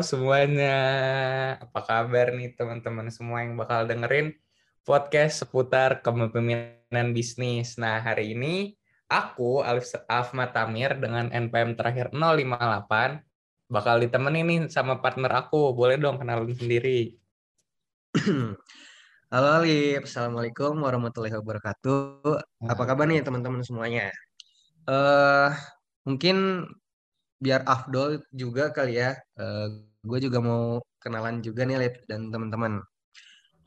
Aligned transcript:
Semuanya, 0.00 0.76
apa 1.60 1.80
kabar 1.84 2.32
nih 2.32 2.56
teman-teman 2.56 3.12
semua 3.12 3.44
yang 3.44 3.60
bakal 3.60 3.84
dengerin 3.84 4.32
podcast 4.80 5.44
seputar 5.44 6.00
kepemimpinan 6.00 7.12
bisnis. 7.12 7.76
Nah, 7.76 8.00
hari 8.00 8.32
ini 8.32 8.72
aku, 9.12 9.60
Alif 9.60 9.92
Ahmad 10.08 10.56
Tamir, 10.56 10.96
dengan 10.96 11.28
NPM 11.28 11.76
terakhir 11.76 12.16
058, 12.16 13.20
bakal 13.68 14.00
ditemenin 14.00 14.46
nih 14.48 14.60
sama 14.72 15.04
partner 15.04 15.36
aku. 15.36 15.76
Boleh 15.76 16.00
dong 16.00 16.16
kenalin 16.16 16.56
sendiri. 16.56 17.20
Halo 19.32 19.48
Alif, 19.60 20.08
Assalamualaikum 20.08 20.80
warahmatullahi 20.80 21.36
wabarakatuh. 21.36 22.40
Apa 22.72 22.82
kabar 22.88 23.04
nih 23.04 23.20
teman-teman 23.20 23.60
semuanya? 23.60 24.08
Uh, 24.88 25.52
mungkin 26.08 26.66
biar 27.36 27.68
Afdol 27.68 28.24
juga 28.32 28.72
kali 28.72 28.96
ya. 28.96 29.20
Uh, 29.36 29.89
gue 30.00 30.18
juga 30.20 30.38
mau 30.40 30.80
kenalan 31.00 31.44
juga 31.44 31.64
nih 31.68 31.78
Lip 31.80 31.94
dan 32.08 32.32
teman-teman. 32.32 32.80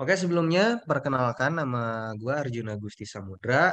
Oke 0.02 0.18
sebelumnya 0.18 0.82
perkenalkan 0.82 1.62
nama 1.62 2.14
gue 2.18 2.34
Arjuna 2.34 2.73
Gusti 2.82 3.06
Samudra 3.06 3.70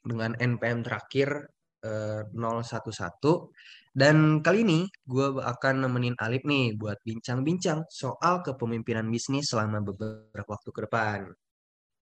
dengan 0.00 0.32
NPM 0.32 0.80
terakhir 0.80 1.52
uh, 1.84 2.24
011 2.32 3.52
dan 3.96 4.40
kali 4.44 4.64
ini 4.64 4.80
gue 5.04 5.40
akan 5.40 5.88
nemenin 5.88 6.16
Alip 6.20 6.44
nih 6.48 6.76
buat 6.76 7.00
bincang-bincang 7.04 7.84
soal 7.88 8.40
kepemimpinan 8.44 9.08
bisnis 9.08 9.52
selama 9.52 9.80
beberapa 9.84 10.56
waktu 10.56 10.70
ke 10.72 10.80
depan. 10.84 11.20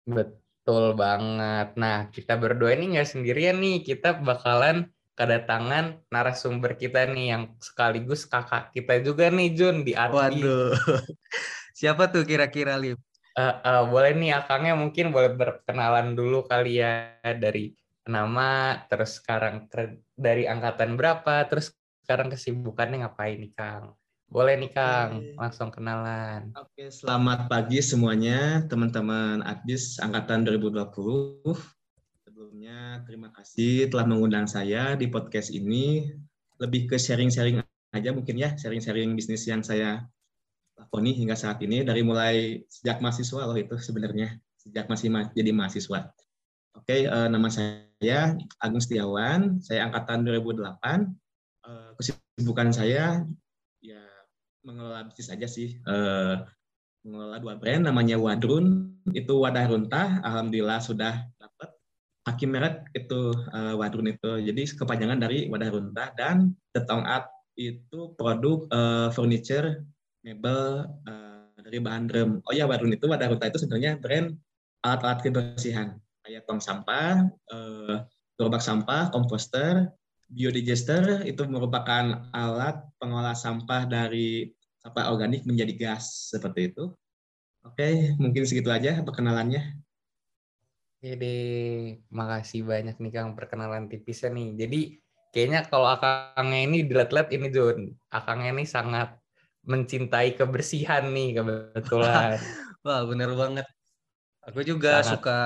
Betul 0.06 0.94
banget. 0.94 1.74
Nah 1.74 2.10
kita 2.14 2.38
berdua 2.38 2.74
ini 2.78 2.98
nggak 2.98 3.08
sendirian 3.08 3.58
nih, 3.58 3.82
kita 3.82 4.22
bakalan 4.22 4.93
kedatangan 5.14 6.02
narasumber 6.10 6.74
kita 6.74 7.06
nih 7.06 7.26
yang 7.34 7.42
sekaligus 7.62 8.26
kakak 8.26 8.74
kita 8.74 8.98
juga 8.98 9.30
nih 9.30 9.54
Jun 9.54 9.86
di 9.86 9.94
Arti. 9.94 10.42
Waduh, 10.42 10.74
siapa 11.78 12.10
tuh 12.10 12.26
kira-kira 12.26 12.74
Lip? 12.74 12.98
Uh, 13.34 13.50
uh, 13.66 13.82
boleh 13.90 14.14
nih 14.14 14.30
akangnya 14.34 14.78
mungkin 14.78 15.10
boleh 15.10 15.34
berkenalan 15.34 16.14
dulu 16.14 16.46
kali 16.46 16.78
ya 16.82 17.18
dari 17.22 17.74
nama, 18.06 18.78
terus 18.86 19.18
sekarang 19.18 19.66
dari 20.14 20.46
angkatan 20.46 20.94
berapa, 20.94 21.46
terus 21.50 21.74
sekarang 22.04 22.30
kesibukannya 22.30 23.02
ngapain 23.02 23.40
nih 23.40 23.52
Kang? 23.54 23.96
Boleh 24.28 24.58
nih 24.58 24.70
Kang, 24.70 25.18
Oke. 25.18 25.34
langsung 25.38 25.70
kenalan. 25.70 26.52
Oke, 26.58 26.90
selamat 26.90 27.46
pagi 27.46 27.78
semuanya 27.80 28.66
teman-teman 28.66 29.42
Adbis 29.46 29.98
angkatan 30.02 30.42
2020 30.46 31.54
sebelumnya 32.44 33.00
terima 33.08 33.32
kasih 33.32 33.88
telah 33.88 34.04
mengundang 34.04 34.44
saya 34.44 34.92
di 35.00 35.08
podcast 35.08 35.48
ini. 35.48 36.12
Lebih 36.60 36.92
ke 36.92 37.00
sharing-sharing 37.00 37.64
aja 37.96 38.10
mungkin 38.12 38.36
ya, 38.36 38.52
sharing-sharing 38.52 39.16
bisnis 39.16 39.48
yang 39.48 39.64
saya 39.64 40.04
lakoni 40.76 41.16
hingga 41.16 41.40
saat 41.40 41.64
ini 41.64 41.88
dari 41.88 42.04
mulai 42.04 42.60
sejak 42.68 43.00
mahasiswa 43.00 43.48
loh 43.48 43.56
itu 43.56 43.80
sebenarnya 43.80 44.36
sejak 44.60 44.92
masih 44.92 45.08
ma 45.08 45.32
jadi 45.32 45.56
mahasiswa. 45.56 46.12
Oke, 46.76 47.08
uh, 47.08 47.32
nama 47.32 47.48
saya 47.48 48.36
Agung 48.60 48.84
Setiawan, 48.84 49.64
saya 49.64 49.88
angkatan 49.88 50.28
2008. 50.28 51.16
Uh, 51.64 51.96
kesibukan 51.96 52.76
saya 52.76 53.24
ya 53.80 54.04
mengelola 54.60 55.00
bisnis 55.08 55.32
aja 55.32 55.48
sih. 55.48 55.80
Uh, 55.88 56.44
mengelola 57.08 57.40
dua 57.40 57.56
brand 57.56 57.88
namanya 57.88 58.20
Wadrun, 58.20 59.00
itu 59.16 59.32
wadah 59.32 59.64
runtah, 59.64 60.20
alhamdulillah 60.20 60.84
sudah 60.84 61.24
Hakim 62.24 62.56
Meret 62.56 62.88
itu 62.96 63.36
uh, 63.52 63.74
wadrun 63.76 64.08
itu. 64.08 64.40
Jadi 64.40 64.62
kepanjangan 64.80 65.20
dari 65.20 65.46
wadah 65.52 65.68
runtah 65.68 66.08
dan 66.16 66.56
The 66.72 66.88
Tong 66.88 67.04
Art 67.04 67.28
itu 67.54 68.16
produk 68.16 68.64
uh, 68.72 69.08
furniture 69.12 69.84
mebel 70.24 70.88
uh, 71.04 71.52
dari 71.60 71.78
bahan 71.78 72.08
drum. 72.08 72.30
Oh 72.48 72.56
ya 72.56 72.64
wadrun 72.64 72.96
itu 72.96 73.04
wadah 73.06 73.28
runtah 73.28 73.52
itu 73.52 73.60
sebenarnya 73.60 74.00
brand 74.00 74.34
alat-alat 74.84 75.20
kebersihan 75.24 76.00
kayak 76.24 76.48
tong 76.48 76.60
sampah, 76.60 77.28
uh, 77.52 78.08
gerobak 78.40 78.64
sampah, 78.64 79.12
komposter, 79.12 79.92
biodigester 80.32 81.22
itu 81.28 81.44
merupakan 81.44 82.32
alat 82.32 82.80
pengolah 82.96 83.36
sampah 83.36 83.84
dari 83.84 84.48
sampah 84.80 85.12
organik 85.12 85.44
menjadi 85.44 85.72
gas 85.76 86.32
seperti 86.32 86.72
itu. 86.72 86.90
Oke, 87.64 88.12
mungkin 88.16 88.44
segitu 88.44 88.68
aja 88.72 89.00
perkenalannya. 89.04 89.83
Jadi 91.04 91.36
makasih 92.08 92.64
banyak 92.64 92.96
nih 92.96 93.12
Kang 93.12 93.36
perkenalan 93.36 93.92
tipisnya 93.92 94.32
nih. 94.32 94.48
Jadi 94.56 94.80
kayaknya 95.36 95.68
kalau 95.68 95.84
akangnya 95.92 96.64
ini 96.64 96.88
dilihat-lihat 96.88 97.28
ini 97.28 97.52
Jun, 97.52 97.92
akangnya 98.08 98.56
ini 98.56 98.64
sangat 98.64 99.20
mencintai 99.68 100.32
kebersihan 100.32 101.04
nih 101.12 101.44
kebetulan. 101.44 102.40
Wah 102.88 103.04
bener 103.04 103.36
banget. 103.36 103.68
Aku 104.48 104.64
juga 104.64 105.04
sangat. 105.04 105.20
suka 105.20 105.38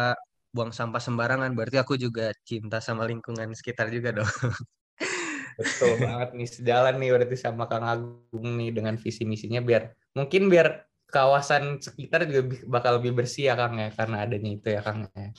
buang 0.54 0.70
sampah 0.70 1.02
sembarangan, 1.02 1.50
berarti 1.54 1.82
aku 1.82 1.98
juga 1.98 2.30
cinta 2.46 2.78
sama 2.78 3.02
lingkungan 3.10 3.50
sekitar 3.50 3.90
juga 3.90 4.22
dong. 4.22 4.30
Betul 5.58 5.98
banget 5.98 6.38
nih, 6.38 6.48
sejalan 6.50 6.94
nih 7.02 7.10
berarti 7.18 7.34
sama 7.34 7.66
Kang 7.66 7.82
Agung 7.82 8.46
nih 8.54 8.70
dengan 8.70 8.94
visi 8.94 9.26
misinya 9.26 9.58
biar 9.58 9.90
mungkin 10.14 10.46
biar 10.46 10.87
kawasan 11.08 11.80
sekitar 11.80 12.28
juga 12.28 12.60
bakal 12.68 13.00
lebih 13.00 13.16
bersih 13.16 13.48
ya 13.48 13.54
Kang 13.56 13.80
ya 13.80 13.88
karena 13.96 14.28
adanya 14.28 14.50
itu 14.52 14.68
ya 14.68 14.80
Kang 14.84 15.08
ya. 15.08 15.32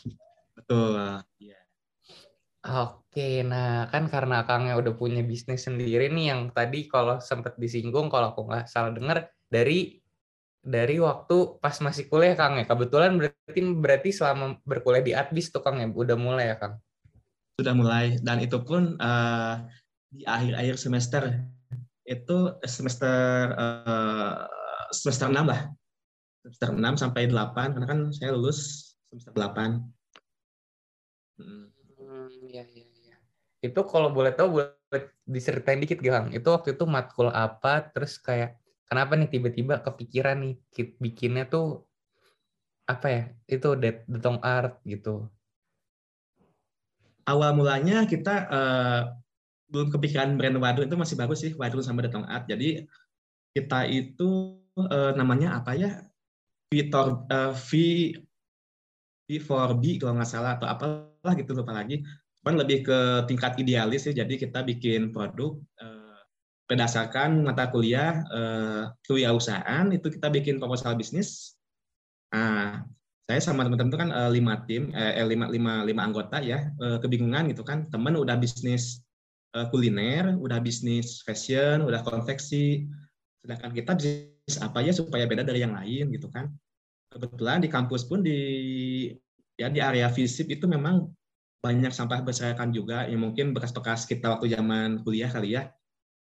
Betul. 0.57 1.21
Iya. 1.37 1.59
Oke, 2.59 3.45
nah 3.47 3.87
kan 3.87 4.11
karena 4.11 4.43
Kangnya 4.43 4.75
udah 4.75 4.93
punya 4.97 5.23
bisnis 5.23 5.63
sendiri 5.63 6.11
nih 6.11 6.35
yang 6.35 6.41
tadi 6.51 6.89
kalau 6.89 7.21
sempat 7.21 7.55
disinggung 7.55 8.11
kalau 8.11 8.35
aku 8.35 8.49
nggak 8.49 8.67
salah 8.67 8.91
dengar 8.91 9.31
dari 9.47 10.01
dari 10.59 10.99
waktu 10.99 11.61
pas 11.63 11.77
masih 11.79 12.11
kuliah 12.11 12.35
Kang 12.35 12.59
ya. 12.59 12.65
Kebetulan 12.67 13.15
berarti 13.15 13.61
berarti 13.77 14.09
selama 14.11 14.59
berkuliah 14.65 15.05
di 15.05 15.13
Adbis 15.15 15.53
tuh 15.53 15.63
Kang 15.63 15.79
ya 15.79 15.87
udah 15.87 16.17
mulai 16.17 16.51
ya 16.51 16.57
Kang. 16.57 16.81
Sudah 17.55 17.73
mulai 17.77 18.17
dan 18.19 18.41
itu 18.41 18.57
pun 18.59 18.97
uh, 18.99 19.63
di 20.09 20.25
akhir-akhir 20.25 20.75
semester 20.81 21.23
itu 22.09 22.37
semester 22.65 23.53
uh, 23.53 24.49
semester 24.91 25.27
6 25.29 25.45
lah. 25.45 25.61
Semester 26.43 26.69
6 26.71 27.01
sampai 27.01 27.27
8 27.27 27.75
karena 27.75 27.87
kan 27.87 27.99
saya 28.15 28.33
lulus 28.33 28.91
semester 29.09 29.33
8. 29.35 29.83
Hmm, 31.39 31.67
ya, 32.47 32.63
ya, 32.63 32.85
ya. 32.85 33.17
Itu 33.63 33.83
kalau 33.87 34.11
boleh 34.11 34.35
tahu 34.35 34.59
boleh 34.59 35.03
diceritain 35.27 35.79
dikit 35.79 35.99
Gang. 35.99 36.31
Itu 36.35 36.51
waktu 36.51 36.75
itu 36.75 36.83
matkul 36.87 37.29
apa 37.31 37.91
terus 37.91 38.17
kayak 38.19 38.59
kenapa 38.87 39.15
nih 39.15 39.29
tiba-tiba 39.29 39.79
kepikiran 39.83 40.41
nih 40.43 40.53
bikinnya 40.99 41.47
tuh 41.47 41.85
apa 42.89 43.07
ya? 43.07 43.23
Itu 43.45 43.75
detong 43.79 44.41
art 44.41 44.81
gitu. 44.83 45.29
Awal 47.29 47.53
mulanya 47.53 48.09
kita 48.09 48.35
uh, 48.49 49.01
belum 49.69 49.93
kepikiran 49.93 50.33
brand 50.33 50.57
wadon 50.57 50.89
itu 50.89 50.97
masih 50.97 51.15
bagus 51.15 51.45
sih 51.45 51.53
wadon 51.53 51.85
sama 51.85 52.01
detong 52.01 52.25
art. 52.25 52.49
Jadi 52.49 52.89
kita 53.53 53.85
itu 53.85 54.57
uh, 54.87 55.11
namanya 55.17 55.59
apa 55.59 55.75
ya? 55.75 55.91
Vitor 56.69 57.25
uh, 57.27 57.51
V 57.51 57.71
V4B 59.29 60.01
kalau 60.01 60.17
nggak 60.17 60.29
salah 60.29 60.57
atau 60.57 60.65
apalah 60.65 61.33
gitu 61.37 61.53
lupa 61.53 61.77
lagi. 61.77 62.01
Cuman 62.41 62.57
lebih 62.57 62.81
ke 62.81 62.99
tingkat 63.29 63.61
idealis 63.61 64.09
ya. 64.09 64.25
Jadi 64.25 64.41
kita 64.41 64.65
bikin 64.65 65.13
produk 65.13 65.53
uh, 65.77 66.17
berdasarkan 66.65 67.45
mata 67.45 67.69
kuliah 67.69 68.25
uh, 68.33 68.89
kewirausahaan 69.05 69.93
itu 69.93 70.09
kita 70.09 70.33
bikin 70.33 70.57
proposal 70.57 70.97
bisnis. 70.97 71.53
Nah, 72.33 72.81
saya 73.29 73.41
sama 73.45 73.61
teman-teman 73.61 73.93
itu 73.93 73.99
kan 74.01 74.09
lima 74.33 74.53
tim, 74.65 74.89
eh, 74.89 75.21
lima, 75.21 75.45
lima, 75.53 75.85
lima 75.85 76.01
anggota 76.01 76.41
ya, 76.41 76.73
uh, 76.81 76.97
kebingungan 76.97 77.53
gitu 77.53 77.61
kan. 77.61 77.85
Teman 77.93 78.17
udah 78.17 78.33
bisnis 78.37 79.05
kuliner, 79.73 80.37
udah 80.37 80.61
bisnis 80.61 81.25
fashion, 81.25 81.81
udah 81.81 82.05
konveksi, 82.05 82.85
sedangkan 83.41 83.73
kita 83.73 83.97
bisnis 83.97 84.38
apa 84.57 84.81
ya 84.81 84.89
supaya 84.89 85.29
beda 85.29 85.45
dari 85.45 85.61
yang 85.61 85.77
lain 85.77 86.09
gitu 86.09 86.33
kan. 86.33 86.49
Kebetulan 87.13 87.61
di 87.61 87.69
kampus 87.69 88.09
pun 88.09 88.25
di 88.25 88.39
ya 89.59 89.69
di 89.69 89.77
area 89.77 90.09
visip 90.09 90.49
itu 90.49 90.65
memang 90.65 91.05
banyak 91.59 91.91
sampah 91.91 92.23
berserakan 92.23 92.71
juga 92.71 93.03
yang 93.05 93.19
mungkin 93.19 93.51
bekas-bekas 93.51 94.07
kita 94.07 94.31
waktu 94.31 94.55
zaman 94.55 95.03
kuliah 95.05 95.29
kali 95.29 95.59
ya. 95.59 95.69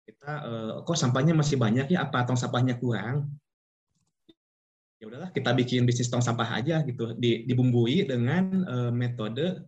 Kita 0.08 0.32
eh, 0.42 0.74
kok 0.88 0.98
sampahnya 0.98 1.36
masih 1.36 1.60
banyak 1.60 1.94
ya? 1.94 2.08
Apa 2.08 2.24
tong 2.24 2.40
sampahnya 2.40 2.80
kurang? 2.80 3.28
Ya 4.98 5.06
udahlah 5.06 5.30
kita 5.30 5.54
bikin 5.54 5.86
bisnis 5.86 6.10
tong 6.10 6.26
sampah 6.26 6.58
aja 6.58 6.82
gitu. 6.82 7.14
Di, 7.14 7.46
dibumbui 7.46 8.02
dengan 8.10 8.66
uh, 8.66 8.90
metode 8.90 9.62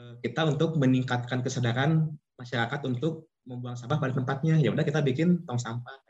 uh, 0.00 0.16
kita 0.24 0.48
untuk 0.48 0.80
meningkatkan 0.80 1.44
kesadaran 1.44 2.08
masyarakat 2.40 2.80
untuk 2.88 3.28
membuang 3.44 3.76
sampah 3.76 4.00
pada 4.00 4.16
tempatnya. 4.16 4.56
Ya 4.56 4.72
udah 4.72 4.80
kita 4.80 5.04
bikin 5.04 5.44
tong 5.44 5.60
sampah 5.60 6.01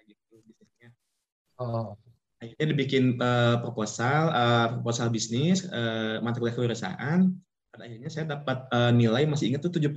Oh. 1.62 1.94
Akhirnya 2.42 2.74
dibikin 2.74 3.22
uh, 3.22 3.62
proposal, 3.62 4.34
uh, 4.34 4.66
proposal 4.74 5.14
bisnis, 5.14 5.62
uh, 5.70 6.18
mata 6.26 6.42
kuliah 6.42 6.58
kewirausahaan. 6.58 7.30
Pada 7.70 7.82
akhirnya 7.86 8.10
saya 8.10 8.26
dapat 8.34 8.66
uh, 8.74 8.90
nilai 8.90 9.30
masih 9.30 9.54
ingat 9.54 9.62
tuh 9.62 9.78
75. 9.78 9.94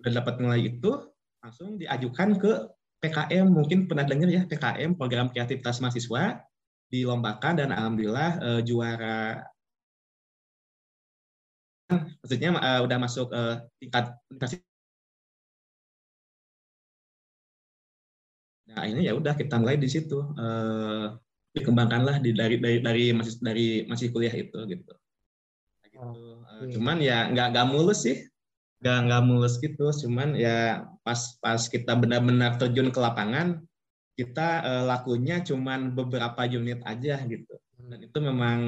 Udah 0.00 0.12
dapat 0.16 0.34
nilai 0.40 0.72
itu, 0.72 0.90
langsung 1.44 1.76
diajukan 1.76 2.40
ke 2.40 2.52
PKM 3.02 3.46
mungkin 3.50 3.90
pernah 3.90 4.06
dengar 4.06 4.30
ya 4.30 4.46
PKM 4.46 4.94
program 4.94 5.26
kreativitas 5.34 5.82
mahasiswa 5.82 6.38
dilombakan 6.86 7.58
dan 7.58 7.68
alhamdulillah 7.74 8.30
uh, 8.38 8.60
juara 8.62 9.42
maksudnya 12.22 12.54
uh, 12.54 12.80
udah 12.86 12.98
masuk 13.02 13.28
uh, 13.34 13.58
tingkat 13.82 14.14
universitas 14.30 14.71
Nah, 18.72 18.84
ini 18.88 19.08
ya 19.08 19.12
udah 19.12 19.36
kita 19.36 19.60
mulai 19.60 19.76
di 19.76 19.88
situ. 19.88 20.18
Uh, 20.36 21.16
dikembangkanlah 21.52 22.24
di, 22.24 22.32
dari 22.32 22.56
dari 22.56 22.80
dari 22.80 23.04
masih 23.12 23.34
dari 23.44 23.84
masih 23.84 24.08
kuliah 24.08 24.32
itu 24.32 24.56
gitu. 24.64 24.92
gitu. 25.84 26.00
Oh, 26.00 26.40
uh, 26.40 26.64
cuman 26.72 26.98
ya 27.04 27.28
nggak 27.28 27.52
nggak 27.52 27.66
mulus 27.68 28.08
sih, 28.08 28.24
nggak 28.80 28.98
nggak 29.08 29.22
mulus 29.28 29.54
gitu. 29.60 29.92
Cuman 30.08 30.32
ya 30.34 30.88
pas 31.04 31.36
pas 31.44 31.60
kita 31.68 31.92
benar-benar 31.92 32.56
terjun 32.56 32.88
ke 32.88 32.98
lapangan, 32.98 33.60
kita 34.16 34.48
uh, 34.64 34.84
lakunya 34.88 35.44
cuman 35.44 35.92
beberapa 35.92 36.48
unit 36.48 36.80
aja 36.88 37.20
gitu. 37.28 37.54
Dan 37.76 38.00
itu 38.00 38.18
memang 38.18 38.58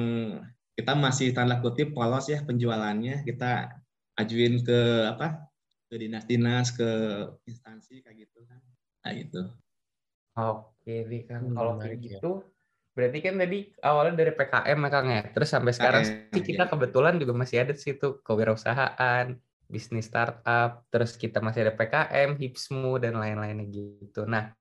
kita 0.77 0.93
masih 0.93 1.33
tanda 1.33 1.57
kutip 1.63 1.97
polos 1.97 2.29
ya 2.29 2.45
penjualannya. 2.45 3.25
Kita 3.25 3.73
ajuin 4.21 4.61
ke 4.61 5.09
apa 5.09 5.49
ke 5.89 5.95
dinas-dinas 5.97 6.73
ke 6.73 6.89
instansi 7.49 8.05
kayak 8.05 8.29
gitu 8.29 8.45
kan. 8.45 8.61
Nah, 9.05 9.11
gitu. 9.17 9.41
Oke 10.35 11.07
nih 11.07 11.23
Kang, 11.25 11.49
hmm, 11.49 11.55
kalau 11.55 11.73
kayak 11.79 11.97
ya. 11.97 12.19
gitu 12.19 12.43
berarti 12.95 13.19
kan 13.19 13.35
tadi 13.35 13.59
awalnya 13.83 14.23
dari 14.23 14.31
PKM 14.31 14.79
ya 14.79 14.89
Kang 14.89 15.07
ya. 15.11 15.21
Terus 15.35 15.49
sampai 15.51 15.71
sekarang 15.75 16.03
sih 16.07 16.41
kita 16.41 16.63
ya. 16.63 16.71
kebetulan 16.71 17.19
juga 17.19 17.35
masih 17.35 17.67
ada 17.67 17.75
sih 17.75 17.91
situ 17.91 18.23
kewirausahaan, 18.23 19.35
bisnis 19.67 20.07
startup, 20.07 20.87
terus 20.87 21.19
kita 21.19 21.43
masih 21.43 21.67
ada 21.67 21.73
PKM, 21.75 22.39
Hipsmu 22.39 22.95
dan 23.03 23.19
lain-lainnya 23.19 23.67
gitu. 23.67 24.23
Nah, 24.23 24.55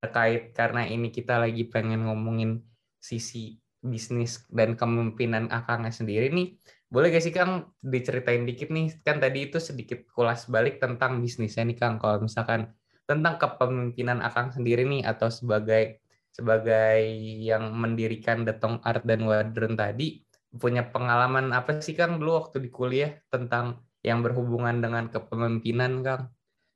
terkait 0.00 0.56
karena 0.56 0.88
ini 0.88 1.12
kita 1.12 1.36
lagi 1.36 1.68
pengen 1.68 2.08
ngomongin 2.08 2.64
sisi 2.96 3.60
bisnis 3.80 4.44
dan 4.48 4.76
kepemimpinan 4.76 5.52
Akangnya 5.52 5.92
sendiri 5.92 6.32
nih, 6.32 6.56
boleh 6.88 7.12
gak 7.12 7.24
sih 7.24 7.32
Kang 7.32 7.76
diceritain 7.84 8.48
dikit 8.48 8.72
nih, 8.72 9.04
kan 9.04 9.20
tadi 9.20 9.52
itu 9.52 9.60
sedikit 9.60 10.08
kulas 10.08 10.48
balik 10.48 10.80
tentang 10.80 11.20
bisnisnya 11.20 11.68
nih 11.68 11.76
Kang, 11.76 12.00
kalau 12.00 12.24
misalkan 12.24 12.72
tentang 13.10 13.42
kepemimpinan 13.42 14.22
Akang 14.22 14.54
sendiri 14.54 14.86
nih 14.86 15.02
atau 15.02 15.26
sebagai 15.26 15.98
sebagai 16.30 17.02
yang 17.42 17.74
mendirikan 17.74 18.46
Detong 18.46 18.78
Art 18.86 19.02
dan 19.02 19.26
Wadron 19.26 19.74
tadi 19.74 20.22
punya 20.54 20.86
pengalaman 20.86 21.50
apa 21.50 21.82
sih 21.82 21.98
Kang 21.98 22.22
dulu 22.22 22.38
waktu 22.38 22.62
di 22.62 22.70
kuliah 22.70 23.18
tentang 23.26 23.82
yang 24.06 24.22
berhubungan 24.22 24.78
dengan 24.78 25.10
kepemimpinan 25.10 26.06
Kang? 26.06 26.30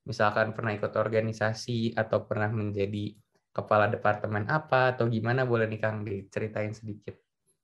Misalkan 0.05 0.53
pernah 0.53 0.75
ikut 0.75 0.91
organisasi 0.91 1.95
atau 1.95 2.27
pernah 2.27 2.51
menjadi 2.51 3.15
kepala 3.55 3.87
departemen 3.87 4.51
apa 4.51 4.99
atau 4.99 5.07
gimana 5.07 5.47
boleh 5.47 5.71
nih 5.71 5.81
Kang 5.81 6.03
diceritain 6.03 6.75
sedikit? 6.75 7.15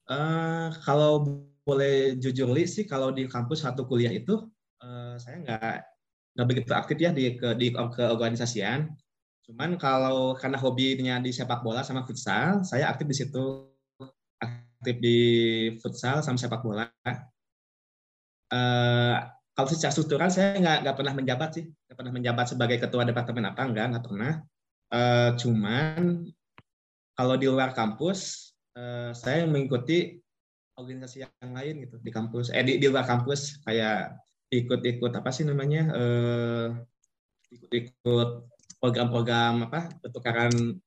Uh, 0.07 0.71
kalau 0.87 1.43
boleh 1.67 2.19
jujur 2.19 2.51
li 2.51 2.67
sih 2.67 2.87
kalau 2.87 3.15
di 3.15 3.27
kampus 3.27 3.67
satu 3.67 3.87
kuliah 3.87 4.11
itu 4.11 4.47
uh, 4.83 5.15
saya 5.19 5.37
nggak 5.43 6.00
nggak 6.35 6.47
begitu 6.47 6.73
aktif 6.73 6.97
ya 7.01 7.11
di 7.11 7.35
ke 7.35 7.55
di 7.59 7.75
keorganisasian. 7.75 8.91
Cuman 9.51 9.75
kalau 9.81 10.39
karena 10.39 10.59
hobinya 10.63 11.19
di 11.19 11.35
sepak 11.35 11.67
bola 11.67 11.83
sama 11.83 12.07
futsal, 12.07 12.63
saya 12.63 12.87
aktif 12.87 13.07
di 13.11 13.17
situ 13.19 13.67
aktif 14.39 14.97
di 15.03 15.19
futsal 15.83 16.23
sama 16.23 16.39
sepak 16.39 16.63
bola. 16.63 16.87
Uh, 18.51 19.19
kalau 19.55 19.69
secara 19.69 19.93
struktural 19.93 20.31
saya 20.31 20.57
nggak 20.57 20.79
nggak 20.87 20.97
pernah 20.97 21.15
menjabat 21.19 21.51
sih, 21.59 21.65
nggak 21.67 21.97
pernah 21.99 22.13
menjabat 22.15 22.47
sebagai 22.47 22.79
ketua 22.79 23.03
departemen 23.03 23.51
apa 23.51 23.63
enggak 23.67 23.87
nggak 23.91 24.05
pernah. 24.07 24.33
Uh, 24.91 25.31
cuman 25.39 26.27
kalau 27.15 27.35
di 27.37 27.47
luar 27.47 27.75
kampus 27.75 28.51
uh, 28.79 29.13
saya 29.15 29.47
mengikuti 29.47 30.19
organisasi 30.79 31.27
yang 31.27 31.53
lain 31.53 31.85
gitu 31.85 32.01
di 32.01 32.09
kampus, 32.09 32.49
eh 32.55 32.65
di, 32.65 32.81
di 32.81 32.87
luar 32.89 33.05
kampus 33.05 33.61
kayak 33.67 34.17
ikut-ikut 34.51 35.13
apa 35.15 35.31
sih 35.31 35.47
namanya 35.47 35.83
uh, 35.95 36.67
ikut-ikut 37.55 38.29
program-program 38.83 39.71
apa 39.71 39.95
pertukaran 40.03 40.79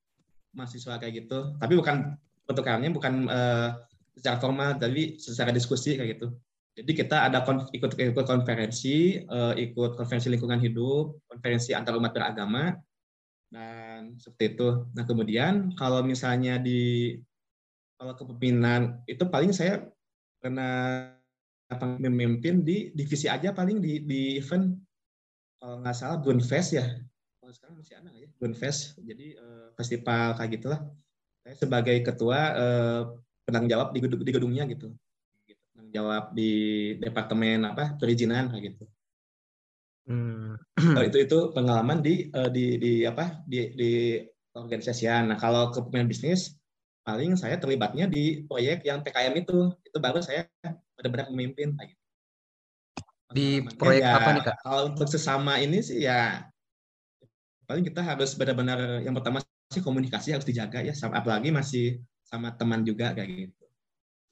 mahasiswa 0.52 1.00
kayak 1.00 1.24
gitu. 1.24 1.56
Tapi 1.56 1.72
bukan 1.74 2.16
pertukarannya 2.44 2.92
bukan 2.92 3.26
uh, 3.26 3.80
secara 4.14 4.36
formal 4.38 4.76
tapi 4.76 5.16
secara 5.16 5.50
diskusi 5.50 5.96
kayak 5.96 6.20
gitu. 6.20 6.28
Jadi 6.74 6.92
kita 6.92 7.30
ada 7.30 7.46
ikut 7.70 7.96
ikut 7.96 8.26
konferensi 8.26 9.22
uh, 9.30 9.54
ikut 9.54 9.94
konferensi 9.94 10.28
lingkungan 10.28 10.58
hidup 10.58 11.22
konferensi 11.30 11.70
antar 11.70 11.96
umat 11.96 12.12
beragama 12.12 12.74
dan 13.48 14.18
seperti 14.18 14.58
itu. 14.58 14.68
Nah 14.92 15.04
kemudian 15.06 15.72
kalau 15.78 16.02
misalnya 16.02 16.58
di 16.58 17.14
kalau 17.94 18.12
kepemimpinan 18.18 19.06
itu 19.06 19.22
paling 19.30 19.54
saya 19.54 19.86
pernah 20.42 21.08
memimpin 21.72 22.60
di 22.62 22.92
divisi 22.92 23.26
aja 23.26 23.50
paling 23.50 23.80
di, 23.80 24.04
di 24.04 24.38
event 24.38 24.72
kalau 25.58 25.80
nggak 25.80 25.96
salah 25.96 26.18
Bunfest 26.20 26.76
ya. 26.76 26.86
Kalau 27.40 27.52
sekarang 27.52 27.74
masih 27.80 27.94
ada 27.96 28.08
nggak 28.12 28.22
ya? 28.24 28.28
Bunfest 28.36 28.80
jadi 29.00 29.26
uh, 29.40 29.66
festival 29.76 30.36
kayak 30.36 30.50
gitulah. 30.60 30.80
Saya 31.44 31.54
sebagai 31.56 31.96
ketua 32.04 32.40
uh, 32.52 33.02
penanggung 33.48 33.72
jawab 33.72 33.88
di, 33.96 34.00
di 34.04 34.32
gedungnya 34.32 34.64
gitu. 34.68 34.92
Penanggung 35.72 35.92
jawab 35.92 36.24
di 36.36 36.52
departemen 37.00 37.64
apa 37.64 37.96
perizinan 37.96 38.52
kayak 38.52 38.76
gitu. 38.76 38.84
Hmm. 40.04 40.60
uh, 40.76 41.04
itu 41.08 41.24
itu 41.24 41.38
pengalaman 41.56 42.04
di 42.04 42.28
uh, 42.28 42.52
di 42.52 42.76
di 42.76 42.92
apa 43.08 43.40
di 43.48 43.72
di 43.72 43.92
organisasian. 44.52 45.32
Nah 45.32 45.38
kalau 45.40 45.72
kepemimpinan 45.72 46.12
bisnis 46.12 46.60
paling 47.04 47.36
saya 47.36 47.60
terlibatnya 47.60 48.08
di 48.08 48.42
proyek 48.48 48.82
yang 48.88 49.04
PKM 49.04 49.36
itu 49.36 49.70
itu 49.84 49.98
baru 50.00 50.24
saya 50.24 50.48
benar-benar 50.96 51.28
memimpin 51.28 51.76
gitu. 51.76 52.02
Di 53.34 53.48
proyek 53.76 54.02
ya, 54.02 54.16
apa 54.16 54.28
nih 54.32 54.42
kak? 54.42 54.56
Kalau 54.64 54.80
untuk 54.88 55.08
sesama 55.12 55.60
ini 55.60 55.84
sih 55.84 56.00
ya 56.00 56.48
paling 57.68 57.84
kita 57.84 58.00
harus 58.00 58.32
benar-benar 58.36 59.04
yang 59.04 59.12
pertama 59.12 59.44
sih 59.68 59.84
komunikasi 59.84 60.32
harus 60.32 60.48
dijaga 60.48 60.80
ya, 60.80 60.96
sama, 60.96 61.20
apalagi 61.20 61.52
masih 61.52 62.00
sama 62.24 62.56
teman 62.56 62.84
juga 62.88 63.12
kayak 63.12 63.28
gitu. 63.28 63.64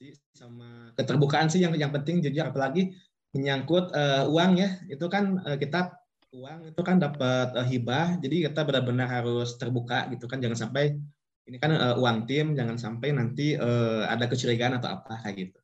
Jadi 0.01 0.09
sama 0.33 0.89
keterbukaan 0.97 1.47
sih 1.53 1.61
yang 1.61 1.77
yang 1.77 1.93
penting 1.93 2.25
jujur 2.25 2.49
apalagi 2.49 2.93
menyangkut 3.33 3.93
uh, 3.93 4.29
uang 4.29 4.61
ya 4.61 4.81
itu 4.89 5.05
kan 5.09 5.41
uh, 5.41 5.57
kita 5.57 5.93
uang 6.33 6.69
itu 6.69 6.81
kan 6.85 7.01
dapat 7.01 7.53
uh, 7.53 7.65
hibah 7.65 8.17
jadi 8.21 8.49
kita 8.49 8.61
benar-benar 8.61 9.09
harus 9.09 9.57
terbuka 9.57 10.05
gitu 10.13 10.29
kan 10.29 10.37
jangan 10.37 10.69
sampai 10.69 10.97
ini 11.43 11.57
kan 11.59 11.71
uh, 11.75 11.95
uang 11.99 12.23
tim 12.29 12.55
jangan 12.55 12.79
sampai 12.79 13.11
nanti 13.11 13.55
uh, 13.59 14.07
ada 14.07 14.25
kecurigaan 14.31 14.79
atau 14.79 14.99
apa 14.99 15.19
kayak 15.23 15.35
gitu 15.49 15.59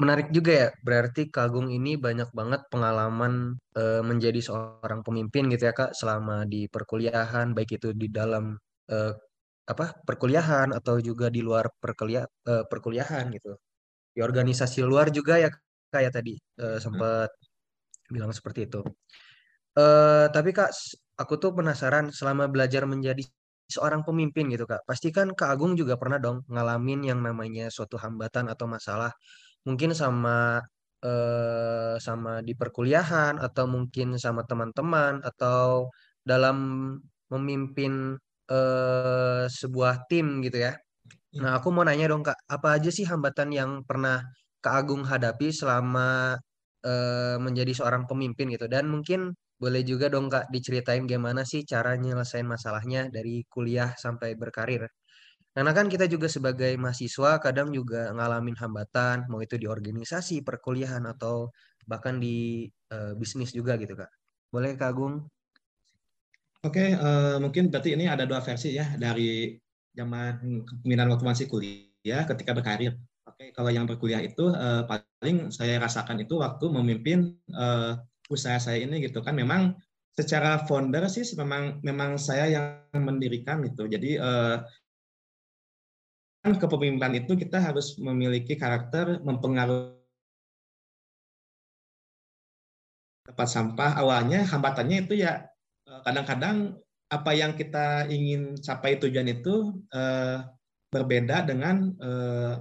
menarik 0.00 0.28
juga 0.34 0.52
ya. 0.52 0.68
Berarti 0.82 1.30
Kagung 1.30 1.70
ini 1.70 1.94
banyak 1.94 2.30
banget 2.34 2.66
pengalaman 2.70 3.54
e, 3.74 3.82
menjadi 4.02 4.40
seorang 4.42 5.00
pemimpin 5.06 5.46
gitu 5.52 5.70
ya 5.70 5.74
Kak 5.74 5.94
selama 5.94 6.42
di 6.46 6.66
perkuliahan 6.66 7.54
baik 7.54 7.78
itu 7.78 7.94
di 7.94 8.10
dalam 8.10 8.58
e, 8.90 8.96
apa 9.64 9.96
perkuliahan 10.04 10.76
atau 10.76 11.00
juga 11.00 11.32
di 11.32 11.40
luar 11.40 11.70
perkuliah 11.78 12.26
e, 12.26 12.66
perkuliahan 12.66 13.30
gitu. 13.34 13.54
Di 14.14 14.20
organisasi 14.22 14.82
luar 14.82 15.10
juga 15.14 15.38
ya 15.38 15.50
Kak 15.90 16.02
ya 16.02 16.10
tadi 16.10 16.34
e, 16.38 16.66
sempat 16.82 17.30
hmm. 17.30 18.12
bilang 18.14 18.32
seperti 18.34 18.66
itu. 18.66 18.82
E, 19.78 19.84
tapi 20.34 20.50
Kak 20.50 20.70
aku 21.14 21.38
tuh 21.38 21.54
penasaran 21.54 22.10
selama 22.10 22.50
belajar 22.50 22.82
menjadi 22.90 23.22
seorang 23.68 24.02
pemimpin 24.06 24.48
gitu 24.52 24.64
Kak. 24.68 24.84
Pastikan 24.88 25.32
Kak 25.32 25.50
Agung 25.54 25.74
juga 25.78 25.96
pernah 26.00 26.18
dong 26.20 26.44
ngalamin 26.48 27.00
yang 27.06 27.20
namanya 27.24 27.68
suatu 27.72 27.96
hambatan 28.00 28.48
atau 28.52 28.66
masalah 28.68 29.12
mungkin 29.66 29.92
sama 29.96 30.60
eh, 31.04 31.96
sama 32.00 32.40
di 32.46 32.52
perkuliahan 32.56 33.40
atau 33.40 33.64
mungkin 33.68 34.16
sama 34.20 34.44
teman-teman 34.48 35.20
atau 35.24 35.88
dalam 36.24 36.56
memimpin 37.32 38.16
eh, 38.50 39.44
sebuah 39.48 40.08
tim 40.10 40.44
gitu 40.44 40.58
ya. 40.66 40.72
Nah, 41.42 41.58
aku 41.58 41.68
mau 41.74 41.84
nanya 41.86 42.06
dong 42.12 42.22
Kak, 42.26 42.38
apa 42.46 42.68
aja 42.78 42.90
sih 42.94 43.04
hambatan 43.08 43.50
yang 43.50 43.70
pernah 43.88 44.22
Kak 44.62 44.74
Agung 44.86 45.02
hadapi 45.04 45.50
selama 45.52 46.38
eh, 46.86 47.36
menjadi 47.40 47.72
seorang 47.78 48.04
pemimpin 48.10 48.46
gitu 48.54 48.66
dan 48.70 48.88
mungkin 48.88 49.34
boleh 49.64 49.80
juga 49.80 50.12
dong 50.12 50.28
Kak 50.28 50.52
diceritain 50.52 51.08
gimana 51.08 51.48
sih 51.48 51.64
cara 51.64 51.96
nyelesain 51.96 52.44
masalahnya 52.44 53.08
dari 53.08 53.48
kuliah 53.48 53.96
sampai 53.96 54.36
berkarir. 54.36 54.84
Karena 55.56 55.72
kan 55.72 55.88
kita 55.88 56.04
juga 56.04 56.28
sebagai 56.28 56.76
mahasiswa 56.76 57.40
kadang 57.40 57.72
juga 57.72 58.12
ngalamin 58.12 58.58
hambatan, 58.60 59.24
mau 59.32 59.40
itu 59.40 59.56
di 59.56 59.64
organisasi, 59.64 60.44
perkuliahan, 60.44 61.06
atau 61.08 61.48
bahkan 61.88 62.20
di 62.20 62.68
uh, 62.92 63.16
bisnis 63.16 63.56
juga 63.56 63.80
gitu 63.80 63.96
Kak. 63.96 64.10
Boleh 64.52 64.76
Kak 64.76 64.92
Agung? 64.92 65.24
Oke, 66.60 66.92
uh, 66.92 67.40
mungkin 67.40 67.72
berarti 67.72 67.96
ini 67.96 68.04
ada 68.04 68.28
dua 68.28 68.44
versi 68.44 68.76
ya 68.76 68.98
dari 69.00 69.56
zaman 69.94 70.64
kepemimpinan 70.66 71.08
waktu 71.14 71.24
masih 71.24 71.46
kuliah 71.48 72.28
ketika 72.28 72.52
berkarir. 72.52 72.98
Oke, 73.24 73.54
kalau 73.56 73.70
yang 73.72 73.88
berkuliah 73.88 74.20
itu 74.20 74.50
uh, 74.50 74.84
paling 74.84 75.54
saya 75.54 75.80
rasakan 75.80 76.20
itu 76.20 76.36
waktu 76.42 76.66
memimpin 76.68 77.38
uh, 77.54 77.94
usaha 78.30 78.56
saya 78.60 78.84
ini 78.84 79.04
gitu 79.04 79.20
kan. 79.20 79.36
Memang 79.36 79.76
secara 80.14 80.62
founder 80.64 81.10
sih 81.10 81.26
memang 81.34 81.82
memang 81.82 82.16
saya 82.16 82.46
yang 82.46 83.02
mendirikan 83.02 83.60
itu. 83.66 83.90
Jadi 83.90 84.16
uh, 84.16 84.62
kepemimpinan 86.44 87.16
itu 87.16 87.34
kita 87.34 87.56
harus 87.56 87.96
memiliki 87.96 88.54
karakter 88.54 89.24
mempengaruhi 89.24 89.96
tempat 93.24 93.48
sampah. 93.48 93.96
Awalnya 93.96 94.44
hambatannya 94.44 95.08
itu 95.08 95.24
ya 95.24 95.48
eh, 95.88 96.00
kadang-kadang 96.04 96.76
apa 97.08 97.30
yang 97.32 97.56
kita 97.56 98.06
ingin 98.12 98.58
capai 98.58 98.98
tujuan 98.98 99.28
itu 99.28 99.70
uh, 99.94 100.42
berbeda 100.90 101.46
dengan 101.46 101.94
uh, 102.02 102.58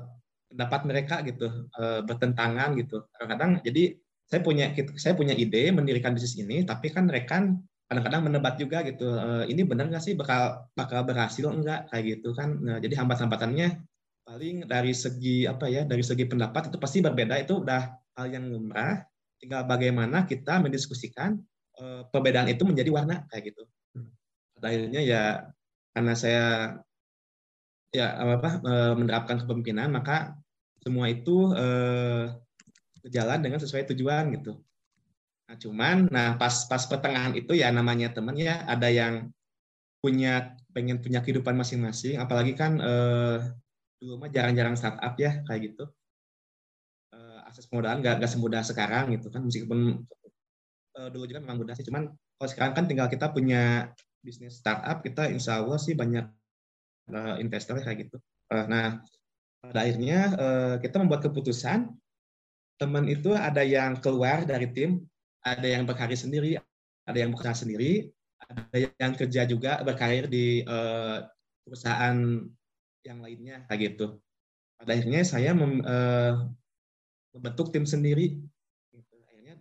pendapat 0.51 0.81
mereka 0.85 1.15
gitu 1.25 1.69
uh, 1.73 2.05
bertentangan 2.05 2.77
gitu. 2.77 3.01
Kadang-kadang 3.17 3.65
jadi 3.65 3.97
saya 4.27 4.41
punya 4.41 4.71
saya 4.95 5.13
punya 5.13 5.35
ide 5.35 5.69
mendirikan 5.69 6.15
bisnis 6.15 6.39
ini 6.39 6.63
tapi 6.63 6.89
kan 6.89 7.05
rekan 7.07 7.59
kadang-kadang 7.91 8.21
menebat 8.25 8.55
juga 8.57 8.81
gitu 8.81 9.05
e, 9.05 9.53
ini 9.53 9.61
benar 9.67 9.91
nggak 9.91 10.01
sih 10.03 10.13
bakal 10.17 10.65
bakal 10.73 11.05
berhasil 11.05 11.45
enggak 11.51 11.85
kayak 11.93 12.17
gitu 12.17 12.33
kan. 12.33 12.57
Nah, 12.57 12.77
jadi 12.81 12.97
hambat-hambatannya 12.97 13.85
paling 14.23 14.65
dari 14.65 14.95
segi 14.95 15.45
apa 15.45 15.67
ya 15.67 15.83
dari 15.85 16.01
segi 16.01 16.25
pendapat 16.25 16.73
itu 16.73 16.77
pasti 16.81 17.05
berbeda. 17.05 17.37
Itu 17.37 17.61
udah 17.61 17.81
hal 18.17 18.27
yang 18.33 18.49
lumrah. 18.49 19.03
Tinggal 19.37 19.67
bagaimana 19.67 20.25
kita 20.25 20.57
mendiskusikan 20.63 21.37
e, 21.77 22.07
perbedaan 22.09 22.49
itu 22.49 22.63
menjadi 22.65 22.89
warna 22.89 23.27
kayak 23.29 23.53
gitu. 23.53 23.63
Akhirnya 24.63 25.01
ya 25.03 25.23
karena 25.93 26.13
saya 26.17 26.45
ya 27.93 28.17
apa 28.17 28.63
e, 28.63 28.73
menerapkan 28.97 29.43
kepemimpinan 29.43 29.93
maka 29.93 30.33
semua 30.83 31.07
itu 31.07 31.55
eh, 31.55 32.27
berjalan 33.03 33.39
dengan 33.43 33.59
sesuai 33.59 33.83
tujuan 33.93 34.31
gitu. 34.39 34.57
Nah, 35.51 35.55
cuman 35.59 36.07
nah 36.07 36.39
pas 36.39 36.65
pas 36.71 36.83
pertengahan 36.87 37.35
itu 37.35 37.51
ya 37.53 37.69
namanya 37.69 38.15
teman 38.15 38.33
ya 38.39 38.63
ada 38.63 38.87
yang 38.87 39.27
punya 39.99 40.55
pengen 40.71 41.03
punya 41.03 41.19
kehidupan 41.19 41.53
masing-masing 41.55 42.17
apalagi 42.17 42.55
kan 42.55 42.79
eh, 42.79 43.37
dulu 43.99 44.23
mah 44.23 44.31
jarang-jarang 44.31 44.79
startup 44.79 45.13
ya 45.19 45.43
kayak 45.45 45.75
gitu. 45.75 45.83
Eh, 47.11 47.39
akses 47.45 47.67
modal 47.69 47.99
nggak 47.99 48.23
nggak 48.23 48.31
semudah 48.31 48.63
sekarang 48.63 49.13
gitu 49.19 49.27
kan 49.27 49.43
meskipun 49.43 50.01
eh, 50.95 51.07
dulu 51.11 51.27
juga 51.27 51.43
memang 51.43 51.59
mudah 51.59 51.75
sih 51.75 51.85
cuman 51.85 52.07
kalau 52.39 52.49
sekarang 52.49 52.73
kan 52.73 52.85
tinggal 52.87 53.07
kita 53.11 53.29
punya 53.29 53.91
bisnis 54.23 54.63
startup 54.63 55.03
kita 55.03 55.27
insya 55.27 55.59
Allah 55.59 55.75
sih 55.75 55.91
banyak 55.93 56.23
uh, 57.11 57.35
investor 57.43 57.75
kayak 57.83 58.07
gitu. 58.07 58.17
Uh, 58.47 58.65
nah 58.71 58.85
pada 59.59 59.83
akhirnya 59.83 60.19
uh, 60.35 60.75
kita 60.79 60.99
membuat 60.99 61.27
keputusan 61.27 61.91
teman 62.77 63.05
itu 63.07 63.31
ada 63.33 63.61
yang 63.61 63.99
keluar 64.01 64.43
dari 64.43 64.69
tim, 64.71 65.03
ada 65.43 65.67
yang 65.67 65.83
berkarir 65.83 66.17
sendiri, 66.17 66.57
ada 67.03 67.17
yang 67.17 67.31
bekerja 67.35 67.65
sendiri, 67.65 68.09
ada 68.47 68.77
yang 68.99 69.13
kerja 69.15 69.41
juga 69.47 69.79
berkarir 69.83 70.27
di 70.27 70.63
uh, 70.63 71.23
perusahaan 71.63 72.17
yang 73.03 73.19
lainnya 73.19 73.67
kayak 73.67 73.93
gitu. 73.93 74.19
Pada 74.79 74.95
akhirnya 74.95 75.21
saya 75.23 75.51
mem, 75.55 75.83
uh, 75.83 76.47
membentuk 77.35 77.71
tim 77.71 77.83
sendiri. 77.87 78.39
Gitu. 78.91 79.15
Akhirnya 79.27 79.55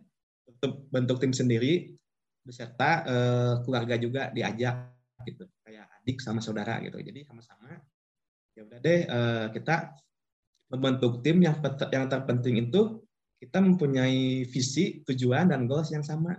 bentuk, 0.46 0.72
bentuk 0.90 1.18
tim 1.22 1.34
sendiri 1.34 1.94
beserta 2.42 3.06
uh, 3.06 3.54
keluarga 3.62 3.94
juga 3.94 4.34
diajak 4.34 4.90
gitu, 5.22 5.46
kayak 5.62 5.86
adik 6.02 6.18
sama 6.18 6.42
saudara 6.42 6.82
gitu. 6.82 6.98
Jadi 6.98 7.22
sama-sama 7.22 7.78
ya 8.52 8.68
udah 8.68 8.78
deh 8.82 9.00
uh, 9.08 9.46
kita 9.54 9.96
membentuk 10.72 11.20
tim 11.20 11.40
yang 11.40 11.56
yang 11.92 12.08
terpenting 12.08 12.68
itu 12.68 13.01
kita 13.42 13.58
mempunyai 13.58 14.46
visi, 14.46 15.02
tujuan, 15.02 15.50
dan 15.50 15.66
goals 15.66 15.90
yang 15.90 16.06
sama. 16.06 16.38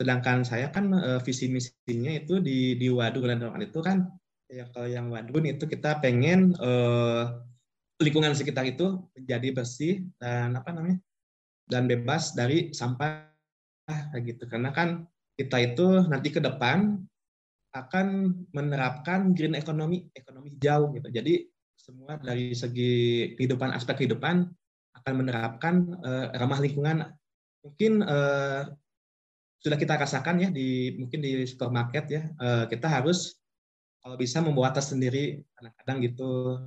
Sedangkan 0.00 0.40
saya 0.40 0.72
kan 0.72 0.88
uh, 0.96 1.20
visi 1.20 1.52
misinya 1.52 2.08
itu 2.08 2.40
di 2.40 2.80
di 2.80 2.88
Waduk 2.88 3.28
dan 3.28 3.44
itu 3.60 3.78
kan 3.84 4.08
ya 4.48 4.64
kalau 4.72 4.88
yang 4.88 5.12
Waduk 5.12 5.44
itu 5.44 5.68
kita 5.68 6.00
pengen 6.00 6.56
uh, 6.56 7.36
lingkungan 8.00 8.32
sekitar 8.32 8.64
itu 8.64 9.04
menjadi 9.12 9.48
bersih 9.52 10.02
dan 10.16 10.56
apa 10.56 10.72
namanya 10.72 10.98
dan 11.68 11.84
bebas 11.84 12.32
dari 12.32 12.72
sampah 12.72 13.28
gitu. 14.24 14.48
Karena 14.48 14.72
kan 14.72 15.04
kita 15.36 15.60
itu 15.60 16.08
nanti 16.08 16.32
ke 16.32 16.40
depan 16.40 16.96
akan 17.74 18.06
menerapkan 18.54 19.34
green 19.36 19.58
economy, 19.58 20.08
ekonomi 20.16 20.56
hijau 20.56 20.94
gitu. 20.96 21.08
Jadi 21.12 21.34
semua 21.74 22.16
dari 22.16 22.56
segi 22.56 23.34
kehidupan 23.36 23.74
aspek 23.76 24.02
kehidupan 24.02 24.48
akan 25.04 25.14
menerapkan 25.20 25.74
uh, 26.00 26.32
ramah 26.32 26.64
lingkungan 26.64 27.04
mungkin 27.60 28.00
uh, 28.00 28.64
sudah 29.60 29.76
kita 29.76 30.00
rasakan 30.00 30.40
ya 30.40 30.48
di 30.48 30.96
mungkin 30.96 31.20
di 31.20 31.44
supermarket 31.44 32.04
ya 32.08 32.22
uh, 32.40 32.64
kita 32.64 32.88
harus 32.88 33.36
kalau 34.04 34.20
bisa 34.20 34.44
membawa 34.44 34.68
tas 34.68 34.92
sendiri 34.92 35.40
kadang-kadang 35.56 35.96
gitu. 36.04 36.60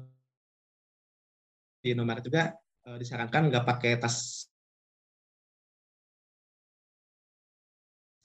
Di 1.81 1.93
nomor 1.93 2.17
juga 2.25 2.57
uh, 2.89 2.97
disarankan 2.97 3.53
nggak 3.53 3.61
pakai 3.61 4.01
tas 4.01 4.49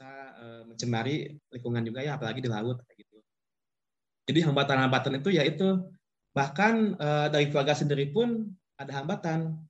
uh, 0.00 0.64
mencemari 0.64 1.28
lingkungan 1.52 1.84
juga 1.84 2.00
ya 2.00 2.16
apalagi 2.16 2.40
di 2.40 2.48
laut 2.48 2.80
kayak 2.88 3.04
gitu. 3.04 3.20
Jadi 4.32 4.40
hambatan-hambatan 4.48 5.20
itu 5.20 5.28
yaitu 5.36 5.68
bahkan 6.32 6.96
uh, 6.96 7.28
dari 7.28 7.52
keluarga 7.52 7.76
sendiri 7.76 8.08
pun 8.16 8.48
ada 8.80 9.04
hambatan 9.04 9.60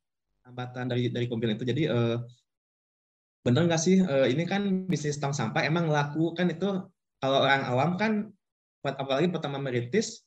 hambatan 0.47 0.91
dari 0.91 1.09
dari 1.09 1.27
kompilan 1.31 1.57
itu. 1.57 1.67
Jadi 1.67 1.83
uh, 1.89 2.21
bener 3.43 3.67
nggak 3.67 3.83
sih 3.83 3.99
uh, 4.03 4.27
ini 4.31 4.47
kan 4.47 4.87
bisnis 4.87 5.19
tong 5.19 5.35
sampah 5.35 5.67
emang 5.67 5.91
laku 5.91 6.31
kan 6.39 6.47
itu 6.47 6.87
kalau 7.19 7.39
orang 7.43 7.63
awam 7.67 7.91
kan 7.99 8.31
apalagi 8.83 9.31
pertama 9.31 9.59
merintis 9.63 10.27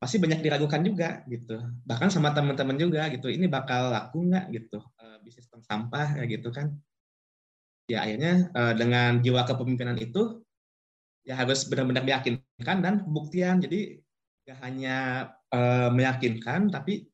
pasti 0.00 0.18
banyak 0.18 0.42
diragukan 0.42 0.82
juga 0.82 1.22
gitu. 1.30 1.62
Bahkan 1.86 2.10
sama 2.10 2.34
teman-teman 2.34 2.74
juga 2.74 3.06
gitu. 3.12 3.30
Ini 3.30 3.46
bakal 3.46 3.92
laku 3.94 4.26
nggak 4.26 4.50
gitu 4.50 4.82
uh, 4.82 5.16
bisnis 5.22 5.46
tong 5.46 5.62
sampah 5.62 6.18
kayak 6.18 6.40
gitu 6.40 6.50
kan. 6.50 6.74
Ya 7.86 8.02
akhirnya 8.02 8.50
uh, 8.56 8.74
dengan 8.74 9.22
jiwa 9.22 9.46
kepemimpinan 9.46 10.00
itu 10.00 10.42
ya 11.22 11.38
harus 11.38 11.62
benar-benar 11.70 12.02
meyakinkan 12.02 12.76
dan 12.82 13.06
pembuktian. 13.06 13.62
Jadi 13.62 14.02
nggak 14.42 14.58
hanya 14.58 14.96
uh, 15.54 15.94
meyakinkan 15.94 16.74
tapi 16.74 17.11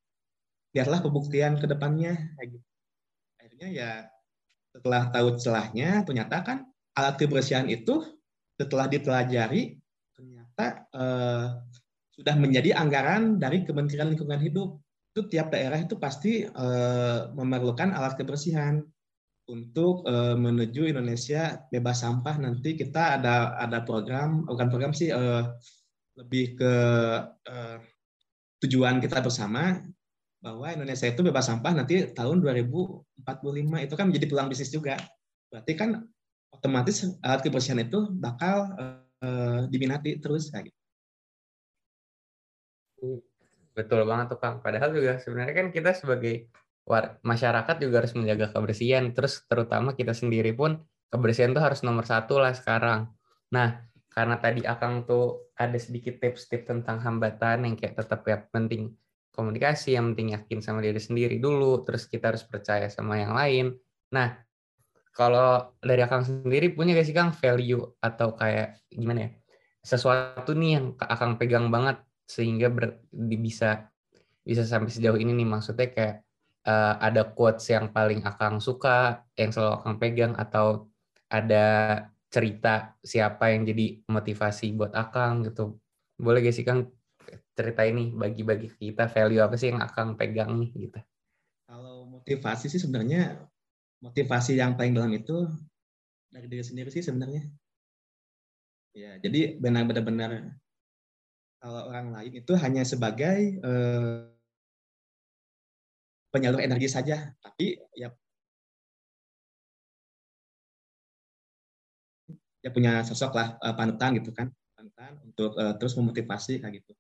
biarlah 0.73 1.01
pembuktian 1.01 1.57
ke 1.57 1.67
depannya. 1.67 2.17
Gitu. 2.41 2.61
akhirnya 3.39 3.69
ya 3.71 3.91
setelah 4.75 5.11
tahu 5.11 5.35
celahnya 5.41 6.05
ternyata 6.07 6.45
kan 6.45 6.59
alat 6.95 7.19
kebersihan 7.19 7.67
itu 7.67 8.07
setelah 8.59 8.87
dipelajari 8.91 9.79
ternyata 10.15 10.87
eh, 10.91 11.47
sudah 12.19 12.35
menjadi 12.35 12.75
anggaran 12.75 13.39
dari 13.39 13.63
Kementerian 13.63 14.11
Lingkungan 14.11 14.43
Hidup. 14.43 14.83
Itu 15.15 15.31
tiap 15.31 15.55
daerah 15.55 15.79
itu 15.79 15.95
pasti 15.95 16.43
eh, 16.43 17.21
memerlukan 17.31 17.95
alat 17.95 18.19
kebersihan 18.19 18.83
untuk 19.47 20.03
eh, 20.11 20.35
menuju 20.35 20.91
Indonesia 20.91 21.63
bebas 21.71 22.03
sampah. 22.03 22.43
Nanti 22.43 22.75
kita 22.75 23.23
ada 23.23 23.55
ada 23.63 23.87
program 23.87 24.43
bukan 24.51 24.67
program 24.67 24.91
sih 24.91 25.15
eh, 25.15 25.43
lebih 26.19 26.59
ke 26.59 26.75
eh, 27.47 27.79
tujuan 28.67 28.99
kita 28.99 29.23
bersama 29.23 29.79
bahwa 30.39 30.71
Indonesia 30.71 31.07
itu 31.11 31.21
bebas 31.27 31.51
sampah 31.51 31.75
nanti 31.75 32.15
tahun 32.15 32.39
2045 32.39 33.87
itu 33.87 33.95
kan 33.99 34.07
menjadi 34.07 34.27
peluang 34.31 34.49
bisnis 34.51 34.71
juga. 34.71 34.95
Berarti 35.51 35.73
kan 35.75 36.07
otomatis 36.55 37.03
alat 37.23 37.43
kebersihan 37.43 37.83
itu 37.83 38.07
bakal 38.15 38.71
uh, 39.23 39.67
diminati 39.67 40.23
terus 40.23 40.51
kayak 40.55 40.71
gitu. 40.71 40.79
Betul 43.75 44.03
banget 44.07 44.35
tuh 44.35 44.39
Kang. 44.39 44.63
Padahal 44.63 44.91
juga 44.95 45.19
sebenarnya 45.23 45.55
kan 45.55 45.67
kita 45.75 45.91
sebagai 45.95 46.51
masyarakat 47.23 47.77
juga 47.83 48.03
harus 48.03 48.15
menjaga 48.15 48.51
kebersihan. 48.55 49.11
Terus 49.15 49.43
terutama 49.47 49.95
kita 49.95 50.15
sendiri 50.15 50.55
pun 50.55 50.83
kebersihan 51.11 51.51
tuh 51.55 51.63
harus 51.63 51.83
nomor 51.83 52.07
satu 52.07 52.39
lah 52.39 52.55
sekarang. 52.55 53.11
Nah, 53.55 53.83
karena 54.11 54.39
tadi 54.39 54.67
Akang 54.67 55.07
tuh 55.07 55.51
ada 55.55 55.79
sedikit 55.79 56.19
tips-tips 56.19 56.67
tentang 56.67 56.99
hambatan 57.03 57.67
yang 57.67 57.75
kayak 57.79 57.99
tetap 57.99 58.27
ya 58.27 58.43
penting 58.51 58.95
komunikasi, 59.39 59.95
yang 59.95 60.11
penting 60.13 60.35
yakin 60.35 60.59
sama 60.59 60.83
diri 60.83 60.99
sendiri 60.99 61.39
dulu, 61.39 61.87
terus 61.87 62.11
kita 62.11 62.35
harus 62.35 62.43
percaya 62.43 62.91
sama 62.91 63.23
yang 63.23 63.39
lain. 63.39 63.79
Nah, 64.11 64.35
kalau 65.15 65.79
dari 65.79 66.03
Akang 66.03 66.27
sendiri 66.27 66.75
punya 66.75 66.99
gak 66.99 67.07
sih 67.07 67.15
Kang 67.15 67.31
value 67.31 67.83
atau 68.03 68.35
kayak 68.35 68.83
gimana 68.91 69.27
ya? 69.27 69.31
Sesuatu 69.83 70.59
nih 70.59 70.71
yang 70.79 70.87
Akang 70.99 71.39
pegang 71.39 71.71
banget 71.71 72.03
sehingga 72.27 72.67
ber, 72.71 72.99
bisa 73.15 73.91
bisa 74.43 74.67
sampai 74.67 74.91
sejauh 74.91 75.21
ini 75.21 75.33
nih 75.37 75.49
maksudnya 75.49 75.89
kayak 75.93 76.27
uh, 76.67 76.99
ada 76.99 77.31
quotes 77.31 77.71
yang 77.71 77.95
paling 77.95 78.27
Akang 78.27 78.59
suka, 78.59 79.23
yang 79.39 79.55
selalu 79.55 79.73
Akang 79.79 79.97
pegang 80.03 80.33
atau 80.35 80.91
ada 81.31 81.67
cerita 82.29 82.97
siapa 83.01 83.53
yang 83.53 83.65
jadi 83.65 84.03
motivasi 84.09 84.75
buat 84.77 84.93
Akang 84.95 85.47
gitu. 85.47 85.79
Boleh 86.19 86.43
gak 86.43 86.55
sih 86.55 86.67
Kang 86.67 86.91
cerita 87.59 87.83
ini 87.83 88.15
bagi-bagi 88.15 88.71
kita 88.79 89.11
value 89.11 89.43
apa 89.43 89.59
sih 89.59 89.75
yang 89.75 89.83
akan 89.83 90.15
pegang 90.15 90.55
nih 90.63 90.71
gitu. 90.87 90.99
Kalau 91.67 92.07
motivasi 92.07 92.71
sih 92.71 92.79
sebenarnya 92.79 93.43
motivasi 93.99 94.55
yang 94.55 94.79
paling 94.79 94.95
dalam 94.95 95.11
itu 95.11 95.51
dari 96.31 96.47
diri 96.47 96.63
sendiri 96.63 96.95
sih 96.95 97.03
sebenarnya. 97.03 97.43
Ya, 98.95 99.19
jadi 99.19 99.59
benar-benar 99.59 100.55
kalau 101.59 101.91
orang 101.91 102.15
lain 102.15 102.33
itu 102.39 102.55
hanya 102.55 102.87
sebagai 102.87 103.59
eh, 103.59 104.19
penyalur 106.31 106.63
energi 106.63 106.87
saja, 106.87 107.35
tapi 107.43 107.75
ya 107.99 108.15
ya 112.59 112.71
punya 112.75 113.07
sosok 113.07 113.33
lah 113.39 113.49
uh, 113.63 113.75
panutan 113.75 114.19
gitu 114.19 114.35
kan 114.35 114.51
panutan 114.75 115.15
untuk 115.23 115.55
uh, 115.55 115.75
terus 115.79 115.95
memotivasi 115.95 116.59
kayak 116.59 116.83
gitu 116.83 116.93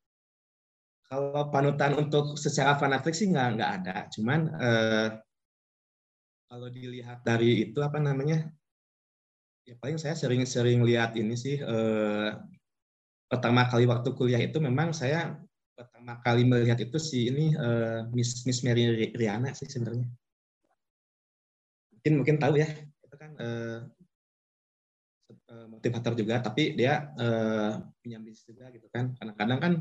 kalau 1.08 1.48
panutan 1.48 1.96
untuk 1.96 2.36
secara 2.36 2.76
fanatik 2.76 3.16
sih 3.16 3.32
nggak 3.32 3.48
nggak 3.56 3.70
ada. 3.80 3.96
Cuman 4.12 4.40
uh, 4.52 5.08
kalau 6.48 6.68
dilihat 6.68 7.24
dari 7.24 7.72
itu 7.72 7.80
apa 7.80 7.96
namanya 7.96 8.48
ya 9.64 9.76
paling 9.80 9.96
saya 9.96 10.16
sering-sering 10.16 10.84
lihat 10.84 11.16
ini 11.16 11.32
sih 11.36 11.60
uh, 11.60 12.36
pertama 13.28 13.68
kali 13.68 13.84
waktu 13.88 14.08
kuliah 14.16 14.40
itu 14.40 14.60
memang 14.60 14.92
saya 14.92 15.36
pertama 15.76 16.20
kali 16.24 16.44
melihat 16.44 16.80
itu 16.80 16.96
si 17.00 17.28
ini 17.32 17.56
uh, 17.56 18.04
Miss 18.12 18.44
Miss 18.44 18.60
Mary 18.60 19.08
Riana 19.16 19.56
sih 19.56 19.68
sebenarnya. 19.68 20.08
Mungkin 21.96 22.12
mungkin 22.20 22.36
tahu 22.36 22.60
ya 22.60 22.68
itu 23.04 23.16
kan 23.16 23.32
uh, 23.40 23.80
Eh, 25.28 25.66
motivator 25.68 26.12
juga 26.12 26.40
tapi 26.44 26.72
dia 26.72 27.12
uh, 27.16 27.80
punya 28.00 28.16
bisnis 28.20 28.48
juga 28.48 28.68
gitu 28.68 28.88
kan. 28.88 29.16
Kadang-kadang 29.16 29.60
kan 29.60 29.72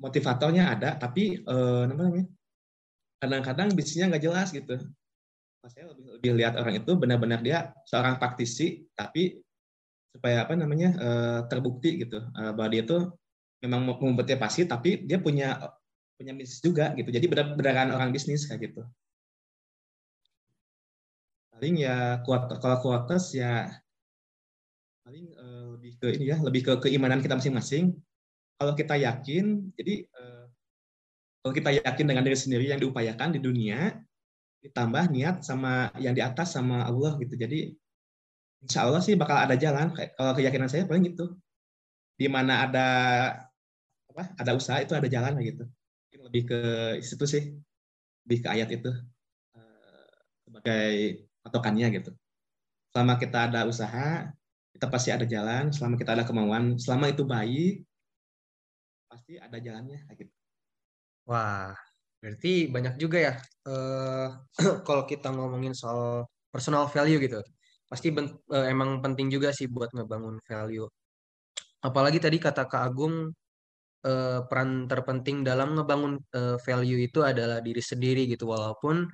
motivatornya 0.00 0.72
ada 0.72 0.96
tapi 0.96 1.44
apa 1.44 1.92
namanya 1.92 2.24
kadang-kadang 3.20 3.68
bisnisnya 3.72 4.08
nggak 4.12 4.24
jelas 4.24 4.48
gitu. 4.52 4.76
Saya 5.66 5.90
lebih, 5.90 6.04
lebih 6.20 6.32
lihat 6.38 6.54
orang 6.54 6.78
itu 6.78 6.92
benar-benar 6.94 7.42
dia 7.42 7.74
seorang 7.90 8.22
praktisi 8.22 8.86
tapi 8.94 9.42
supaya 10.14 10.46
apa 10.46 10.54
namanya 10.54 10.88
uh, 10.96 11.40
terbukti 11.50 12.06
gitu 12.06 12.22
uh, 12.22 12.52
bahwa 12.54 12.68
dia 12.70 12.86
itu 12.86 13.10
memang 13.66 13.82
memotivasi 13.98 14.70
tapi 14.70 15.02
dia 15.04 15.18
punya 15.18 15.58
punya 16.16 16.32
bisnis 16.32 16.62
juga 16.62 16.94
gitu. 16.94 17.10
Jadi 17.10 17.26
benar-benar 17.26 17.92
orang 17.92 18.14
bisnis 18.14 18.46
kayak 18.46 18.72
gitu. 18.72 18.82
Paling 21.50 21.74
ya 21.82 22.22
kuat 22.22 22.46
kalau 22.62 22.78
kuatas 22.78 23.34
ya 23.34 23.68
paling 25.02 25.34
lebih 25.76 25.92
ke 25.98 26.06
ini 26.14 26.24
ya 26.30 26.36
lebih 26.42 26.62
ke 26.62 26.72
keimanan 26.88 27.22
kita 27.22 27.38
masing-masing 27.38 27.94
kalau 28.56 28.72
kita 28.72 28.94
yakin 28.96 29.72
jadi 29.76 29.94
uh, 30.16 30.44
kalau 31.46 31.54
kita 31.54 31.70
yakin 31.78 32.06
dengan 32.10 32.24
diri 32.26 32.34
sendiri 32.34 32.66
yang 32.66 32.82
diupayakan 32.82 33.36
di 33.36 33.40
dunia 33.40 33.94
ditambah 34.66 35.14
niat 35.14 35.46
sama 35.46 35.94
yang 36.02 36.10
di 36.10 36.18
atas 36.18 36.58
sama 36.58 36.82
Allah 36.82 37.14
gitu. 37.22 37.38
Jadi 37.38 37.70
insya 38.66 38.82
Allah 38.82 38.98
sih 38.98 39.14
bakal 39.14 39.38
ada 39.38 39.54
jalan. 39.54 39.94
Kalau 39.94 40.32
keyakinan 40.34 40.66
saya 40.66 40.90
paling 40.90 41.06
gitu. 41.06 41.38
Di 42.18 42.26
mana 42.26 42.66
ada 42.66 42.88
apa 44.10 44.32
ada 44.34 44.52
usaha 44.58 44.82
itu 44.82 44.98
ada 44.98 45.06
jalan 45.06 45.38
gitu. 45.38 45.64
Lebih 46.18 46.42
ke 46.50 46.60
situ 46.98 47.24
sih. 47.30 47.54
Lebih 48.26 48.38
ke 48.42 48.48
ayat 48.50 48.68
itu. 48.74 48.90
Uh, 49.54 50.10
sebagai 50.42 50.94
patokannya 51.46 52.02
gitu. 52.02 52.10
Selama 52.90 53.22
kita 53.22 53.52
ada 53.52 53.70
usaha, 53.70 54.34
kita 54.74 54.86
pasti 54.90 55.14
ada 55.14 55.22
jalan. 55.22 55.70
Selama 55.70 55.94
kita 55.94 56.18
ada 56.18 56.24
kemauan, 56.26 56.74
selama 56.74 57.12
itu 57.12 57.22
baik, 57.22 57.86
pasti 59.16 59.40
ada 59.40 59.56
jalannya 59.56 60.04
gitu. 60.12 60.28
Wah, 61.24 61.72
berarti 62.20 62.68
banyak 62.68 63.00
juga 63.00 63.18
ya. 63.32 63.34
Uh, 63.64 64.28
kalau 64.86 65.08
kita 65.08 65.32
ngomongin 65.32 65.72
soal 65.72 66.28
personal 66.52 66.84
value 66.92 67.16
gitu, 67.24 67.40
pasti 67.88 68.12
ben, 68.12 68.28
uh, 68.52 68.66
emang 68.68 69.00
penting 69.00 69.32
juga 69.32 69.56
sih 69.56 69.72
buat 69.72 69.88
ngebangun 69.96 70.36
value. 70.44 70.84
Apalagi 71.80 72.20
tadi 72.20 72.36
kata 72.36 72.68
Kak 72.68 72.82
Agung, 72.92 73.32
uh, 74.04 74.40
peran 74.44 74.84
terpenting 74.84 75.40
dalam 75.40 75.72
ngebangun 75.80 76.20
uh, 76.36 76.60
value 76.60 77.00
itu 77.00 77.24
adalah 77.24 77.64
diri 77.64 77.80
sendiri 77.80 78.28
gitu. 78.28 78.44
Walaupun 78.52 79.08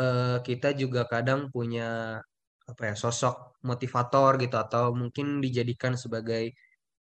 uh, 0.00 0.40
kita 0.40 0.72
juga 0.72 1.04
kadang 1.04 1.52
punya 1.52 2.16
apa 2.62 2.82
ya 2.88 2.94
sosok 2.96 3.60
motivator 3.68 4.40
gitu 4.40 4.56
atau 4.56 4.96
mungkin 4.96 5.44
dijadikan 5.44 5.92
sebagai 5.98 6.56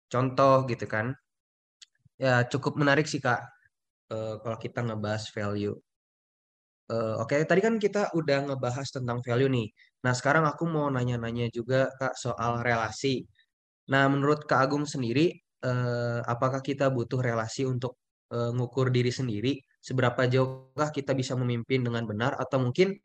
contoh 0.10 0.66
gitu 0.66 0.88
kan 0.90 1.14
ya 2.20 2.44
cukup 2.52 2.76
menarik 2.76 3.08
sih 3.08 3.24
kak 3.24 3.40
uh, 4.12 4.36
kalau 4.44 4.58
kita 4.60 4.84
ngebahas 4.84 5.24
value. 5.32 5.76
Uh, 6.90 7.22
oke 7.22 7.32
okay, 7.38 7.46
tadi 7.46 7.62
kan 7.62 7.78
kita 7.78 8.12
udah 8.18 8.50
ngebahas 8.52 8.88
tentang 8.92 9.24
value 9.24 9.48
nih. 9.48 9.68
Nah 10.04 10.14
sekarang 10.18 10.44
aku 10.50 10.66
mau 10.68 10.90
nanya-nanya 10.92 11.48
juga 11.54 11.88
kak 11.96 12.18
soal 12.20 12.66
relasi. 12.66 13.24
Nah 13.94 14.10
menurut 14.12 14.44
kak 14.50 14.68
Agung 14.68 14.86
sendiri 14.90 15.32
uh, 15.64 16.20
apakah 16.28 16.60
kita 16.66 16.92
butuh 16.92 17.22
relasi 17.24 17.64
untuk 17.64 17.96
uh, 18.36 18.52
ngukur 18.52 18.92
diri 18.92 19.14
sendiri? 19.14 19.62
Seberapa 19.80 20.28
jauhkah 20.28 20.92
kita 20.92 21.16
bisa 21.16 21.38
memimpin 21.40 21.86
dengan 21.88 22.04
benar? 22.04 22.36
Atau 22.42 22.60
mungkin 22.60 22.98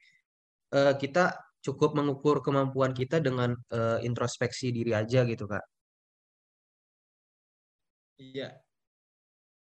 uh, 0.75 0.97
kita 0.99 1.39
cukup 1.65 1.97
mengukur 1.97 2.43
kemampuan 2.45 2.93
kita 2.97 3.21
dengan 3.23 3.55
uh, 3.73 4.01
introspeksi 4.03 4.73
diri 4.75 4.93
aja 4.97 5.23
gitu 5.29 5.45
kak? 5.47 5.65
Iya 8.19 8.65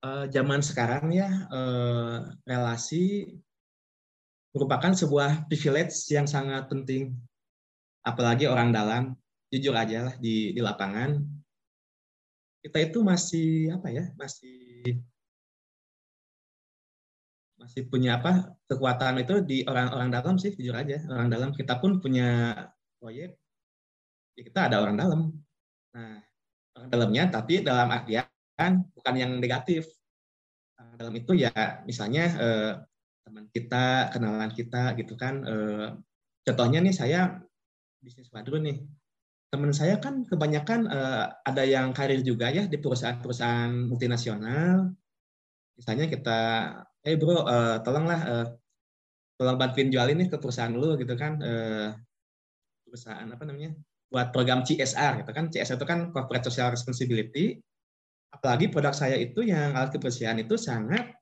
uh, 0.06 0.24
zaman 0.30 0.62
sekarang 0.62 1.10
ya 1.10 1.30
uh, 1.50 2.30
relasi 2.46 3.34
merupakan 4.54 4.94
sebuah 4.94 5.50
privilege 5.50 5.98
yang 6.14 6.30
sangat 6.30 6.70
penting. 6.70 7.18
Apalagi 8.06 8.46
orang 8.46 8.70
dalam 8.70 9.18
jujur 9.50 9.74
aja 9.74 10.12
lah 10.12 10.16
di 10.22 10.54
di 10.54 10.62
lapangan. 10.62 11.20
Kita 12.62 12.78
itu 12.82 13.02
masih 13.02 13.74
apa 13.74 13.90
ya 13.94 14.06
masih 14.18 14.58
masih 17.56 17.88
punya 17.90 18.22
apa 18.22 18.54
kekuatan 18.70 19.22
itu 19.22 19.42
di 19.42 19.58
orang-orang 19.66 20.10
dalam 20.14 20.36
sih 20.38 20.54
jujur 20.54 20.78
aja. 20.78 21.02
Orang 21.10 21.34
dalam 21.34 21.50
kita 21.52 21.82
pun 21.82 21.98
punya 21.98 22.54
proyek 23.02 23.36
ya 24.38 24.42
kita 24.46 24.60
ada 24.70 24.86
orang 24.86 24.96
dalam. 24.96 25.22
Nah 25.98 26.22
orang 26.78 26.90
dalamnya 26.94 27.24
tapi 27.34 27.60
dalam 27.66 27.90
artian 27.92 28.72
bukan 28.96 29.16
yang 29.16 29.32
negatif 29.42 29.95
dalam 30.96 31.14
itu 31.16 31.32
ya 31.36 31.52
misalnya 31.84 32.24
eh, 32.40 32.74
teman 33.26 33.46
kita 33.52 34.14
kenalan 34.14 34.52
kita 34.54 34.96
gitu 35.00 35.16
kan 35.20 35.44
eh, 35.44 35.88
contohnya 36.46 36.80
nih 36.84 36.96
saya 36.96 37.20
bisnis 38.06 38.30
wadru 38.30 38.62
nih. 38.62 38.86
Teman 39.50 39.72
saya 39.72 39.98
kan 39.98 40.28
kebanyakan 40.28 40.88
eh, 40.90 41.26
ada 41.32 41.64
yang 41.66 41.90
karir 41.96 42.22
juga 42.22 42.54
ya 42.54 42.70
di 42.70 42.78
perusahaan-perusahaan 42.78 43.90
multinasional. 43.90 44.94
Misalnya 45.76 46.06
kita 46.08 46.40
eh 47.06 47.14
hey 47.14 47.16
bro 47.22 47.46
uh, 47.46 47.78
tolonglah 47.86 48.20
uh, 48.26 48.46
tolong 49.38 49.62
bantuin 49.62 49.94
jualin 49.94 50.18
nih 50.18 50.30
ke 50.34 50.42
perusahaan 50.42 50.74
lu 50.74 50.98
gitu 50.98 51.14
kan 51.14 51.38
uh, 51.38 51.94
perusahaan 52.88 53.30
apa 53.30 53.44
namanya 53.46 53.78
buat 54.10 54.34
program 54.34 54.66
CSR 54.66 55.22
gitu 55.22 55.32
kan. 55.36 55.52
CSR 55.52 55.78
itu 55.78 55.86
kan 55.86 56.00
corporate 56.10 56.48
social 56.48 56.74
responsibility 56.74 57.60
apalagi 58.36 58.68
produk 58.68 58.92
saya 58.92 59.16
itu 59.16 59.48
yang 59.48 59.72
alat 59.74 59.96
kebersihan 59.96 60.36
itu 60.36 60.60
sangat 60.60 61.16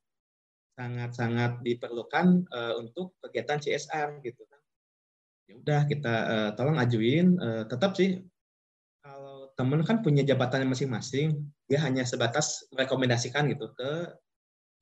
sangat 0.74 1.14
sangat 1.14 1.62
diperlukan 1.62 2.50
uh, 2.50 2.74
untuk 2.82 3.14
kegiatan 3.22 3.62
CSR 3.62 4.18
gitu 4.26 4.42
kan 4.50 4.62
ya 5.46 5.54
udah 5.62 5.82
kita 5.86 6.16
uh, 6.26 6.50
tolong 6.58 6.82
ajuin 6.82 7.38
uh, 7.38 7.64
tetap 7.70 7.94
sih 7.94 8.18
kalau 9.06 9.54
temen 9.54 9.86
kan 9.86 10.02
punya 10.02 10.26
jabatan 10.26 10.66
masing-masing 10.66 11.46
dia 11.70 11.80
hanya 11.86 12.02
sebatas 12.02 12.66
merekomendasikan 12.74 13.46
gitu 13.54 13.70
ke 13.78 14.10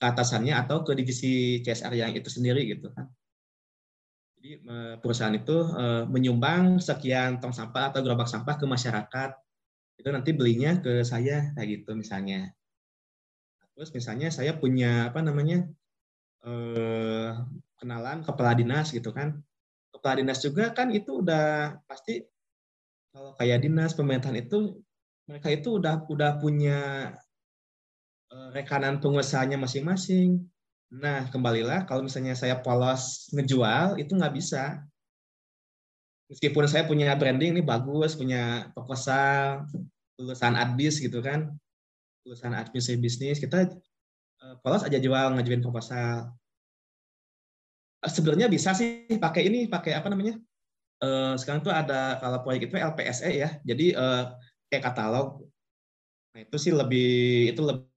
atasannya 0.02 0.56
atau 0.56 0.82
ke 0.82 0.96
divisi 0.98 1.62
CSR 1.62 1.94
yang 1.94 2.10
itu 2.18 2.26
sendiri 2.26 2.66
gitu 2.66 2.90
kan. 2.90 3.06
Jadi 4.42 4.66
perusahaan 4.98 5.38
itu 5.38 5.54
menyumbang 6.10 6.82
sekian 6.82 7.38
tong 7.38 7.54
sampah 7.54 7.94
atau 7.94 8.02
gerobak 8.02 8.26
sampah 8.26 8.58
ke 8.58 8.66
masyarakat. 8.66 9.38
Itu 10.00 10.10
nanti 10.12 10.32
belinya 10.36 10.80
ke 10.84 11.04
saya 11.08 11.52
kayak 11.56 11.70
gitu 11.82 11.92
misalnya. 11.98 12.52
Terus 13.76 13.90
misalnya 13.96 14.30
saya 14.30 14.54
punya 14.56 15.10
apa 15.10 15.20
namanya 15.24 15.66
eh, 16.46 17.32
kenalan 17.80 18.22
kepala 18.28 18.52
dinas 18.54 18.92
gitu 18.94 19.10
kan. 19.12 19.42
Kepala 19.92 20.22
dinas 20.22 20.40
juga 20.40 20.72
kan 20.72 20.94
itu 20.94 21.24
udah 21.24 21.78
pasti 21.90 22.24
kalau 23.12 23.36
kayak 23.36 23.64
dinas 23.68 23.92
pemerintahan 23.98 24.40
itu 24.40 24.80
mereka 25.28 25.52
itu 25.52 25.80
udah 25.80 26.08
udah 26.08 26.32
punya 26.40 27.12
Eh, 28.32 28.50
rekanan 28.56 29.04
pengusahanya 29.04 29.60
masing-masing. 29.60 30.40
Nah, 31.04 31.28
kembalilah 31.36 31.84
kalau 31.84 32.08
misalnya 32.08 32.32
saya 32.32 32.64
polos 32.64 33.28
ngejual, 33.36 34.00
itu 34.00 34.12
nggak 34.16 34.32
bisa. 34.32 34.88
Meskipun 36.32 36.64
saya 36.64 36.88
punya 36.88 37.12
branding 37.20 37.60
ini 37.60 37.62
bagus, 37.62 38.16
punya 38.16 38.72
proposal, 38.72 39.68
lulusan 40.16 40.56
adbis 40.56 41.04
gitu 41.04 41.20
kan, 41.20 41.52
lulusan 42.24 42.56
adbis 42.56 42.88
bisnis, 42.96 43.36
kita 43.36 43.68
eh, 44.40 44.56
polos 44.64 44.88
aja 44.88 44.96
jual, 44.96 45.36
ngajuin 45.36 45.60
proposal. 45.60 46.32
Eh, 48.02 48.12
sebenarnya 48.12 48.48
bisa 48.48 48.72
sih 48.72 49.12
pakai 49.20 49.52
ini, 49.52 49.68
pakai 49.68 49.92
apa 49.94 50.08
namanya, 50.08 50.40
uh, 51.04 51.34
sekarang 51.38 51.62
tuh 51.62 51.74
ada 51.74 52.18
kalau 52.18 52.42
proyek 52.42 52.70
itu 52.70 52.80
LPSE 52.80 53.32
ya. 53.36 53.50
Jadi 53.62 53.94
uh, 53.94 54.34
kayak 54.72 54.90
katalog. 54.90 55.44
Nah, 56.32 56.40
itu 56.48 56.56
sih 56.58 56.72
lebih 56.72 57.52
itu 57.52 57.62
lebih 57.62 57.92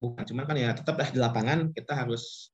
bukan 0.00 0.24
cuman 0.24 0.44
kan 0.48 0.56
ya 0.56 0.72
tetap 0.72 0.96
di 1.12 1.20
lapangan 1.20 1.76
kita 1.76 1.92
harus 1.92 2.48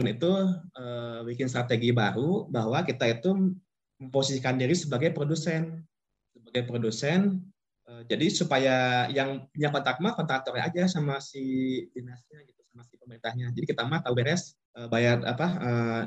itu 0.00 0.32
uh, 0.72 1.20
bikin 1.28 1.52
strategi 1.52 1.92
baru 1.92 2.48
bahwa 2.48 2.80
kita 2.80 3.04
itu 3.12 3.52
memposisikan 4.00 4.56
diri 4.56 4.72
sebagai 4.72 5.12
produsen. 5.12 5.84
Sebagai 6.32 6.64
produsen 6.64 7.44
uh, 7.84 8.00
jadi 8.08 8.26
supaya 8.32 8.76
yang 9.12 9.44
punya 9.52 9.68
kontak 9.68 10.00
mah 10.00 10.16
kontraktornya 10.16 10.72
aja 10.72 10.82
sama 10.88 11.20
si 11.20 11.84
dinasnya 11.92 12.40
gitu 12.48 12.60
sama 12.72 12.82
si 12.88 12.96
pemerintahnya. 12.96 13.52
Jadi 13.52 13.66
kita 13.68 13.84
mah 13.84 14.00
tahu 14.00 14.16
beres 14.16 14.56
uh, 14.80 14.88
bayar 14.88 15.20
apa 15.28 15.48
uh, 15.60 16.02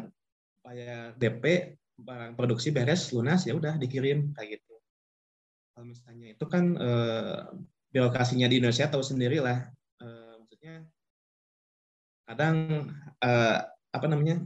bayar 0.66 1.14
DP 1.22 1.78
barang 1.96 2.34
produksi 2.34 2.74
beres 2.74 3.14
lunas 3.14 3.46
ya 3.46 3.54
udah 3.54 3.78
dikirim 3.78 4.34
kayak 4.34 4.58
gitu. 4.60 4.76
Kalau 5.78 5.86
misalnya 5.86 6.34
itu 6.34 6.46
kan 6.50 6.74
uh, 6.74 7.54
birokrasinya 7.94 8.50
di 8.50 8.58
Indonesia 8.58 8.90
tahu 8.90 9.06
sendiri 9.06 9.40
lah 9.46 9.70
uh, 10.02 10.42
maksudnya 10.42 10.84
kadang 12.26 12.90
apa 13.96 14.06
namanya 14.12 14.44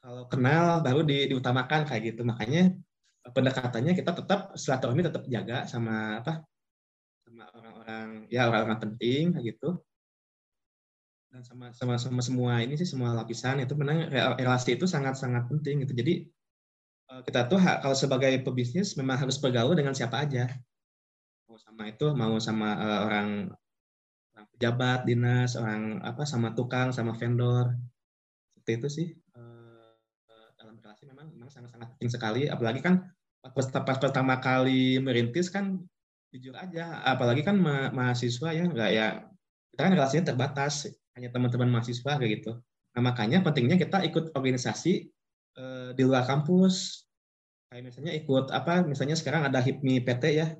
kalau 0.00 0.24
kenal 0.32 0.80
baru 0.80 1.04
di, 1.04 1.28
diutamakan 1.28 1.84
kayak 1.84 2.16
gitu. 2.16 2.24
Makanya 2.24 2.72
pendekatannya 3.20 3.92
kita 3.92 4.16
tetap 4.16 4.56
silaturahmi 4.56 5.04
tetap 5.04 5.28
jaga 5.28 5.68
sama 5.68 6.24
apa 6.24 6.40
sama 7.20 7.44
orang-orang 7.52 8.08
ya 8.32 8.48
orang-orang 8.48 8.80
penting 8.80 9.36
kayak 9.36 9.54
gitu. 9.54 9.76
Dan 11.30 11.46
sama 11.46 11.70
sama 11.76 11.94
sama 12.00 12.20
semua 12.24 12.58
ini 12.64 12.74
sih 12.74 12.88
semua 12.88 13.14
lapisan 13.14 13.62
itu 13.62 13.76
memang 13.78 14.10
relasi 14.10 14.74
itu 14.74 14.88
sangat 14.88 15.20
sangat 15.20 15.46
penting 15.46 15.84
gitu. 15.84 15.92
Jadi 15.94 16.26
eh, 17.12 17.20
kita 17.28 17.46
tuh 17.46 17.60
kalau 17.60 17.94
sebagai 17.94 18.32
pebisnis 18.40 18.96
memang 18.96 19.20
harus 19.20 19.36
bergaul 19.36 19.76
dengan 19.76 19.92
siapa 19.92 20.26
aja. 20.26 20.48
Mau 21.46 21.60
sama 21.60 21.82
itu 21.86 22.06
mau 22.16 22.34
sama 22.40 22.68
uh, 22.78 23.00
orang 23.10 23.28
orang 24.32 24.46
pejabat 24.56 24.98
dinas 25.04 25.58
orang 25.58 25.98
apa 26.06 26.22
sama 26.22 26.54
tukang 26.54 26.94
sama 26.94 27.12
vendor 27.14 27.74
itu 28.76 28.88
sih. 28.90 29.08
Uh, 29.34 29.90
dalam 30.54 30.78
relasi 30.78 31.08
memang 31.08 31.32
memang 31.32 31.50
sangat-sangat 31.50 31.96
penting 31.96 32.10
sekali. 32.12 32.42
Apalagi 32.46 32.84
kan 32.84 33.06
pas, 33.40 33.66
pas 33.72 33.98
pertama 33.98 34.36
kali 34.38 35.00
merintis 35.00 35.48
kan 35.48 35.80
jujur 36.30 36.54
aja 36.54 37.02
apalagi 37.02 37.42
kan 37.42 37.58
ma 37.58 37.90
mahasiswa 37.90 38.54
ya 38.54 38.62
nggak 38.62 38.90
ya 38.94 39.26
kita 39.74 39.80
kan 39.82 39.92
relasinya 39.98 40.24
terbatas 40.30 40.86
hanya 41.18 41.34
teman-teman 41.34 41.66
mahasiswa 41.66 42.12
kayak 42.22 42.30
gitu. 42.38 42.52
Nah 42.94 43.02
makanya 43.02 43.42
pentingnya 43.42 43.74
kita 43.78 44.02
ikut 44.06 44.34
organisasi 44.34 45.10
uh, 45.58 45.90
di 45.94 46.02
luar 46.06 46.26
kampus. 46.26 47.06
Kayak 47.70 47.90
misalnya 47.90 48.12
ikut 48.18 48.50
apa 48.50 48.82
misalnya 48.82 49.14
sekarang 49.14 49.46
ada 49.46 49.62
HIPMI 49.62 50.02
PT 50.02 50.24
ya 50.34 50.54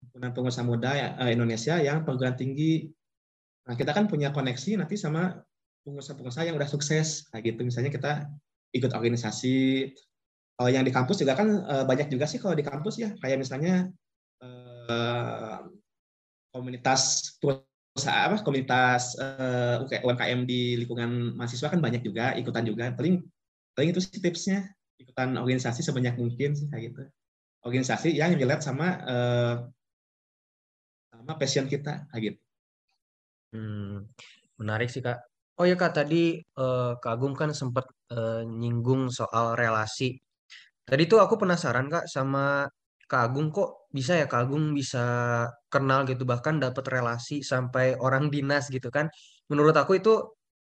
himpunan 0.00 0.32
pengusaha 0.32 0.64
muda 0.64 0.92
Indonesia 1.28 1.76
yang 1.80 2.04
perguruan 2.04 2.36
tinggi. 2.36 2.88
Nah 3.68 3.76
kita 3.76 3.92
kan 3.92 4.08
punya 4.08 4.32
koneksi 4.32 4.80
nanti 4.80 4.96
sama 4.96 5.36
pengusaha-pengusaha 5.84 6.48
yang 6.48 6.56
udah 6.56 6.68
sukses. 6.68 7.28
Kayak 7.32 7.54
gitu 7.54 7.60
misalnya 7.66 7.90
kita 7.92 8.12
ikut 8.76 8.92
organisasi. 8.92 9.88
Kalau 10.56 10.70
yang 10.70 10.84
di 10.84 10.92
kampus 10.92 11.24
juga 11.24 11.32
kan 11.38 11.48
uh, 11.64 11.84
banyak 11.88 12.12
juga 12.12 12.28
sih 12.28 12.36
kalau 12.36 12.52
di 12.52 12.64
kampus 12.64 13.00
ya. 13.00 13.10
Kayak 13.18 13.40
misalnya 13.40 13.88
uh, 14.44 15.64
komunitas 16.52 17.34
perusahaan 17.40 18.28
apa 18.28 18.44
komunitas 18.44 19.16
uh, 19.16 19.80
UMKM 19.84 20.44
di 20.44 20.84
lingkungan 20.84 21.34
mahasiswa 21.38 21.72
kan 21.72 21.80
banyak 21.80 22.04
juga 22.04 22.36
ikutan 22.36 22.64
juga. 22.68 22.92
Paling 22.92 23.24
paling 23.72 23.88
itu 23.96 24.00
sih 24.04 24.20
tipsnya 24.20 24.68
ikutan 25.00 25.40
organisasi 25.40 25.80
sebanyak 25.80 26.20
mungkin 26.20 26.52
sih 26.52 26.68
kayak 26.68 26.92
gitu. 26.92 27.02
Organisasi 27.64 28.12
yang 28.16 28.36
relate 28.36 28.64
sama 28.64 29.00
sama 31.12 31.36
passion 31.36 31.68
kita 31.68 32.08
kayak 32.08 32.22
gitu. 32.32 32.40
Hmm, 33.50 34.06
menarik 34.56 34.88
sih 34.88 35.04
kak. 35.04 35.29
Oh 35.60 35.66
ya 35.68 35.76
Kak, 35.76 35.92
tadi 35.92 36.40
uh, 36.56 36.96
Kak 37.02 37.12
Agung 37.20 37.34
kan 37.36 37.50
sempat 37.52 37.84
uh, 38.16 38.40
nyinggung 38.48 39.12
soal 39.12 39.52
relasi. 39.60 40.16
Tadi 40.88 41.02
tuh 41.10 41.20
aku 41.24 41.34
penasaran 41.42 41.86
Kak 41.92 42.08
sama 42.08 42.64
Kak 43.10 43.22
Agung 43.28 43.48
kok 43.56 43.68
bisa 43.92 44.12
ya 44.20 44.26
Kak 44.32 44.48
Agung 44.48 44.72
bisa 44.78 45.04
kenal 45.72 46.08
gitu 46.08 46.24
bahkan 46.24 46.56
dapat 46.64 46.84
relasi 46.88 47.44
sampai 47.44 47.92
orang 48.00 48.32
dinas 48.32 48.72
gitu 48.72 48.88
kan. 48.88 49.12
Menurut 49.52 49.76
aku 49.76 50.00
itu 50.00 50.12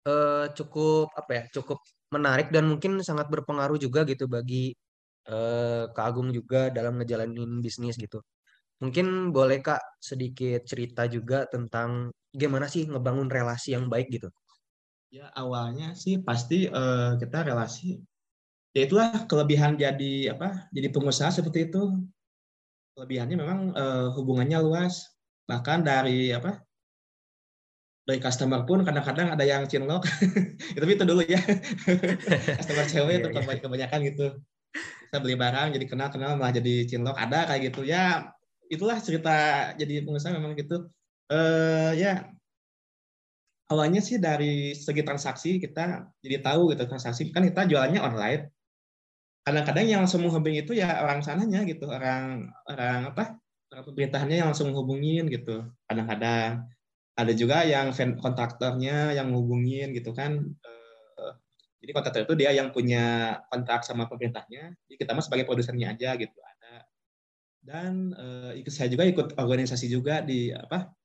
uh, 0.06 0.46
cukup 0.54 1.10
apa 1.18 1.30
ya? 1.38 1.42
Cukup 1.56 1.78
menarik 2.14 2.48
dan 2.54 2.70
mungkin 2.70 3.02
sangat 3.02 3.26
berpengaruh 3.34 3.78
juga 3.82 4.06
gitu 4.06 4.30
bagi 4.30 4.70
uh, 5.30 5.90
Kak 5.94 6.06
Agung 6.14 6.30
juga 6.30 6.70
dalam 6.70 6.94
ngejalanin 7.02 7.58
bisnis 7.64 7.98
gitu. 7.98 8.22
Mungkin 8.82 9.34
boleh 9.36 9.58
Kak 9.66 9.82
sedikit 9.98 10.62
cerita 10.70 11.10
juga 11.10 11.46
tentang 11.50 12.12
gimana 12.30 12.66
sih 12.70 12.86
ngebangun 12.90 13.28
relasi 13.32 13.74
yang 13.76 13.90
baik 13.90 14.08
gitu. 14.14 14.30
Ya 15.14 15.30
awalnya 15.38 15.94
sih 15.94 16.18
pasti 16.18 16.66
uh, 16.66 17.14
kita 17.16 17.46
relasi. 17.46 18.02
Ya 18.74 18.84
itulah 18.84 19.24
kelebihan 19.24 19.78
jadi 19.78 20.36
apa? 20.36 20.68
Jadi 20.74 20.92
pengusaha 20.92 21.30
seperti 21.32 21.70
itu. 21.70 21.94
Kelebihannya 22.96 23.36
memang 23.38 23.60
uh, 23.72 24.12
hubungannya 24.18 24.58
luas. 24.60 25.16
Bahkan 25.46 25.86
dari 25.86 26.34
apa? 26.34 26.60
Dari 28.06 28.18
customer 28.22 28.62
pun 28.66 28.82
kadang-kadang 28.82 29.32
ada 29.32 29.44
yang 29.46 29.64
cinlok. 29.64 30.04
Tapi 30.76 30.92
itu 30.92 31.04
dulu 31.06 31.22
ya. 31.24 31.40
customer 32.60 32.86
cewek 32.86 33.24
itu 33.24 33.28
iya, 33.32 33.40
iya. 33.40 33.62
kebanyakan 33.62 34.00
gitu. 34.10 34.26
Kita 35.06 35.16
beli 35.22 35.38
barang 35.38 35.68
jadi 35.78 35.86
kenal-kenal 35.86 36.36
malah 36.36 36.52
jadi 36.52 36.74
cinlok. 36.84 37.16
Ada 37.16 37.48
kayak 37.48 37.72
gitu. 37.72 37.86
Ya 37.86 38.34
itulah 38.66 38.98
cerita 38.98 39.70
jadi 39.78 40.02
pengusaha 40.02 40.34
memang 40.34 40.58
gitu. 40.58 40.90
Uh, 41.26 41.90
ya 41.98 42.35
awalnya 43.66 44.00
sih 44.02 44.16
dari 44.22 44.74
segi 44.74 45.02
transaksi 45.02 45.58
kita 45.58 46.06
jadi 46.22 46.42
tahu 46.42 46.74
gitu 46.74 46.86
transaksi 46.86 47.30
kan 47.34 47.42
kita 47.46 47.66
jualannya 47.66 48.00
online. 48.02 48.42
Kadang-kadang 49.46 49.86
yang 49.86 50.00
langsung 50.02 50.26
menghubungi 50.26 50.66
itu 50.66 50.74
ya 50.74 51.02
orang 51.06 51.22
sananya 51.22 51.62
gitu 51.62 51.86
orang 51.86 52.50
orang 52.66 53.14
apa 53.14 53.38
orang 53.70 53.84
pemerintahannya 53.86 54.36
yang 54.42 54.48
langsung 54.50 54.70
menghubungin 54.74 55.30
gitu. 55.30 55.66
Kadang-kadang 55.86 56.66
ada 57.16 57.32
juga 57.32 57.62
yang 57.62 57.94
kontraktornya 57.94 59.14
yang 59.14 59.30
menghubungin 59.30 59.94
gitu 59.94 60.10
kan. 60.10 60.42
Eh, 60.42 61.32
jadi 61.82 61.90
kontraktor 61.94 62.22
itu 62.26 62.34
dia 62.34 62.50
yang 62.54 62.74
punya 62.74 63.38
kontrak 63.46 63.86
sama 63.86 64.10
pemerintahnya 64.10 64.74
jadi 64.90 64.96
kita 64.98 65.10
mah 65.14 65.22
sebagai 65.22 65.46
produsennya 65.46 65.94
aja 65.94 66.18
gitu 66.18 66.38
ada. 66.42 66.86
Dan 67.62 68.14
eh, 68.14 68.66
saya 68.70 68.90
juga 68.90 69.06
ikut 69.06 69.38
organisasi 69.38 69.86
juga 69.90 70.22
di 70.22 70.50
apa 70.50 70.95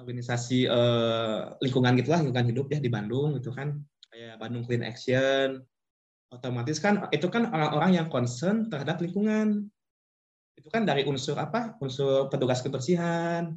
organisasi 0.00 0.66
uh, 0.66 1.54
lingkungan 1.60 1.94
gitulah 2.00 2.24
lingkungan 2.24 2.48
hidup 2.48 2.66
ya 2.72 2.78
di 2.80 2.88
Bandung 2.88 3.36
gitu 3.36 3.52
kan. 3.52 3.76
Kayak 4.10 4.40
Bandung 4.40 4.64
Clean 4.64 4.82
Action. 4.82 5.62
Otomatis 6.30 6.78
kan 6.78 7.10
itu 7.10 7.26
kan 7.26 7.50
orang-orang 7.50 8.00
yang 8.00 8.06
concern 8.08 8.70
terhadap 8.72 9.02
lingkungan. 9.02 9.68
Itu 10.56 10.68
kan 10.72 10.88
dari 10.88 11.04
unsur 11.04 11.36
apa? 11.36 11.76
Unsur 11.78 12.32
petugas 12.32 12.64
kebersihan 12.64 13.54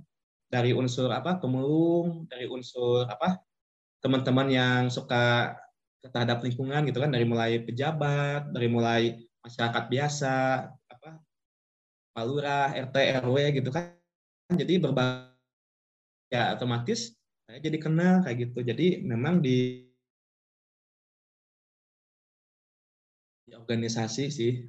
dari 0.51 0.75
unsur 0.75 1.09
apa? 1.09 1.39
Pemulung 1.39 2.27
dari 2.27 2.45
unsur 2.45 3.07
apa? 3.07 3.39
Teman-teman 4.03 4.47
yang 4.51 4.81
suka 4.91 5.55
terhadap 6.03 6.43
lingkungan 6.43 6.83
gitu 6.91 6.99
kan 6.99 7.15
dari 7.15 7.23
mulai 7.23 7.63
pejabat 7.63 8.51
dari 8.51 8.67
mulai 8.67 9.01
masyarakat 9.41 9.83
biasa 9.87 10.67
apa? 10.69 11.09
Palura 12.13 12.69
RT 12.73 12.95
RW 13.23 13.37
gitu 13.63 13.69
kan. 13.73 13.95
Jadi 14.53 14.77
berbagai 14.77 15.32
ya 16.33 16.57
otomatis 16.57 17.13
saya 17.45 17.59
jadi 17.61 17.77
kenal 17.77 18.25
kayak 18.25 18.49
gitu. 18.49 18.59
Jadi 18.65 19.05
memang 19.05 19.37
di, 19.45 19.85
organisasi 23.53 24.33
sih 24.33 24.65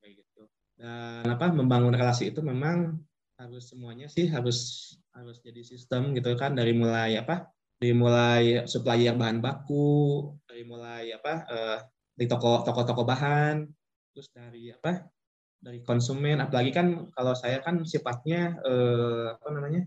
kayak 0.00 0.12
gitu. 0.24 0.42
Dan 0.80 1.28
apa 1.28 1.52
membangun 1.52 1.92
relasi 1.92 2.32
itu 2.32 2.40
memang 2.40 2.96
harus 3.36 3.68
semuanya 3.68 4.06
sih 4.08 4.30
harus 4.30 4.92
harus 5.12 5.42
jadi 5.42 5.60
sistem 5.66 6.14
gitu 6.14 6.32
kan 6.38 6.54
dari 6.54 6.72
mulai 6.72 7.18
apa 7.18 7.50
dari 7.76 7.90
mulai 7.90 8.42
supplier 8.70 9.18
bahan 9.18 9.42
baku 9.42 10.30
dari 10.46 10.62
mulai 10.62 11.10
apa 11.10 11.34
uh, 11.50 11.78
dari 12.14 12.26
toko 12.30 12.62
toko 12.62 12.86
toko 12.86 13.02
bahan 13.02 13.66
terus 14.14 14.30
dari 14.30 14.70
apa 14.70 15.10
dari 15.58 15.82
konsumen 15.82 16.38
apalagi 16.38 16.70
kan 16.70 17.10
kalau 17.10 17.34
saya 17.34 17.58
kan 17.66 17.82
sifatnya 17.82 18.54
uh, 18.62 19.34
apa 19.34 19.48
namanya 19.50 19.82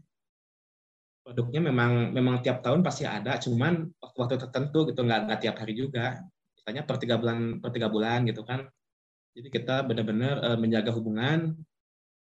produknya 1.25 1.73
memang 1.73 2.13
memang 2.13 2.45
tiap 2.45 2.61
tahun 2.61 2.85
pasti 2.85 3.09
ada, 3.09 3.41
cuman 3.41 3.89
waktu-waktu 3.97 4.38
tertentu 4.45 4.85
gitu 4.85 5.01
nggak 5.01 5.25
nggak 5.25 5.39
tiap 5.41 5.55
hari 5.57 5.73
juga. 5.73 6.21
Misalnya 6.53 6.85
per 6.85 7.01
tiga 7.01 7.17
bulan 7.17 7.57
per 7.57 7.73
tiga 7.73 7.89
bulan 7.89 8.29
gitu 8.29 8.45
kan. 8.45 8.69
Jadi 9.33 9.49
kita 9.49 9.83
benar-benar 9.83 10.35
uh, 10.45 10.57
menjaga 10.61 10.93
hubungan 10.93 11.57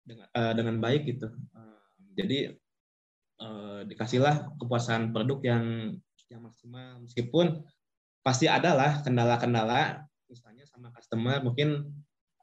dengan 0.02 0.26
uh, 0.32 0.52
dengan 0.56 0.80
baik 0.80 1.04
gitu. 1.04 1.28
Uh, 1.52 1.84
jadi 2.16 2.56
uh, 3.44 3.84
dikasihlah 3.84 4.56
kepuasan 4.56 5.12
produk 5.12 5.38
yang 5.44 5.64
yang 6.32 6.40
maksimal 6.40 6.98
meskipun 7.04 7.62
pasti 8.24 8.48
ada 8.48 8.72
lah 8.72 9.04
kendala-kendala 9.04 10.08
misalnya 10.32 10.64
sama 10.64 10.88
customer 10.96 11.44
mungkin 11.44 11.92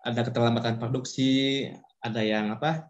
ada 0.05 0.21
keterlambatan 0.21 0.77
produksi 0.77 1.65
ada 2.01 2.21
yang 2.21 2.53
apa 2.53 2.85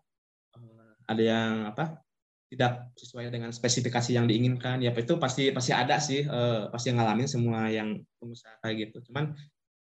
eh, 0.59 0.91
ada 1.07 1.23
yang 1.23 1.53
apa 1.71 2.03
tidak 2.51 2.91
sesuai 2.99 3.31
dengan 3.31 3.55
spesifikasi 3.55 4.11
yang 4.11 4.27
diinginkan. 4.27 4.83
Ya 4.83 4.91
itu 4.91 5.15
pasti 5.15 5.55
pasti 5.55 5.71
ada 5.71 6.03
sih 6.03 6.27
uh, 6.27 6.67
pasti 6.67 6.91
ngalamin 6.91 7.23
semua 7.23 7.71
yang 7.71 8.03
pengusaha 8.19 8.67
gitu. 8.75 8.99
Cuman 9.07 9.31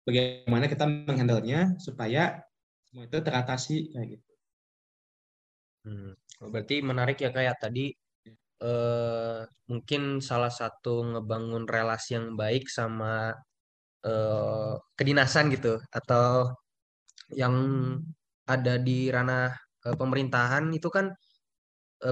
bagaimana 0.02 0.66
kita 0.66 0.90
menghandle-nya 0.90 1.78
supaya 1.78 2.42
semua 2.90 3.06
itu 3.06 3.22
teratasi 3.22 3.94
kayak 3.94 4.08
gitu. 4.18 4.32
Hmm. 5.86 6.12
Oh, 6.42 6.50
berarti 6.50 6.82
menarik 6.82 7.22
ya 7.22 7.30
kayak 7.30 7.62
tadi 7.62 7.94
uh, 8.66 9.46
mungkin 9.70 10.18
salah 10.26 10.50
satu 10.50 11.06
ngebangun 11.06 11.70
relasi 11.70 12.18
yang 12.18 12.34
baik 12.34 12.66
sama 12.66 13.30
uh, 14.02 14.74
kedinasan 14.98 15.54
gitu 15.54 15.78
atau 15.94 16.50
yang 17.38 17.54
ada 18.50 18.82
di 18.82 19.14
ranah 19.14 19.54
pemerintahan 19.86 20.74
itu 20.74 20.90
kan 20.90 21.14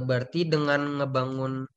berarti 0.01 0.47
dengan 0.47 1.03
ngebangun 1.03 1.67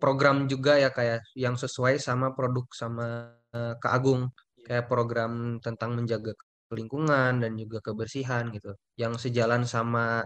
program 0.00 0.48
juga 0.48 0.80
ya 0.80 0.90
kayak 0.90 1.22
yang 1.36 1.54
sesuai 1.54 2.00
sama 2.00 2.32
produk 2.32 2.66
sama 2.72 3.36
uh, 3.54 3.74
Kak 3.78 3.92
Agung. 3.92 4.32
Kayak 4.66 4.86
program 4.86 5.58
tentang 5.58 5.98
menjaga 5.98 6.32
lingkungan 6.70 7.42
dan 7.42 7.52
juga 7.58 7.78
kebersihan 7.82 8.48
gitu. 8.54 8.72
Yang 8.96 9.28
sejalan 9.28 9.62
sama 9.68 10.24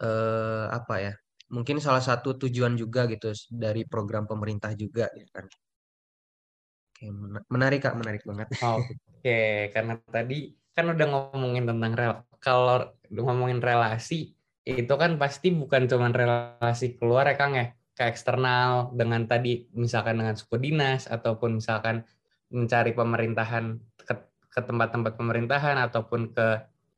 uh, 0.00 0.66
apa 0.70 0.96
ya 1.00 1.14
mungkin 1.52 1.76
salah 1.78 2.00
satu 2.00 2.40
tujuan 2.40 2.74
juga 2.74 3.04
gitu 3.06 3.30
dari 3.52 3.84
program 3.84 4.24
pemerintah 4.24 4.72
juga 4.74 5.06
gitu 5.12 5.30
kan. 5.30 5.46
Oke, 6.94 7.06
menarik 7.50 7.80
kak 7.84 7.94
menarik 7.98 8.22
banget. 8.24 8.48
Oke 8.64 9.70
karena 9.74 9.98
tadi 10.08 10.54
kan 10.74 10.90
udah 10.90 11.06
ngomongin 11.06 11.64
tentang 11.70 11.92
rel 11.94 12.12
kalau 12.42 12.90
ngomongin 13.08 13.62
relasi 13.62 14.34
itu 14.64 14.94
kan 14.96 15.20
pasti 15.20 15.52
bukan 15.52 15.84
cuma 15.84 16.08
relasi 16.08 16.96
keluar 16.96 17.28
ya 17.28 17.36
Kang 17.36 17.54
ya. 17.54 17.76
Ke 17.94 18.10
eksternal 18.10 18.90
dengan 18.96 19.28
tadi 19.30 19.70
misalkan 19.76 20.18
dengan 20.18 20.34
suku 20.34 20.58
dinas 20.58 21.06
ataupun 21.06 21.62
misalkan 21.62 22.02
mencari 22.50 22.90
pemerintahan 22.90 23.78
ke, 24.02 24.14
ke 24.50 24.60
tempat-tempat 24.64 25.14
pemerintahan 25.14 25.78
ataupun 25.78 26.34
ke 26.34 26.48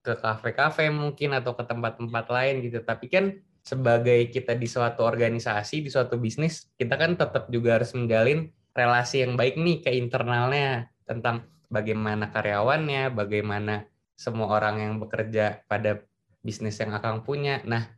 ke 0.07 0.15
kafe-kafe 0.23 0.89
mungkin 0.95 1.35
atau 1.35 1.59
ke 1.59 1.67
tempat-tempat 1.67 2.25
lain 2.31 2.63
gitu. 2.65 2.81
Tapi 2.81 3.07
kan 3.11 3.25
sebagai 3.67 4.31
kita 4.31 4.55
di 4.55 4.71
suatu 4.71 5.03
organisasi 5.03 5.83
di 5.83 5.91
suatu 5.91 6.23
bisnis 6.23 6.71
kita 6.79 6.95
kan 6.95 7.19
tetap 7.19 7.51
juga 7.51 7.83
harus 7.83 7.91
menjalin 7.99 8.47
relasi 8.71 9.27
yang 9.27 9.35
baik 9.35 9.59
nih 9.59 9.83
ke 9.83 9.91
internalnya 9.91 10.87
tentang 11.03 11.51
bagaimana 11.67 12.31
karyawannya, 12.31 13.11
bagaimana 13.11 13.91
semua 14.15 14.49
orang 14.55 14.77
yang 14.79 14.95
bekerja 15.03 15.67
pada 15.67 16.07
bisnis 16.47 16.79
yang 16.79 16.95
Akang 16.95 17.27
punya. 17.27 17.59
Nah, 17.67 17.91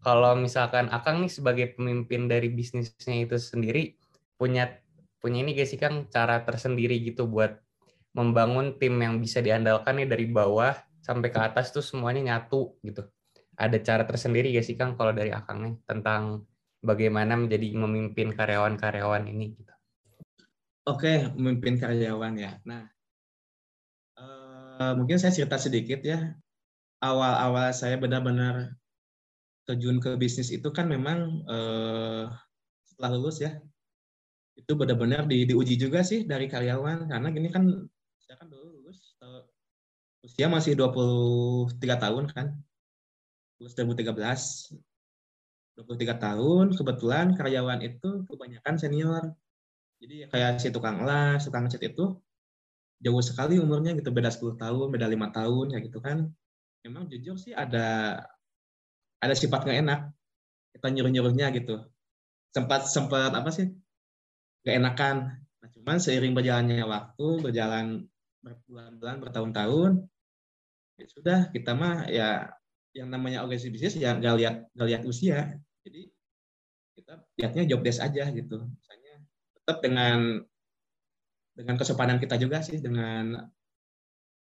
kalau 0.00 0.32
misalkan 0.40 0.88
Akang 0.88 1.20
nih 1.20 1.28
sebagai 1.28 1.76
pemimpin 1.76 2.24
dari 2.24 2.48
bisnisnya 2.48 3.28
itu 3.28 3.36
sendiri 3.36 4.00
punya 4.40 4.80
punya 5.20 5.44
ini 5.44 5.52
guys 5.52 5.68
sih 5.72 5.80
Kang 5.80 6.08
cara 6.08 6.40
tersendiri 6.40 6.96
gitu 7.04 7.28
buat 7.28 7.60
membangun 8.16 8.80
tim 8.80 8.96
yang 8.96 9.20
bisa 9.20 9.44
diandalkan 9.44 10.00
nih 10.00 10.08
dari 10.08 10.26
bawah 10.32 10.72
sampai 11.04 11.28
ke 11.28 11.40
atas 11.40 11.68
tuh 11.76 11.84
semuanya 11.84 12.34
nyatu 12.34 12.80
gitu. 12.80 13.04
Ada 13.54 13.78
cara 13.84 14.02
tersendiri 14.08 14.50
gak 14.56 14.64
sih 14.64 14.80
Kang 14.80 14.96
kalau 14.96 15.12
dari 15.12 15.30
Akang 15.30 15.60
nih 15.60 15.74
tentang 15.84 16.48
bagaimana 16.80 17.36
menjadi 17.36 17.76
memimpin 17.76 18.32
karyawan-karyawan 18.32 19.28
ini 19.28 19.56
gitu. 19.60 19.72
Oke, 20.84 21.32
memimpin 21.32 21.80
karyawan 21.80 22.34
ya. 22.36 22.60
Nah, 22.68 22.84
Eh, 24.74 24.92
mungkin 24.98 25.16
saya 25.22 25.30
cerita 25.30 25.54
sedikit 25.54 26.02
ya. 26.02 26.34
Awal-awal 27.04 27.68
saya 27.76 28.00
benar-benar 28.00 28.72
terjun 29.68 30.00
ke 30.00 30.16
bisnis 30.16 30.48
itu 30.48 30.68
kan 30.72 30.88
memang 30.88 31.44
uh, 31.44 32.32
setelah 32.88 33.10
lulus 33.20 33.44
ya. 33.44 33.60
Itu 34.56 34.72
benar-benar 34.72 35.28
di, 35.28 35.44
diuji 35.44 35.76
juga 35.76 36.00
sih 36.00 36.24
dari 36.24 36.48
karyawan 36.48 37.12
karena 37.12 37.28
gini 37.28 37.52
kan 37.52 37.68
saya 38.24 38.40
kan 38.40 38.48
dulu 38.48 38.80
lulus 38.80 39.20
uh, 39.20 39.44
usia 40.24 40.48
masih 40.48 40.72
23 40.80 41.76
tahun 41.76 42.24
kan. 42.32 42.56
Lulus 43.60 43.76
2013. 43.76 44.80
23 45.74 46.22
tahun, 46.22 46.66
kebetulan 46.78 47.34
karyawan 47.34 47.82
itu 47.82 48.22
kebanyakan 48.30 48.78
senior. 48.78 49.34
Jadi 49.98 50.30
kayak 50.30 50.62
si 50.62 50.70
tukang 50.70 51.02
las, 51.02 51.50
tukang 51.50 51.66
cat 51.66 51.82
itu 51.82 52.14
jauh 53.04 53.20
sekali 53.20 53.60
umurnya 53.60 53.92
gitu 53.98 54.08
beda 54.08 54.30
10 54.32 54.56
tahun 54.56 54.86
beda 54.88 55.06
lima 55.12 55.28
tahun 55.28 55.76
ya 55.76 55.78
gitu 55.84 56.00
kan 56.00 56.32
memang 56.84 57.08
jujur 57.08 57.40
sih 57.40 57.56
ada 57.56 58.20
ada 59.18 59.34
sifat 59.34 59.64
nggak 59.64 59.80
enak 59.88 60.00
kita 60.76 60.86
nyuruh 60.90 61.12
nyuruhnya 61.14 61.48
gitu. 61.54 61.80
Sempat 62.50 62.90
sempat 62.90 63.30
apa 63.32 63.50
sih? 63.54 63.70
Nggak 64.66 64.76
enakan. 64.82 65.16
Nah, 65.62 65.68
cuman 65.72 65.96
seiring 66.02 66.34
berjalannya 66.36 66.84
waktu 66.84 67.26
berjalan 67.40 68.04
berbulan-bulan 68.44 69.16
bertahun-tahun 69.24 70.04
ya 71.00 71.06
sudah 71.08 71.38
kita 71.50 71.72
mah 71.72 72.06
ya 72.12 72.52
yang 72.94 73.10
namanya 73.10 73.42
organisasi 73.42 73.72
bisnis 73.72 73.96
ya 73.98 74.14
nggak 74.14 74.34
lihat 74.36 74.54
nggak 74.76 74.88
lihat 74.92 75.02
usia. 75.08 75.56
Jadi 75.86 76.10
kita 77.00 77.22
lihatnya 77.40 77.62
job 77.70 77.80
desk 77.80 78.02
aja 78.02 78.28
gitu. 78.30 78.60
Misalnya 78.60 79.14
tetap 79.56 79.76
dengan 79.80 80.18
dengan 81.54 81.74
kesopanan 81.78 82.18
kita 82.18 82.34
juga 82.36 82.60
sih 82.60 82.82
dengan 82.82 83.46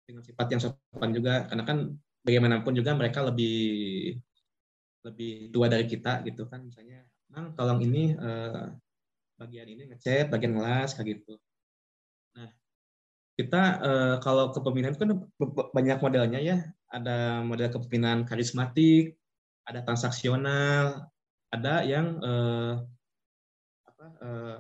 dengan 0.06 0.22
sifat 0.26 0.48
yang 0.50 0.62
sopan 0.62 1.10
juga. 1.14 1.48
Karena 1.48 1.64
kan 1.64 1.78
bagaimanapun 2.24 2.74
juga 2.74 2.92
mereka 2.96 3.20
lebih 3.28 3.56
lebih 5.04 5.52
tua 5.52 5.68
dari 5.68 5.86
kita 5.86 6.24
gitu 6.28 6.48
kan. 6.48 6.64
Misalnya 6.64 7.04
mang 7.32 7.52
tolong 7.58 7.80
ini 7.84 8.16
eh, 8.16 8.66
bagian 9.40 9.68
ini 9.68 9.84
ngecat 9.92 10.32
bagian 10.32 10.56
ngelas 10.56 10.96
kayak 10.96 11.20
gitu. 11.20 11.36
Nah 12.40 12.50
kita 13.36 13.62
eh, 13.84 14.16
kalau 14.24 14.56
kepemimpinan 14.56 14.96
kan 14.96 15.10
banyak 15.76 15.98
modelnya 16.00 16.40
ya. 16.40 16.58
Ada 16.94 17.42
model 17.42 17.74
kepemimpinan 17.74 18.24
karismatik 18.30 19.18
ada 19.64 19.80
transaksional 19.82 21.10
ada 21.54 21.74
yang 21.86 22.08
eh, 22.22 22.74
apa 23.88 24.06
eh, 24.24 24.60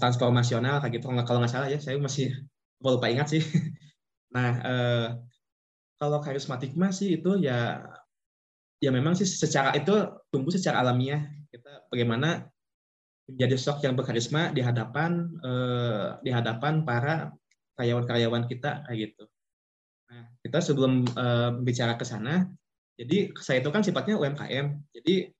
transformasional 0.00 0.80
kayak 0.80 0.92
gitu. 1.00 1.06
Kalau 1.12 1.38
nggak 1.42 1.52
salah 1.52 1.68
ya 1.68 1.78
saya 1.78 2.00
masih 2.00 2.32
lupa 2.84 3.08
ingat 3.12 3.28
sih. 3.36 3.44
Nah 4.36 4.52
eh, 4.68 5.06
kalau 5.96 6.18
karismatik 6.20 6.76
mah 6.76 6.92
sih 6.92 7.20
itu 7.20 7.40
ya 7.40 7.82
ya 8.80 8.90
memang 8.92 9.16
sih 9.16 9.24
secara 9.24 9.72
itu 9.72 9.92
tumbuh 10.28 10.52
secara 10.52 10.84
alamiah. 10.84 11.24
Kita 11.48 11.88
bagaimana 11.88 12.44
menjadi 13.26 13.56
sosok 13.58 13.88
yang 13.88 13.94
berkarisma 13.98 14.52
di 14.52 14.60
hadapan 14.62 15.26
eh, 15.40 16.06
di 16.22 16.30
hadapan 16.30 16.84
para 16.86 17.32
karyawan-karyawan 17.76 18.44
kita 18.46 18.86
kayak 18.86 18.98
gitu. 19.10 19.24
Nah 20.12 20.22
kita 20.44 20.58
sebelum 20.62 21.02
eh, 21.04 21.50
bicara 21.64 21.96
ke 21.98 22.04
sana 22.04 22.46
jadi 22.96 23.32
saya 23.36 23.60
itu 23.60 23.68
kan 23.72 23.82
sifatnya 23.84 24.16
UMKM 24.20 24.66
jadi 24.94 25.32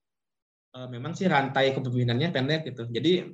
eh, 0.75 0.89
memang 0.89 1.13
sih 1.15 1.29
rantai 1.29 1.77
kepemimpinannya 1.77 2.33
pendek 2.33 2.69
gitu. 2.73 2.89
Jadi 2.91 3.29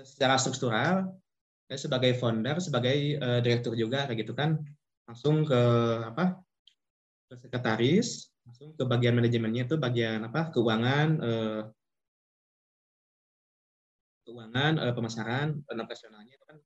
secara 0.00 0.40
struktural 0.40 1.12
saya 1.68 1.88
sebagai 1.88 2.12
founder 2.20 2.56
sebagai 2.60 3.16
uh, 3.20 3.40
direktur 3.40 3.72
juga 3.76 4.04
kayak 4.08 4.24
gitu 4.24 4.32
kan 4.36 4.60
langsung 5.06 5.42
ke 5.42 5.62
apa 6.08 6.38
ke 7.28 7.34
sekretaris 7.40 8.32
langsung 8.42 8.74
ke 8.74 8.84
bagian 8.86 9.14
manajemennya 9.18 9.66
itu 9.70 9.76
bagian 9.78 10.26
apa 10.26 10.50
keuangan 10.50 11.08
uh, 11.22 11.62
keuangan 14.26 14.72
uh, 14.78 14.94
pemasaran 14.94 15.62
operasionalnya 15.66 16.34
itu 16.34 16.44
kan 16.46 16.56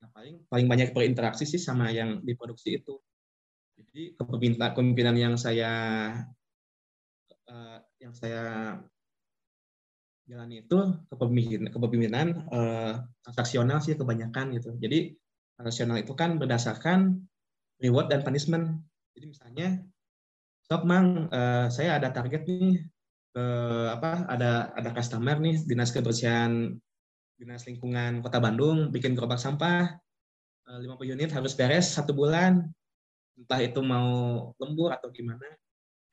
nah, 0.00 0.08
paling 0.12 0.34
paling 0.48 0.66
banyak 0.68 0.88
berinteraksi 0.92 1.44
sih 1.48 1.60
sama 1.60 1.88
yang 1.90 2.20
diproduksi 2.20 2.78
itu. 2.78 3.00
Jadi 3.74 4.14
kepemimpinan 4.14 5.16
yang 5.18 5.34
saya 5.34 5.72
uh, 7.50 7.78
yang 7.98 8.14
saya 8.14 8.78
jalani 10.24 10.64
itu 10.64 10.78
kepemimpinan, 11.12 11.68
kepemimpinan 11.68 12.26
uh, 12.48 13.04
transaksional 13.24 13.78
sih 13.84 13.96
kebanyakan 13.96 14.56
gitu. 14.56 14.72
Jadi 14.80 15.12
transaksional 15.56 16.00
itu 16.00 16.16
kan 16.16 16.40
berdasarkan 16.40 17.20
reward 17.80 18.08
dan 18.08 18.24
punishment. 18.24 18.80
Jadi 19.14 19.26
misalnya, 19.30 19.68
sok 20.64 20.82
mang, 20.88 21.28
uh, 21.28 21.68
saya 21.68 22.00
ada 22.00 22.08
target 22.10 22.48
nih, 22.48 22.82
uh, 23.38 23.86
apa 23.94 24.26
ada 24.30 24.72
ada 24.74 24.90
customer 24.94 25.36
nih 25.38 25.62
dinas 25.66 25.90
kebersihan 25.90 26.72
dinas 27.34 27.66
lingkungan 27.66 28.22
kota 28.22 28.38
Bandung 28.38 28.94
bikin 28.94 29.18
gerobak 29.18 29.42
sampah 29.42 29.90
uh, 30.70 30.78
50 30.78 31.14
unit 31.14 31.30
harus 31.34 31.52
beres 31.58 31.98
satu 31.98 32.14
bulan 32.14 32.62
entah 33.34 33.60
itu 33.60 33.82
mau 33.82 34.50
lembur 34.62 34.94
atau 34.94 35.10
gimana 35.10 35.46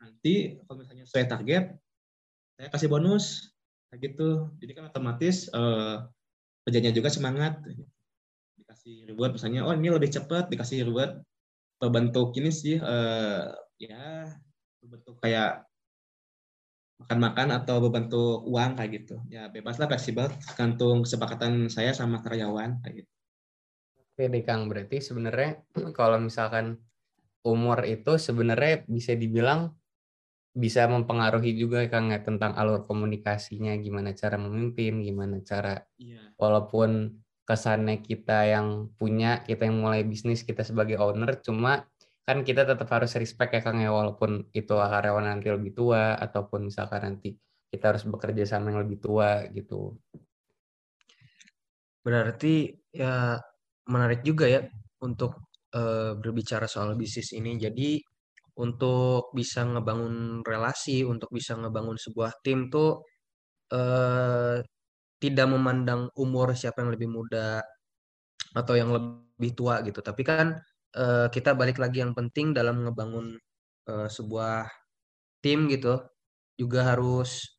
nanti 0.01 0.57
kalau 0.65 0.81
misalnya 0.81 1.05
sesuai 1.05 1.29
target 1.29 1.63
saya 2.57 2.67
kasih 2.73 2.89
bonus 2.89 3.53
gitu. 3.99 4.47
Jadi 4.63 4.71
kan 4.71 4.87
otomatis 4.87 5.51
uh, 5.51 6.07
kerjanya 6.63 6.95
juga 6.95 7.11
semangat. 7.11 7.59
Dikasih 8.55 9.11
reward 9.11 9.35
misalnya 9.35 9.67
oh 9.67 9.75
ini 9.75 9.91
lebih 9.91 10.07
cepat 10.07 10.47
dikasih 10.47 10.87
reward. 10.87 11.19
Berbentuk 11.81 12.31
ini 12.39 12.53
sih 12.53 12.77
uh, 12.77 13.51
ya 13.81 14.31
berbentuk 14.79 15.17
kayak 15.19 15.65
makan-makan 17.01 17.49
atau 17.57 17.81
berbentuk 17.81 18.45
uang 18.45 18.77
kayak 18.77 18.91
gitu. 19.03 19.15
Ya 19.27 19.51
bebas 19.51 19.81
lah 19.81 19.91
fleksibel. 19.91 20.29
Tergantung 20.39 21.03
kesepakatan 21.03 21.67
saya 21.67 21.91
sama 21.91 22.21
karyawan 22.23 22.79
kayak 22.85 23.03
gitu. 23.03 23.11
Oke 23.99 24.29
deh 24.29 24.43
Kang. 24.45 24.69
Berarti 24.69 25.01
sebenarnya 25.01 25.65
kalau 25.97 26.21
misalkan 26.21 26.79
umur 27.41 27.81
itu 27.89 28.21
sebenarnya 28.21 28.85
bisa 28.85 29.17
dibilang 29.17 29.73
bisa 30.51 30.83
mempengaruhi 30.87 31.55
juga 31.55 31.87
Kang 31.87 32.11
ya 32.11 32.19
tentang 32.19 32.51
alur 32.59 32.83
komunikasinya 32.83 33.71
gimana 33.79 34.11
cara 34.11 34.35
memimpin 34.35 34.99
gimana 34.99 35.39
cara 35.39 35.79
iya. 35.95 36.35
walaupun 36.35 37.23
kesannya 37.47 38.03
kita 38.03 38.51
yang 38.51 38.91
punya 38.99 39.43
kita 39.47 39.67
yang 39.67 39.79
mulai 39.79 40.03
bisnis 40.03 40.43
kita 40.43 40.67
sebagai 40.67 40.99
owner 40.99 41.39
cuma 41.39 41.87
kan 42.27 42.43
kita 42.47 42.67
tetap 42.67 42.87
harus 42.91 43.11
respect 43.17 43.51
ya 43.55 43.61
Kang 43.63 43.81
ya 43.81 43.89
walaupun 43.89 44.51
itu 44.53 44.73
karyawan 44.75 45.25
nanti 45.25 45.47
lebih 45.49 45.73
tua 45.73 46.15
ataupun 46.19 46.69
misalkan 46.69 47.01
nanti 47.01 47.35
kita 47.71 47.95
harus 47.95 48.03
bekerja 48.03 48.43
sama 48.43 48.75
yang 48.75 48.83
lebih 48.83 48.99
tua 48.99 49.47
gitu. 49.55 49.95
Berarti 52.03 52.75
ya 52.91 53.39
menarik 53.87 54.21
juga 54.21 54.45
ya 54.45 54.67
untuk 55.01 55.49
uh, 55.73 56.13
berbicara 56.19 56.67
soal 56.67 56.93
bisnis 56.99 57.31
ini. 57.31 57.57
Jadi 57.57 58.03
untuk 58.59 59.31
bisa 59.31 59.63
ngebangun 59.63 60.43
relasi, 60.43 61.03
untuk 61.07 61.31
bisa 61.31 61.55
ngebangun 61.55 61.95
sebuah 61.95 62.43
tim 62.43 62.67
tuh 62.67 63.03
uh, 63.73 64.59
tidak 65.21 65.47
memandang 65.47 66.09
umur 66.17 66.53
siapa 66.57 66.81
yang 66.83 66.91
lebih 66.95 67.09
muda 67.11 67.61
atau 68.57 68.73
yang 68.75 68.91
lebih 68.91 69.51
tua 69.55 69.79
gitu. 69.85 70.01
Tapi 70.03 70.21
kan 70.25 70.57
uh, 70.97 71.27
kita 71.31 71.55
balik 71.55 71.77
lagi 71.79 72.03
yang 72.03 72.13
penting 72.17 72.51
dalam 72.51 72.83
ngebangun 72.83 73.37
uh, 73.87 74.07
sebuah 74.11 74.67
tim 75.43 75.69
gitu 75.71 75.97
juga 76.59 76.93
harus 76.93 77.57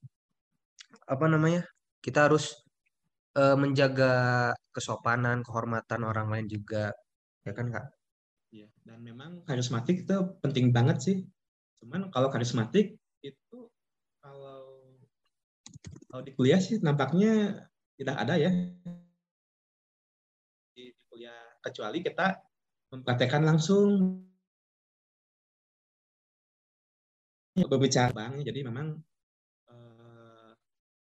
apa 1.08 1.26
namanya 1.26 1.66
kita 2.04 2.30
harus 2.30 2.54
uh, 3.38 3.56
menjaga 3.58 4.12
kesopanan 4.74 5.42
kehormatan 5.46 6.00
orang 6.06 6.28
lain 6.32 6.46
juga 6.46 6.94
ya 7.46 7.52
kan 7.56 7.66
kak 7.74 8.01
dan 8.82 8.98
memang 8.98 9.46
karismatik 9.46 10.06
itu 10.06 10.16
penting 10.42 10.74
banget 10.74 10.98
sih. 11.02 11.16
Cuman 11.82 12.10
kalau 12.10 12.28
karismatik 12.30 12.98
itu 13.22 13.58
kalau 14.18 14.90
kalau 16.10 16.22
di 16.22 16.32
kuliah 16.34 16.58
sih 16.58 16.82
nampaknya 16.82 17.62
tidak 17.98 18.16
ada 18.18 18.34
ya. 18.38 18.50
Di, 20.74 20.90
kuliah 21.06 21.38
kecuali 21.62 22.02
kita 22.02 22.42
mempraktekkan 22.92 23.42
langsung 23.46 24.20
berbicara 27.52 28.16
bang 28.16 28.40
jadi 28.40 28.64
memang 28.64 28.96
eh, 29.68 30.50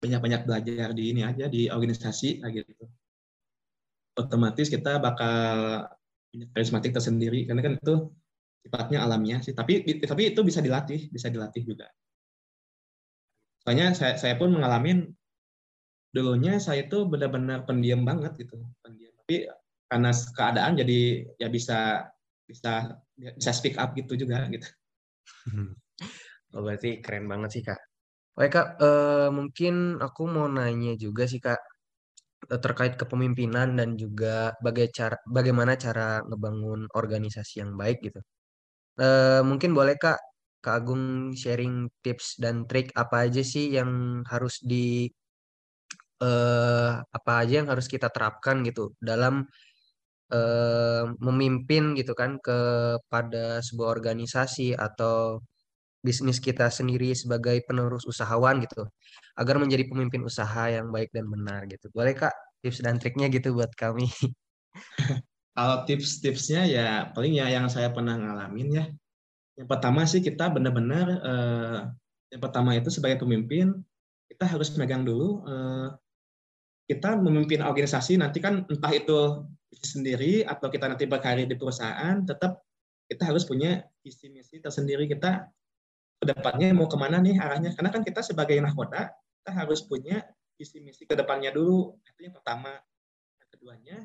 banyak-banyak 0.03 0.41
belajar 0.43 0.91
di 0.91 1.15
ini 1.15 1.23
aja 1.23 1.47
di 1.47 1.71
organisasi 1.71 2.43
gitu 2.43 2.83
otomatis 4.19 4.67
kita 4.67 4.99
bakal 4.99 5.35
karismatik 6.53 6.91
tersendiri. 6.95 7.47
Karena 7.47 7.61
kan 7.63 7.73
itu 7.79 7.95
sifatnya 8.65 9.05
alamiah 9.05 9.39
sih. 9.39 9.53
Tapi 9.53 10.03
tapi 10.03 10.33
itu 10.33 10.41
bisa 10.41 10.59
dilatih 10.59 11.09
bisa 11.09 11.27
dilatih 11.31 11.63
juga. 11.63 11.87
Soalnya 13.65 13.97
saya 13.97 14.13
saya 14.19 14.35
pun 14.37 14.53
mengalami 14.53 15.09
dulunya 16.15 16.61
saya 16.63 16.87
itu 16.87 17.03
benar-benar 17.07 17.67
pendiam 17.67 18.07
banget 18.07 18.35
gitu. 18.39 18.61
Pendiam. 18.85 19.13
Tapi 19.25 19.49
karena 19.85 20.11
keadaan 20.33 20.73
jadi 20.79 20.99
ya 21.37 21.47
bisa 21.49 22.09
bisa 22.45 22.97
bisa 23.15 23.51
speak 23.51 23.75
up 23.81 23.93
gitu 23.97 24.13
juga 24.17 24.45
gitu. 24.49 24.67
Oh, 26.55 26.63
berarti 26.63 27.03
keren 27.03 27.27
banget 27.27 27.49
sih 27.51 27.63
kak. 27.65 27.79
Oke 28.35 28.47
kak, 28.51 28.67
uh, 28.79 29.27
mungkin 29.31 29.99
aku 29.99 30.27
mau 30.27 30.47
nanya 30.47 30.95
juga 30.95 31.27
sih 31.27 31.39
kak. 31.39 31.55
eh, 31.55 31.74
terkait 32.49 32.93
kepemimpinan 32.99 33.75
dan 33.79 33.89
juga 33.97 34.53
baga 34.63 34.85
cara, 34.97 35.17
bagaimana 35.27 35.73
cara 35.75 36.21
ngebangun 36.27 36.87
organisasi 36.93 37.61
yang 37.63 37.73
baik 37.77 37.99
gitu. 38.05 38.19
Uh, 38.99 39.41
mungkin 39.43 39.71
boleh 39.75 39.95
kak, 39.99 40.19
kak 40.63 40.75
Agung 40.81 41.35
sharing 41.35 41.91
tips 42.03 42.39
dan 42.39 42.65
trik 42.69 42.91
apa 42.95 43.27
aja 43.27 43.43
sih 43.43 43.75
yang 43.77 44.23
harus 44.31 44.61
di 44.63 45.09
uh, 46.23 47.03
apa 47.17 47.31
aja 47.43 47.53
yang 47.63 47.69
harus 47.71 47.87
kita 47.91 48.07
terapkan 48.13 48.63
gitu 48.67 48.93
dalam 49.01 49.45
eh, 50.33 51.03
memimpin 51.21 51.93
gitu 51.99 52.13
kan 52.17 52.37
kepada 52.41 53.61
sebuah 53.61 53.89
organisasi 53.95 54.73
atau 54.77 55.41
bisnis 56.05 56.37
kita 56.37 56.69
sendiri 56.69 57.09
sebagai 57.17 57.65
penerus 57.65 58.05
usahawan 58.05 58.61
gitu 58.61 58.85
agar 59.33 59.57
menjadi 59.57 59.89
pemimpin 59.89 60.21
usaha 60.21 60.69
yang 60.69 60.93
baik 60.93 61.09
dan 61.09 61.25
benar 61.25 61.65
gitu. 61.65 61.89
Boleh 61.89 62.13
kak 62.13 62.33
tips 62.61 62.85
dan 62.85 63.01
triknya 63.01 63.33
gitu 63.33 63.57
buat 63.57 63.73
kami? 63.73 64.05
Kalau 65.57 65.87
tips-tipsnya 65.89 66.69
ya 66.69 66.87
paling 67.09 67.33
ya 67.41 67.49
yang 67.49 67.65
saya 67.65 67.89
pernah 67.89 68.13
ngalamin 68.13 68.69
ya. 68.69 68.85
Yang 69.57 69.67
pertama 69.71 70.05
sih 70.05 70.21
kita 70.21 70.53
benar-benar 70.53 71.07
eh, 71.09 71.79
yang 72.37 72.41
pertama 72.43 72.77
itu 72.77 72.93
sebagai 72.93 73.25
pemimpin 73.25 73.73
kita 74.29 74.45
harus 74.45 74.69
megang 74.77 75.01
dulu 75.01 75.41
eh, 75.47 75.89
kita 76.85 77.17
memimpin 77.17 77.65
organisasi 77.65 78.21
nanti 78.21 78.37
kan 78.37 78.61
entah 78.69 78.93
itu 78.93 79.41
sendiri 79.81 80.45
atau 80.45 80.69
kita 80.69 80.85
nanti 80.85 81.09
berkarir 81.09 81.49
di 81.49 81.57
perusahaan, 81.57 82.21
tetap 82.23 82.61
kita 83.09 83.25
harus 83.25 83.43
punya 83.45 83.83
visi 84.05 84.29
misi 84.29 84.61
tersendiri. 84.61 85.09
Kita 85.09 85.45
ke 86.21 86.25
depannya 86.31 86.71
mau 86.71 86.87
ke 86.87 86.97
mana 86.97 87.19
nih 87.19 87.37
arahnya. 87.39 87.71
Karena 87.75 87.89
kan 87.91 88.01
kita 88.01 88.21
sebagai 88.23 88.57
nahkoda, 88.59 89.11
kita 89.11 89.51
harus 89.51 89.83
punya 89.83 90.23
visi 90.55 90.79
misi 90.79 91.03
ke 91.03 91.13
depannya 91.13 91.51
dulu. 91.51 91.95
Itu 92.03 92.19
yang 92.25 92.35
pertama. 92.35 92.75
Yang 93.41 93.49
keduanya, 93.57 93.97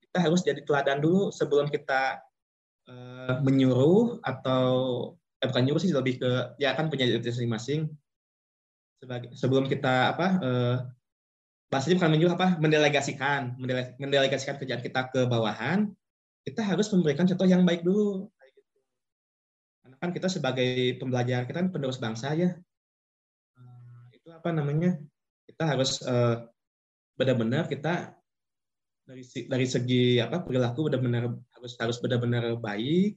kita 0.00 0.18
harus 0.22 0.40
jadi 0.44 0.60
teladan 0.62 0.98
dulu 1.00 1.32
sebelum 1.32 1.66
kita 1.72 2.20
uh, 2.88 3.40
menyuruh 3.40 4.20
atau 4.20 4.74
eh, 5.40 5.46
bukan 5.48 5.62
nyuruh 5.64 5.82
sih 5.82 5.92
lebih 5.92 6.20
ke 6.20 6.30
ya 6.60 6.76
kan 6.76 6.92
punya 6.92 7.08
masing-masing. 7.18 7.88
Sebagai 8.96 9.36
sebelum 9.36 9.68
kita 9.68 10.16
apa 10.16 10.26
uh, 10.40 10.76
bahasanya 11.70 11.98
bukan 11.98 12.12
menyuruh 12.14 12.34
apa 12.38 12.48
mendelegasikan 12.62 13.58
mendelegasikan 13.98 14.56
kerjaan 14.56 14.82
kita 14.82 15.10
ke 15.10 15.26
bawahan 15.26 15.90
kita 16.46 16.62
harus 16.62 16.86
memberikan 16.94 17.26
contoh 17.26 17.46
yang 17.46 17.66
baik 17.66 17.82
dulu 17.82 18.30
kan 19.96 20.10
kita 20.12 20.28
sebagai 20.28 20.96
pembelajar 21.00 21.44
kita 21.48 21.64
kan 21.64 21.70
penerus 21.72 22.00
bangsa 22.00 22.36
ya. 22.36 22.50
Eh, 23.56 24.04
itu 24.16 24.28
apa 24.32 24.52
namanya? 24.52 24.96
Kita 25.46 25.64
harus 25.64 26.02
uh, 26.04 26.44
benar-benar 27.16 27.66
kita 27.66 28.12
dari 29.06 29.22
dari 29.46 29.66
segi 29.66 30.18
apa 30.18 30.42
perilaku 30.42 30.90
benar-benar 30.90 31.30
harus 31.54 31.72
harus 31.78 31.96
benar-benar 32.02 32.58
baik 32.58 33.16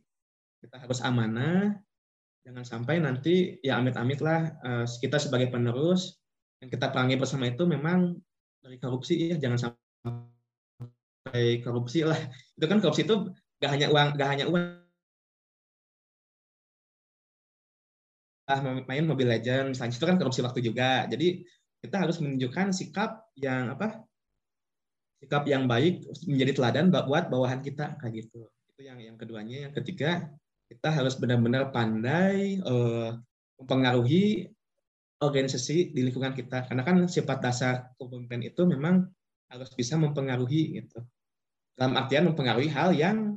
kita 0.59 0.75
harus 0.79 0.99
amanah. 1.01 1.75
Jangan 2.43 2.63
sampai 2.63 3.03
nanti 3.03 3.59
ya 3.59 3.77
amit-amit 3.79 4.23
lah 4.23 4.55
uh, 4.63 4.85
kita 4.87 5.19
sebagai 5.19 5.51
penerus 5.51 6.19
yang 6.63 6.71
kita 6.71 6.91
perangi 6.91 7.15
bersama 7.19 7.47
itu 7.47 7.63
memang 7.67 8.15
dari 8.59 8.75
korupsi 8.79 9.31
ya 9.31 9.35
jangan 9.39 9.71
sampai 9.71 11.63
korupsi 11.63 12.03
lah. 12.07 12.19
Itu 12.55 12.65
kan 12.67 12.79
korupsi 12.83 13.03
itu 13.07 13.31
gak 13.59 13.71
hanya 13.75 13.87
uang 13.91 14.15
gak 14.15 14.29
hanya 14.35 14.45
uang 14.47 14.88
main 18.85 19.05
Mobile 19.05 19.37
Legends 19.37 19.77
misalnya 19.77 19.93
itu 19.93 20.07
kan 20.09 20.17
korupsi 20.17 20.41
waktu 20.41 20.59
juga 20.65 21.05
jadi 21.05 21.45
kita 21.79 21.95
harus 22.01 22.17
menunjukkan 22.19 22.73
sikap 22.73 23.29
yang 23.37 23.77
apa 23.77 24.03
sikap 25.21 25.45
yang 25.45 25.69
baik 25.69 26.07
menjadi 26.25 26.51
teladan 26.57 26.89
buat 26.89 27.29
bawahan 27.29 27.61
kita 27.61 27.99
kayak 28.01 28.25
gitu 28.25 28.49
itu 28.73 28.81
yang 28.87 28.97
yang 28.97 29.15
keduanya 29.19 29.69
yang 29.69 29.73
ketiga 29.75 30.31
kita 30.69 30.89
harus 30.93 31.17
benar-benar 31.17 31.73
pandai 31.73 32.61
uh, 32.61 33.17
mempengaruhi 33.57 34.45
organisasi 35.19 35.91
di 35.91 36.01
lingkungan 36.05 36.31
kita. 36.31 36.69
Karena 36.69 36.85
kan 36.85 37.03
sifat 37.09 37.37
dasar 37.43 37.73
kepemimpinan 37.99 38.47
itu 38.47 38.61
memang 38.63 39.09
harus 39.51 39.69
bisa 39.75 39.99
mempengaruhi 39.99 40.79
gitu. 40.79 41.03
Dalam 41.75 41.97
artian 41.99 42.31
mempengaruhi 42.31 42.69
hal 42.71 42.95
yang 42.95 43.35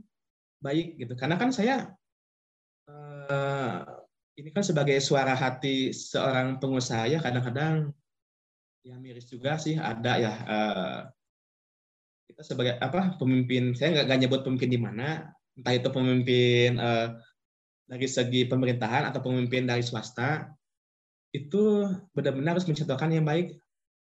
baik 0.62 1.00
gitu. 1.00 1.16
Karena 1.18 1.40
kan 1.40 1.50
saya 1.50 1.90
uh, 2.86 4.01
ini 4.36 4.48
kan 4.50 4.64
sebagai 4.64 4.96
suara 5.02 5.36
hati 5.36 5.92
seorang 5.92 6.56
pengusaha 6.56 7.04
ya 7.08 7.18
kadang-kadang 7.20 7.92
ya 8.82 8.96
miris 8.98 9.28
juga 9.28 9.60
sih 9.60 9.76
ada 9.76 10.12
ya 10.18 10.32
uh, 10.48 11.00
kita 12.32 12.42
sebagai 12.42 12.80
apa 12.80 13.14
pemimpin 13.20 13.76
saya 13.76 14.02
nggak 14.02 14.20
nyebut 14.24 14.40
pemimpin 14.42 14.70
di 14.72 14.80
mana 14.80 15.30
entah 15.52 15.74
itu 15.76 15.88
pemimpin 15.92 16.80
uh, 16.80 17.14
dari 17.84 18.08
segi 18.08 18.48
pemerintahan 18.48 19.12
atau 19.12 19.20
pemimpin 19.20 19.68
dari 19.68 19.84
swasta 19.84 20.48
itu 21.32 21.88
benar-benar 22.16 22.56
harus 22.56 22.68
mencontohkan 22.68 23.12
yang 23.12 23.24
baik. 23.24 23.56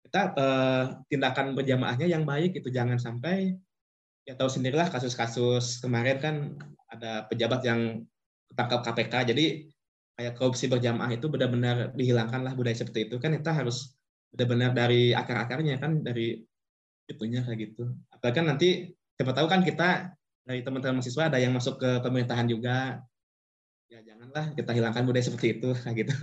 Kita 0.05 0.37
uh, 0.37 0.85
tindakan 1.09 1.57
berjamaahnya 1.57 2.09
yang 2.09 2.29
baik 2.29 2.57
itu 2.61 2.69
jangan 2.69 3.01
sampai 3.01 3.57
ya 4.25 4.37
tahu 4.37 4.49
sendirilah 4.49 4.89
kasus-kasus 4.89 5.85
kemarin 5.85 6.17
kan 6.21 6.37
ada 6.89 7.29
pejabat 7.29 7.61
yang 7.65 8.05
ketangkap 8.53 8.81
KPK. 8.89 9.15
Jadi 9.33 9.47
kayak 10.15 10.39
korupsi 10.39 10.71
berjamaah 10.71 11.11
itu 11.11 11.27
benar-benar 11.27 11.91
dihilangkan 11.99 12.47
lah 12.47 12.55
budaya 12.55 12.79
seperti 12.79 13.11
itu 13.11 13.19
kan 13.19 13.35
kita 13.35 13.51
harus 13.51 13.99
benar-benar 14.31 14.71
dari 14.75 15.11
akar-akarnya 15.15 15.79
kan 15.83 16.03
dari 16.03 16.43
itunya 17.11 17.45
kayak 17.45 17.71
gitu. 17.71 17.93
Apalagi 18.11 18.37
kan 18.41 18.47
nanti 18.51 18.69
siapa 19.15 19.33
tahu 19.35 19.47
kan 19.47 19.61
kita 19.63 20.15
dari 20.45 20.61
teman-teman 20.61 21.01
mahasiswa 21.01 21.31
ada 21.31 21.39
yang 21.39 21.53
masuk 21.55 21.79
ke 21.79 21.91
pemerintahan 22.03 22.47
juga. 22.51 23.05
Ya 23.93 24.01
janganlah 24.03 24.57
kita 24.57 24.71
hilangkan 24.75 25.05
budaya 25.07 25.25
seperti 25.25 25.61
itu 25.61 25.69
kayak 25.83 25.97
gitu. 26.07 26.15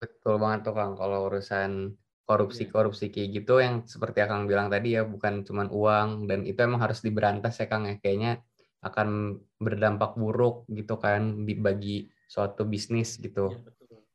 Betul 0.00 0.40
banget 0.40 0.68
tuh 0.68 0.74
Kang 0.76 0.94
kalau 0.96 1.28
urusan 1.28 1.96
korupsi-korupsi 2.24 3.12
kayak 3.12 3.28
gitu 3.36 3.60
yang 3.60 3.84
seperti 3.84 4.24
Kang 4.24 4.48
bilang 4.48 4.72
tadi 4.72 4.96
ya 4.96 5.04
bukan 5.04 5.44
cuma 5.44 5.68
uang 5.68 6.24
dan 6.24 6.48
itu 6.48 6.56
emang 6.64 6.80
harus 6.80 7.04
diberantas 7.04 7.60
ya 7.60 7.68
Kang 7.68 7.84
ya 7.84 8.00
kayaknya 8.00 8.40
akan 8.80 9.40
berdampak 9.60 10.16
buruk 10.16 10.64
gitu 10.72 10.96
kan 11.00 11.44
bagi 11.44 12.08
suatu 12.34 12.66
bisnis 12.66 13.14
gitu. 13.22 13.54
Ya, 13.54 13.62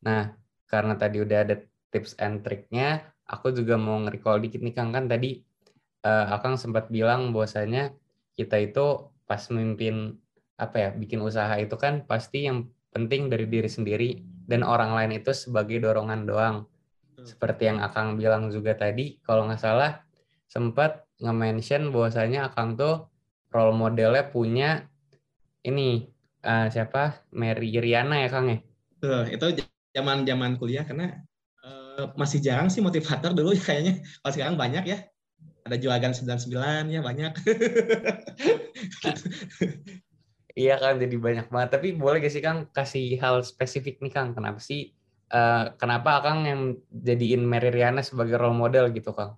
Nah, 0.04 0.24
karena 0.68 0.96
tadi 1.00 1.24
udah 1.24 1.40
ada 1.48 1.56
tips 1.92 2.20
and 2.20 2.44
triknya, 2.44 3.04
aku 3.24 3.56
juga 3.56 3.80
mau 3.80 4.00
nge-recall 4.04 4.44
dikit 4.44 4.60
nih 4.60 4.76
Kang 4.76 4.92
kan 4.92 5.08
tadi 5.08 5.44
uh, 6.04 6.36
Akang 6.36 6.56
sempat 6.56 6.88
bilang 6.92 7.32
bahwasanya 7.36 7.96
kita 8.36 8.60
itu 8.60 9.12
pas 9.28 9.42
memimpin 9.52 10.16
apa 10.60 10.76
ya 10.76 10.90
bikin 10.92 11.24
usaha 11.24 11.52
itu 11.56 11.76
kan 11.80 12.04
pasti 12.04 12.48
yang 12.48 12.68
penting 12.92 13.32
dari 13.32 13.48
diri 13.48 13.70
sendiri 13.70 14.10
dan 14.50 14.66
orang 14.66 14.92
lain 14.96 15.20
itu 15.20 15.32
sebagai 15.32 15.80
dorongan 15.80 16.26
doang. 16.26 16.58
Seperti 17.20 17.68
yang 17.68 17.84
Akang 17.84 18.16
bilang 18.16 18.48
juga 18.50 18.76
tadi, 18.76 19.20
kalau 19.24 19.48
nggak 19.48 19.60
salah 19.60 20.00
sempat 20.50 21.06
nge-mention 21.22 21.92
bahwasanya 21.92 22.50
Akang 22.50 22.80
tuh 22.80 23.12
role 23.52 23.76
modelnya 23.76 24.32
punya 24.32 24.88
ini 25.62 26.08
uh, 26.44 26.68
siapa 26.72 27.28
Mary 27.36 27.76
Riana 27.80 28.24
ya 28.24 28.30
Kang 28.32 28.48
ya? 28.50 28.60
Tuh, 29.00 29.24
itu 29.32 29.46
zaman 29.96 30.28
zaman 30.28 30.60
kuliah 30.60 30.84
karena 30.84 31.24
uh, 31.64 32.12
masih 32.16 32.44
jarang 32.44 32.68
sih 32.68 32.84
motivator 32.84 33.32
dulu 33.32 33.56
kayaknya. 33.68 34.04
Kalau 34.22 34.34
sekarang 34.34 34.56
banyak 34.60 34.84
ya 34.86 35.00
ada 35.68 35.78
jualan 35.78 36.14
99 36.16 36.90
ya 36.90 37.02
banyak. 37.04 37.34
iya 40.60 40.76
kan 40.82 40.98
jadi 40.98 41.16
banyak 41.16 41.48
banget. 41.52 41.70
Tapi 41.78 41.88
boleh 41.96 42.24
gak 42.24 42.34
sih 42.34 42.44
Kang 42.44 42.68
kasih 42.74 43.20
hal 43.22 43.46
spesifik 43.46 44.02
nih 44.02 44.12
Kang? 44.12 44.34
Kenapa 44.34 44.58
sih 44.58 44.92
uh, 45.30 45.76
kenapa 45.78 46.26
Kang 46.26 46.48
yang 46.48 46.62
jadiin 46.90 47.46
Mary 47.46 47.70
Riana 47.70 48.02
sebagai 48.02 48.40
role 48.40 48.58
model 48.58 48.90
gitu 48.92 49.14
Kang? 49.14 49.38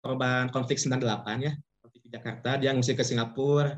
Korban 0.00 0.48
konflik 0.52 0.80
98 0.80 1.46
ya, 1.46 1.52
konflik 1.84 2.00
di 2.04 2.10
Jakarta, 2.12 2.56
dia 2.56 2.72
ngusir 2.72 2.96
ke 2.96 3.04
Singapura, 3.04 3.76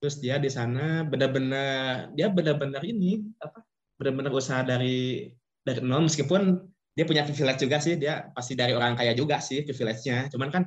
terus 0.00 0.16
dia 0.16 0.40
di 0.40 0.48
sana 0.48 1.04
benar-benar 1.04 2.08
dia 2.16 2.32
benar-benar 2.32 2.80
ini 2.82 3.20
apa 3.36 3.60
benar-benar 4.00 4.32
usaha 4.32 4.64
dari 4.64 5.28
dari 5.60 5.84
nol. 5.84 6.08
Meskipun 6.08 6.56
dia 6.96 7.04
punya 7.04 7.22
privilege 7.28 7.60
juga 7.60 7.78
sih 7.78 8.00
dia 8.00 8.32
pasti 8.32 8.56
dari 8.56 8.72
orang 8.72 8.96
kaya 8.96 9.12
juga 9.12 9.38
sih 9.44 9.60
privilege-nya. 9.62 10.32
Cuman 10.32 10.48
kan 10.48 10.62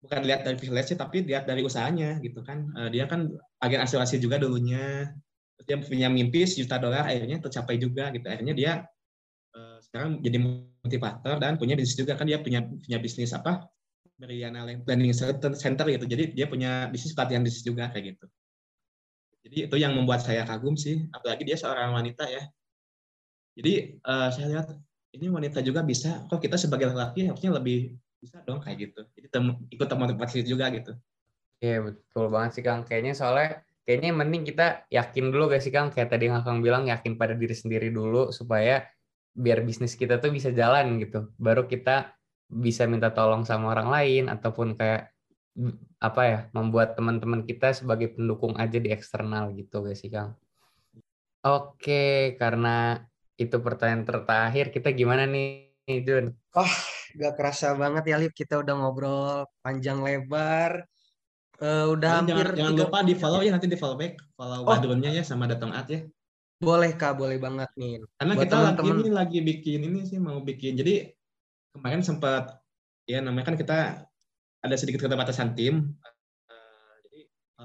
bukan 0.00 0.24
lihat 0.24 0.48
dari 0.48 0.56
privilege 0.56 0.96
tapi 0.96 1.28
lihat 1.28 1.44
dari 1.44 1.60
usahanya 1.60 2.16
gitu 2.24 2.40
kan. 2.40 2.72
Uh, 2.72 2.88
dia 2.88 3.04
kan 3.04 3.28
agen 3.60 3.84
asuransi 3.84 4.16
juga 4.16 4.40
dulunya. 4.40 5.12
Terus 5.60 5.66
dia 5.68 5.76
punya 5.76 6.08
mimpi 6.08 6.48
sejuta 6.48 6.80
dolar 6.80 7.04
akhirnya 7.04 7.36
tercapai 7.44 7.76
juga 7.76 8.08
gitu. 8.16 8.24
Akhirnya 8.32 8.56
dia 8.56 8.72
uh, 9.52 9.76
sekarang 9.84 10.24
jadi 10.24 10.40
motivator 10.80 11.36
dan 11.36 11.60
punya 11.60 11.76
bisnis 11.76 12.00
juga 12.00 12.16
kan. 12.16 12.24
Dia 12.24 12.40
punya 12.40 12.64
punya 12.64 12.96
bisnis 12.96 13.36
apa 13.36 13.68
Meridiana 14.20 14.68
Planning 14.84 15.16
Center 15.56 15.86
gitu 15.88 16.04
jadi 16.04 16.36
dia 16.36 16.46
punya 16.46 16.86
bisnis 16.92 17.16
pelatihan 17.16 17.40
bisnis 17.40 17.64
juga 17.64 17.88
kayak 17.88 18.14
gitu 18.14 18.28
jadi 19.44 19.56
itu 19.66 19.76
yang 19.80 19.96
membuat 19.96 20.20
saya 20.20 20.44
kagum 20.44 20.76
sih, 20.76 21.08
apalagi 21.16 21.42
dia 21.48 21.56
seorang 21.56 21.96
wanita 21.96 22.28
ya. 22.28 22.44
Jadi 23.56 23.98
uh, 24.04 24.28
saya 24.30 24.46
lihat 24.52 24.66
ini 25.16 25.26
wanita 25.26 25.64
juga 25.64 25.82
bisa, 25.82 26.22
kok 26.28 26.38
kita 26.38 26.54
sebagai 26.60 26.92
laki 26.92 27.26
harusnya 27.26 27.56
lebih 27.56 27.96
bisa 28.20 28.44
dong 28.44 28.60
kayak 28.60 28.92
gitu. 28.92 29.00
Jadi 29.16 29.26
tem 29.32 29.44
ikut 29.72 29.88
termotivasi 29.88 30.44
juga 30.44 30.68
gitu. 30.70 30.92
Iya 31.60 31.92
betul 31.92 32.28
banget 32.28 32.50
sih 32.60 32.64
Kang. 32.64 32.84
Kayaknya 32.84 33.12
soalnya 33.16 33.64
kayaknya 33.84 34.10
mending 34.16 34.44
kita 34.44 34.66
yakin 34.92 35.24
dulu 35.32 35.50
gak 35.50 35.64
sih 35.64 35.72
Kang? 35.72 35.88
Kayak 35.88 36.14
tadi 36.14 36.28
yang 36.28 36.44
Kang 36.44 36.60
bilang 36.60 36.88
yakin 36.88 37.16
pada 37.16 37.32
diri 37.32 37.56
sendiri 37.56 37.88
dulu 37.88 38.32
supaya 38.32 38.84
biar 39.34 39.64
bisnis 39.64 39.96
kita 39.96 40.20
tuh 40.20 40.32
bisa 40.32 40.52
jalan 40.52 41.00
gitu. 41.00 41.32
Baru 41.40 41.64
kita 41.64 42.12
bisa 42.50 42.84
minta 42.90 43.14
tolong 43.14 43.46
sama 43.46 43.70
orang 43.70 43.88
lain 43.88 44.24
ataupun 44.26 44.74
kayak 44.74 45.14
apa 46.02 46.22
ya 46.26 46.38
membuat 46.54 46.98
teman-teman 46.98 47.46
kita 47.46 47.70
sebagai 47.74 48.14
pendukung 48.14 48.58
aja 48.58 48.78
di 48.78 48.90
eksternal 48.90 49.54
gitu 49.54 49.86
guys 49.86 50.02
sih 50.02 50.10
Kang. 50.10 50.34
Oke, 51.40 52.36
karena 52.36 53.00
itu 53.40 53.56
pertanyaan 53.64 54.04
terakhir 54.04 54.68
kita 54.68 54.92
gimana 54.92 55.24
nih 55.24 55.72
Jun? 56.04 56.36
Oh, 56.52 56.74
gak 57.16 57.34
kerasa 57.40 57.72
banget 57.72 58.12
ya 58.12 58.16
Lip 58.20 58.36
kita 58.36 58.60
udah 58.60 58.74
ngobrol 58.76 59.48
panjang 59.64 60.04
lebar. 60.04 60.84
Uh, 61.60 61.92
udah 61.92 62.24
hampir 62.24 62.40
jangan, 62.40 62.56
jangan 62.56 62.72
lupa 62.72 62.98
di 63.04 63.14
follow 63.16 63.40
ya 63.44 63.52
nanti 63.52 63.68
di 63.68 63.76
follow 63.76 63.92
back 63.92 64.16
follow 64.32 64.64
oh. 64.64 64.68
Badrunnya 64.68 65.12
ya 65.12 65.20
sama 65.20 65.44
Datang 65.44 65.76
At 65.76 65.92
ya. 65.92 66.00
Boleh 66.60 66.92
kak, 66.96 67.20
boleh 67.20 67.36
banget 67.36 67.68
nih. 67.76 68.00
Karena 68.16 68.32
Buat 68.36 68.44
kita 68.48 68.56
temen 68.56 68.72
-temen... 68.76 68.76
lagi 68.76 69.00
ini 69.00 69.10
lagi 69.12 69.38
bikin 69.44 69.80
ini 69.84 70.00
sih 70.08 70.18
mau 70.20 70.40
bikin. 70.40 70.76
Jadi 70.76 71.08
kemarin 71.74 72.02
sempat 72.02 72.60
ya 73.06 73.18
namanya 73.22 73.54
kan 73.54 73.56
kita 73.58 74.06
ada 74.60 74.74
sedikit 74.76 75.06
keterbatasan 75.08 75.56
tim. 75.56 75.96
Uh, 76.46 76.94
jadi 77.08 77.20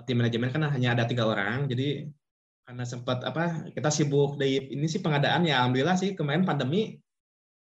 tim 0.07 0.15
manajemen 0.19 0.49
kan 0.51 0.63
hanya 0.71 0.95
ada 0.95 1.03
tiga 1.05 1.27
orang. 1.27 1.67
Jadi 1.67 2.09
karena 2.65 2.81
sempat 2.81 3.21
apa 3.21 3.69
kita 3.77 3.93
sibuk 3.93 4.41
di 4.41 4.73
ini 4.73 4.89
sih 4.89 4.97
pengadaan 4.97 5.45
ya 5.45 5.61
alhamdulillah 5.61 5.97
sih 5.99 6.17
kemarin 6.17 6.47
pandemi. 6.47 6.97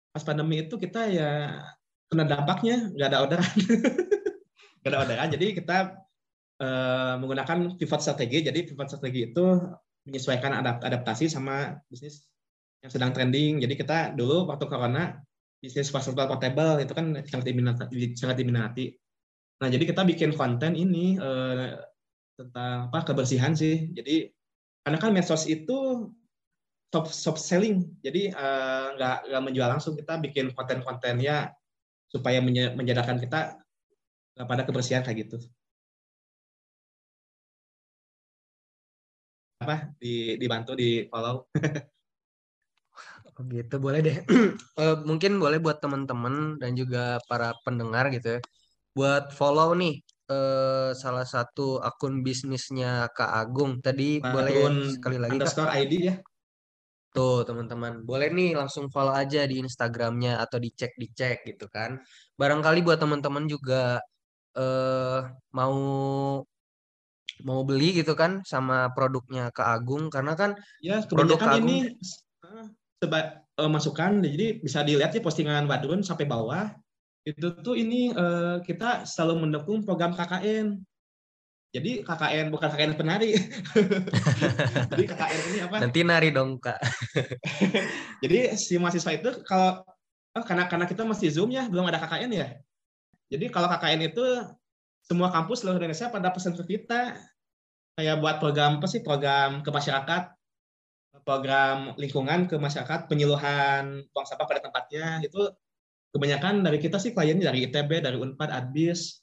Pas 0.09 0.25
pandemi 0.25 0.65
itu 0.65 0.75
kita 0.79 1.05
ya 1.11 1.61
kena 2.09 2.25
dampaknya 2.25 2.89
nggak 2.95 3.07
ada 3.13 3.19
orderan. 3.21 3.55
Nggak 4.81 4.91
ada 4.93 4.99
orderan. 5.03 5.29
Jadi 5.35 5.47
kita 5.51 5.77
uh, 6.63 7.13
menggunakan 7.19 7.75
pivot 7.75 7.99
strategi. 7.99 8.39
Jadi 8.47 8.71
pivot 8.71 8.88
strategi 8.88 9.27
itu 9.27 9.45
menyesuaikan 10.07 10.55
adapt 10.63 10.88
adaptasi 10.88 11.27
sama 11.27 11.75
bisnis 11.91 12.23
yang 12.79 12.88
sedang 12.88 13.11
trending. 13.11 13.59
Jadi 13.59 13.75
kita 13.75 14.15
dulu 14.15 14.47
waktu 14.47 14.65
corona 14.71 15.19
bisnis 15.58 15.89
pasar 15.89 16.14
portable 16.14 16.78
itu 16.84 16.93
kan 16.93 17.18
sangat 17.26 17.45
diminati 17.49 17.84
sangat 18.14 18.38
diminati 18.38 18.93
Nah, 19.58 19.68
jadi 19.74 19.84
kita 19.89 20.05
bikin 20.05 20.38
konten 20.38 20.78
ini 20.78 21.18
uh, 21.18 21.82
tentang 22.38 22.93
apa 22.93 22.99
kebersihan 23.10 23.58
sih. 23.58 23.89
Jadi 23.89 24.30
karena 24.86 24.97
kan 25.01 25.12
medsos 25.12 25.49
itu 25.49 26.08
soft, 26.93 27.12
soft 27.12 27.41
selling, 27.41 27.97
jadi 28.05 28.32
uh, 28.38 28.86
nggak 28.95 29.18
nggak 29.34 29.43
menjual 29.43 29.70
langsung. 29.74 29.97
Kita 29.97 30.22
bikin 30.22 30.53
konten-kontennya 30.53 31.51
supaya 32.08 32.39
menjadikan 32.78 33.18
kita 33.18 33.58
pada 34.38 34.64
kebersihan 34.64 35.01
kayak 35.01 35.28
gitu. 35.28 35.38
Apa 39.58 39.89
di 39.97 40.38
dibantu 40.38 40.78
di 40.78 41.10
follow. 41.10 41.49
Oh 43.38 43.45
gitu 43.45 43.75
boleh 43.77 44.01
deh. 44.01 44.17
uh, 44.81 44.97
mungkin 45.09 45.38
boleh 45.38 45.61
buat 45.61 45.77
teman-teman 45.77 46.57
dan 46.57 46.73
juga 46.73 47.21
para 47.29 47.53
pendengar 47.61 48.09
gitu 48.09 48.38
ya 48.38 48.41
buat 48.97 49.29
follow 49.29 49.77
nih 49.77 50.01
eh, 50.33 50.89
salah 50.97 51.21
satu 51.21 51.77
akun 51.77 52.25
bisnisnya 52.25 53.13
Kak 53.13 53.29
Agung. 53.29 53.77
Tadi 53.77 54.17
akun 54.17 54.33
boleh 54.33 54.53
sekali 54.89 55.17
lagi 55.21 55.38
underscore 55.38 55.69
Kak. 55.69 55.81
ID 55.85 55.93
ya. 56.01 56.15
Tuh 57.13 57.45
teman-teman, 57.45 58.01
boleh 58.05 58.29
nih 58.33 58.57
langsung 58.57 58.89
follow 58.89 59.13
aja 59.13 59.45
di 59.45 59.61
Instagramnya 59.61 60.41
atau 60.41 60.57
dicek 60.57 60.97
dicek 60.97 61.45
gitu 61.45 61.69
kan. 61.69 62.01
Barangkali 62.33 62.81
buat 62.81 62.97
teman-teman 62.97 63.45
juga 63.45 64.01
eh, 64.57 65.21
mau 65.53 65.77
mau 67.45 67.61
beli 67.61 68.01
gitu 68.01 68.17
kan 68.17 68.41
sama 68.41 68.89
produknya 68.97 69.53
Kak 69.53 69.69
Agung 69.77 70.09
karena 70.09 70.33
kan 70.33 70.57
ya 70.81 71.05
produk 71.05 71.38
Kak 71.38 71.61
Agung 71.61 71.69
ini 71.69 71.77
uh, 72.41 72.65
seba, 72.98 73.45
uh, 73.62 73.70
masukan 73.70 74.22
jadi 74.26 74.58
bisa 74.62 74.82
dilihat 74.82 75.14
sih 75.14 75.22
postingan 75.22 75.70
Badrun 75.70 76.02
sampai 76.02 76.26
bawah 76.26 76.74
itu 77.28 77.48
tuh 77.60 77.76
ini 77.76 78.16
uh, 78.16 78.64
kita 78.64 79.04
selalu 79.04 79.48
mendukung 79.48 79.84
program 79.84 80.16
KKN. 80.16 80.80
Jadi 81.76 82.00
KKN 82.00 82.48
bukan 82.48 82.72
KKN 82.72 82.95
penari. 82.95 83.36
Jadi 84.95 85.04
KKN 85.04 85.41
ini 85.52 85.60
apa? 85.60 85.76
Nanti 85.84 86.00
nari 86.08 86.32
dong 86.32 86.56
kak. 86.56 86.80
Jadi 88.24 88.56
si 88.56 88.80
mahasiswa 88.80 89.12
itu 89.12 89.43
kalau 89.43 89.84
oh, 90.39 90.43
karena 90.48 90.72
karena 90.72 90.88
kita 90.88 91.04
masih 91.04 91.28
zoom 91.28 91.52
ya 91.52 91.68
belum 91.68 91.91
ada 91.91 92.00
KKN 92.00 92.32
ya. 92.32 92.48
Jadi 93.28 93.52
kalau 93.52 93.68
KKN 93.76 94.08
itu 94.08 94.24
semua 95.04 95.28
kampus 95.28 95.68
seluruh 95.68 95.84
Indonesia 95.84 96.08
pada 96.08 96.32
pesan 96.32 96.56
ke 96.56 96.80
kita 96.80 97.20
kayak 98.00 98.24
buat 98.24 98.39
program 98.39 98.80
apa 98.80 98.88
sih 98.88 99.04
program 99.04 99.60
ke 99.60 99.68
masyarakat 99.68 100.36
program 101.28 101.91
lingkungan 101.99 102.47
ke 102.47 102.55
masyarakat 102.55 103.11
penyuluhan 103.11 104.07
buang 104.15 104.23
sampah 104.23 104.47
pada 104.47 104.63
tempatnya 104.63 105.19
itu 105.19 105.51
kebanyakan 106.15 106.63
dari 106.63 106.80
kita 106.80 106.95
sih 107.03 107.11
kliennya 107.11 107.51
dari 107.51 107.67
ITB 107.67 107.99
dari 107.99 108.15
Unpad 108.15 108.47
Adbis 108.47 109.19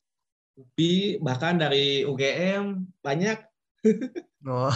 UPI 0.54 1.18
bahkan 1.18 1.56
dari 1.56 2.04
UGM 2.04 2.84
banyak. 3.00 3.38
Oh, 4.44 4.68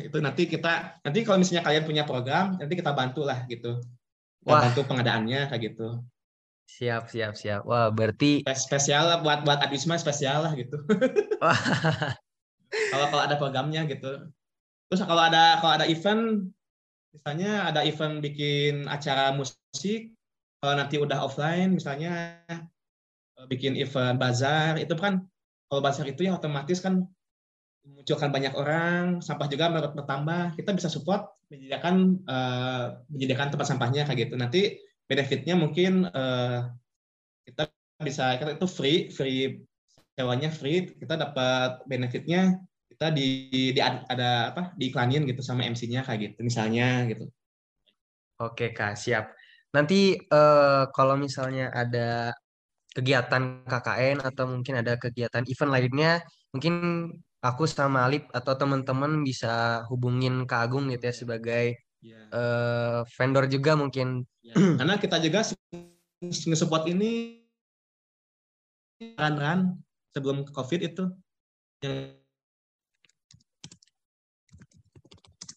itu 0.00 0.16
nanti 0.24 0.48
kita 0.48 1.04
nanti 1.04 1.20
kalau 1.20 1.36
misalnya 1.36 1.60
kalian 1.60 1.84
punya 1.84 2.08
program 2.08 2.56
nanti 2.56 2.80
kita 2.80 2.96
bantu 2.96 3.28
lah 3.28 3.44
gitu. 3.44 3.76
Kita 4.40 4.56
Wah. 4.56 4.64
bantu 4.64 4.88
pengadaannya 4.88 5.52
kayak 5.52 5.62
gitu. 5.68 6.00
Siap, 6.64 7.12
siap, 7.12 7.36
siap. 7.36 7.68
Wah, 7.68 7.92
berarti 7.92 8.40
Spes- 8.40 8.64
spesial 8.64 9.04
lah 9.04 9.18
buat 9.20 9.44
buat 9.44 9.60
Adwisma 9.60 10.00
spesial 10.00 10.48
lah 10.48 10.56
gitu. 10.56 10.80
Kalau 12.70 13.06
kalau 13.12 13.22
ada 13.28 13.36
programnya 13.36 13.84
gitu 13.84 14.32
terus 14.90 15.06
kalau 15.06 15.22
ada 15.22 15.62
kalau 15.62 15.78
ada 15.78 15.86
event 15.86 16.50
misalnya 17.14 17.70
ada 17.70 17.86
event 17.86 18.18
bikin 18.18 18.90
acara 18.90 19.30
musik 19.38 20.10
kalau 20.58 20.74
nanti 20.74 20.98
udah 20.98 21.22
offline 21.22 21.78
misalnya 21.78 22.42
eh, 22.50 23.46
bikin 23.46 23.78
event 23.78 24.18
bazar 24.18 24.74
itu 24.82 24.92
kan 24.98 25.22
kalau 25.70 25.80
bazar 25.80 26.10
itu 26.10 26.26
ya 26.26 26.34
otomatis 26.34 26.82
kan 26.82 27.06
memunculkan 27.86 28.28
banyak 28.28 28.52
orang 28.52 29.24
sampah 29.24 29.48
juga 29.48 29.72
ber- 29.72 29.94
bertambah 29.96 30.58
kita 30.58 30.74
bisa 30.74 30.90
support 30.92 31.32
menyediakan 31.48 31.94
eh, 32.26 32.86
menyediakan 33.10 33.48
tempat 33.54 33.66
sampahnya 33.66 34.02
kayak 34.06 34.28
gitu. 34.28 34.34
Nanti 34.38 34.60
benefitnya 35.06 35.54
mungkin 35.58 36.06
eh, 36.06 36.58
kita 37.48 37.70
bisa 38.00 38.38
kita 38.38 38.56
itu 38.56 38.68
free 38.70 38.98
free 39.10 39.60
sewanya 40.14 40.48
free 40.52 40.88
kita 40.94 41.16
dapat 41.16 41.82
benefitnya 41.88 42.60
kita 43.00 43.16
di, 43.16 43.48
di 43.72 43.80
ada 43.80 44.52
apa 44.52 44.76
diiklanin 44.76 45.24
gitu 45.24 45.40
sama 45.40 45.64
MC-nya 45.64 46.04
kayak 46.04 46.36
gitu 46.36 46.44
misalnya 46.44 47.08
gitu 47.08 47.32
Oke, 48.40 48.72
Kak, 48.72 48.96
siap. 48.96 49.36
Nanti 49.76 50.16
eh, 50.16 50.84
kalau 50.96 51.16
misalnya 51.20 51.68
ada 51.68 52.32
kegiatan 52.96 53.68
KKN 53.68 54.24
atau 54.24 54.48
mungkin 54.48 54.80
ada 54.80 54.96
kegiatan 54.96 55.44
event 55.44 55.72
lainnya, 55.72 56.12
mungkin 56.48 56.74
aku 57.44 57.68
sama 57.68 58.08
Alip 58.08 58.32
atau 58.32 58.56
teman-teman 58.56 59.20
bisa 59.20 59.84
hubungin 59.92 60.48
Kak 60.48 60.72
Agung 60.72 60.88
gitu 60.88 61.04
ya 61.04 61.14
sebagai 61.14 61.64
ya, 62.00 62.20
eh, 62.32 63.00
vendor 63.16 63.44
juga 63.48 63.76
mungkin. 63.76 64.24
ya. 64.40 64.56
karena 64.80 64.96
kita 64.96 65.20
juga 65.20 65.44
nge-support 66.24 66.88
ini 66.88 67.44
ran-ran 69.20 69.76
sebelum 70.16 70.48
covid 70.48 70.80
itu 70.80 71.04
yang 71.84 72.19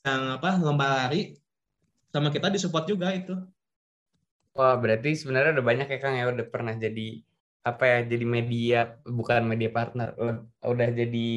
yang 0.04 0.22
apa 0.40 0.60
lomba 0.60 0.86
lari 1.08 1.36
sama 2.14 2.30
kita 2.30 2.52
disupport 2.54 2.86
juga 2.86 3.10
itu 3.16 3.34
Wah, 4.54 4.78
berarti 4.78 5.18
sebenarnya 5.18 5.58
udah 5.58 5.66
banyak 5.66 5.88
ya 5.90 5.98
Kang 5.98 6.14
ya 6.14 6.30
udah 6.30 6.46
pernah 6.46 6.78
jadi 6.78 7.26
apa 7.66 7.84
ya 7.90 8.00
jadi 8.06 8.26
media 8.28 8.78
bukan 9.02 9.42
media 9.50 9.72
partner 9.74 10.14
udah 10.62 10.90
jadi 10.94 11.32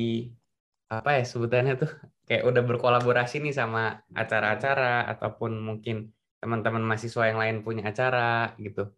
apa 0.91 1.11
ya 1.17 1.23
sebutannya 1.25 1.75
tuh 1.81 1.91
kayak 2.29 2.45
udah 2.45 2.63
berkolaborasi 2.67 3.41
nih 3.41 3.55
sama 3.55 4.03
acara-acara 4.13 5.07
ataupun 5.17 5.55
mungkin 5.63 6.11
teman-teman 6.43 6.83
mahasiswa 6.83 7.31
yang 7.31 7.39
lain 7.41 7.57
punya 7.65 7.89
acara 7.91 8.53
gitu. 8.61 8.93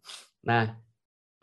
Nah, 0.48 0.76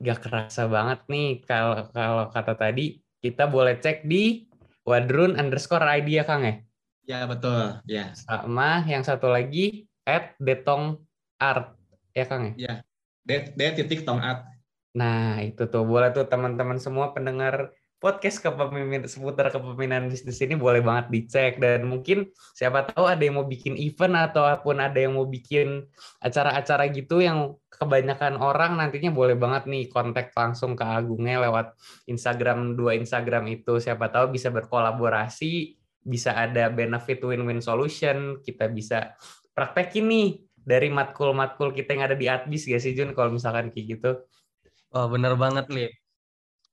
gak 0.02 0.20
kerasa 0.26 0.68
banget 0.68 1.00
nih 1.08 1.28
kalau 1.48 1.88
kalau 1.96 2.26
kata 2.34 2.54
tadi 2.60 3.00
kita 3.24 3.48
boleh 3.48 3.80
cek 3.80 4.04
di 4.06 4.46
wadrun 4.84 5.38
underscore 5.40 5.86
ID 5.86 6.20
ya 6.20 6.26
Kang 6.28 6.44
ya. 6.44 6.56
Ya 7.06 7.30
betul. 7.30 7.80
Ya. 7.86 8.12
Sama 8.18 8.84
yang 8.90 9.02
satu 9.06 9.30
lagi 9.30 9.86
at 10.06 10.36
detong 10.38 11.02
art 11.42 11.78
ya 12.12 12.26
Kang 12.26 12.54
ya. 12.58 12.82
D, 13.26 13.54
D 13.58 13.62
titik 13.74 14.06
tong 14.06 14.22
at 14.22 14.56
Nah, 14.96 15.44
itu 15.44 15.68
tuh. 15.68 15.84
Boleh 15.84 16.10
tuh 16.16 16.26
teman-teman 16.26 16.80
semua 16.80 17.12
pendengar 17.12 17.76
podcast 18.00 18.40
kepemimpinan 18.40 19.08
seputar 19.08 19.52
kepemimpinan 19.52 20.08
bisnis 20.08 20.40
ini 20.40 20.56
boleh 20.56 20.80
banget 20.80 21.12
dicek. 21.12 21.60
Dan 21.60 21.92
mungkin 21.92 22.32
siapa 22.56 22.88
tahu 22.88 23.04
ada 23.04 23.20
yang 23.20 23.36
mau 23.36 23.48
bikin 23.48 23.76
event 23.76 24.32
ataupun 24.32 24.80
ada 24.80 24.96
yang 24.96 25.20
mau 25.20 25.28
bikin 25.28 25.84
acara-acara 26.24 26.88
gitu 26.96 27.20
yang 27.20 27.60
kebanyakan 27.68 28.40
orang 28.40 28.80
nantinya 28.80 29.12
boleh 29.12 29.36
banget 29.36 29.68
nih 29.68 29.92
kontak 29.92 30.32
langsung 30.32 30.80
ke 30.80 30.88
Agungnya 30.88 31.44
lewat 31.44 31.76
Instagram 32.08 32.80
dua 32.80 32.96
Instagram 32.96 33.52
itu. 33.52 33.84
Siapa 33.84 34.08
tahu 34.08 34.32
bisa 34.32 34.48
berkolaborasi 34.48 35.76
bisa 36.06 36.38
ada 36.38 36.70
benefit 36.70 37.18
win-win 37.26 37.60
solution 37.60 38.38
kita 38.46 38.70
bisa 38.70 39.18
praktekin 39.58 40.06
nih 40.06 40.30
dari 40.62 40.94
matkul-matkul 40.94 41.74
kita 41.74 41.98
yang 41.98 42.04
ada 42.14 42.18
di 42.18 42.30
Adbis 42.30 42.70
gak 42.70 42.82
sih 42.82 42.94
Jun 42.94 43.18
kalau 43.18 43.34
misalkan 43.34 43.74
kayak 43.74 43.98
gitu 43.98 44.12
Wah, 44.96 45.12
bener 45.12 45.36
banget, 45.36 45.68
Lip. 45.76 45.92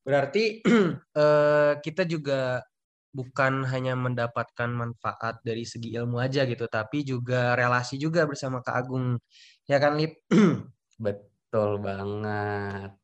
Berarti 0.06 0.62
eh, 1.22 1.72
kita 1.82 2.06
juga 2.06 2.62
bukan 3.10 3.66
hanya 3.66 3.98
mendapatkan 3.98 4.70
manfaat 4.70 5.42
dari 5.42 5.66
segi 5.66 5.90
ilmu 5.98 6.22
aja 6.22 6.46
gitu, 6.46 6.70
tapi 6.70 7.02
juga 7.02 7.58
relasi 7.58 7.98
juga 7.98 8.22
bersama 8.22 8.62
Kak 8.62 8.76
Agung. 8.78 9.18
Ya 9.66 9.82
kan, 9.82 9.98
Lip? 9.98 10.22
Betul 11.02 11.82
banget. 11.82 12.94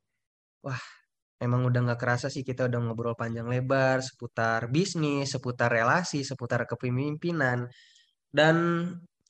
Emang 1.39 1.63
udah 1.69 1.81
nggak 1.87 2.01
kerasa 2.03 2.27
sih 2.35 2.43
kita 2.43 2.67
udah 2.67 2.79
ngobrol 2.83 3.15
panjang 3.15 3.47
lebar 3.47 4.03
seputar 4.03 4.67
bisnis, 4.75 5.31
seputar 5.35 5.71
relasi, 5.71 6.27
seputar 6.27 6.67
kepemimpinan. 6.71 7.71
Dan 8.31 8.57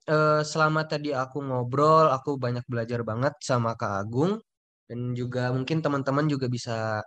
eh, 0.08 0.42
selama 0.44 0.82
tadi 0.90 1.10
aku 1.16 1.38
ngobrol, 1.44 2.08
aku 2.16 2.30
banyak 2.40 2.64
belajar 2.72 3.00
banget 3.06 3.34
sama 3.44 3.76
Kak 3.80 3.94
Agung. 4.08 4.32
Dan 4.88 5.12
juga 5.16 5.52
mungkin 5.56 5.78
teman-teman 5.84 6.26
juga 6.32 6.46
bisa 6.48 7.02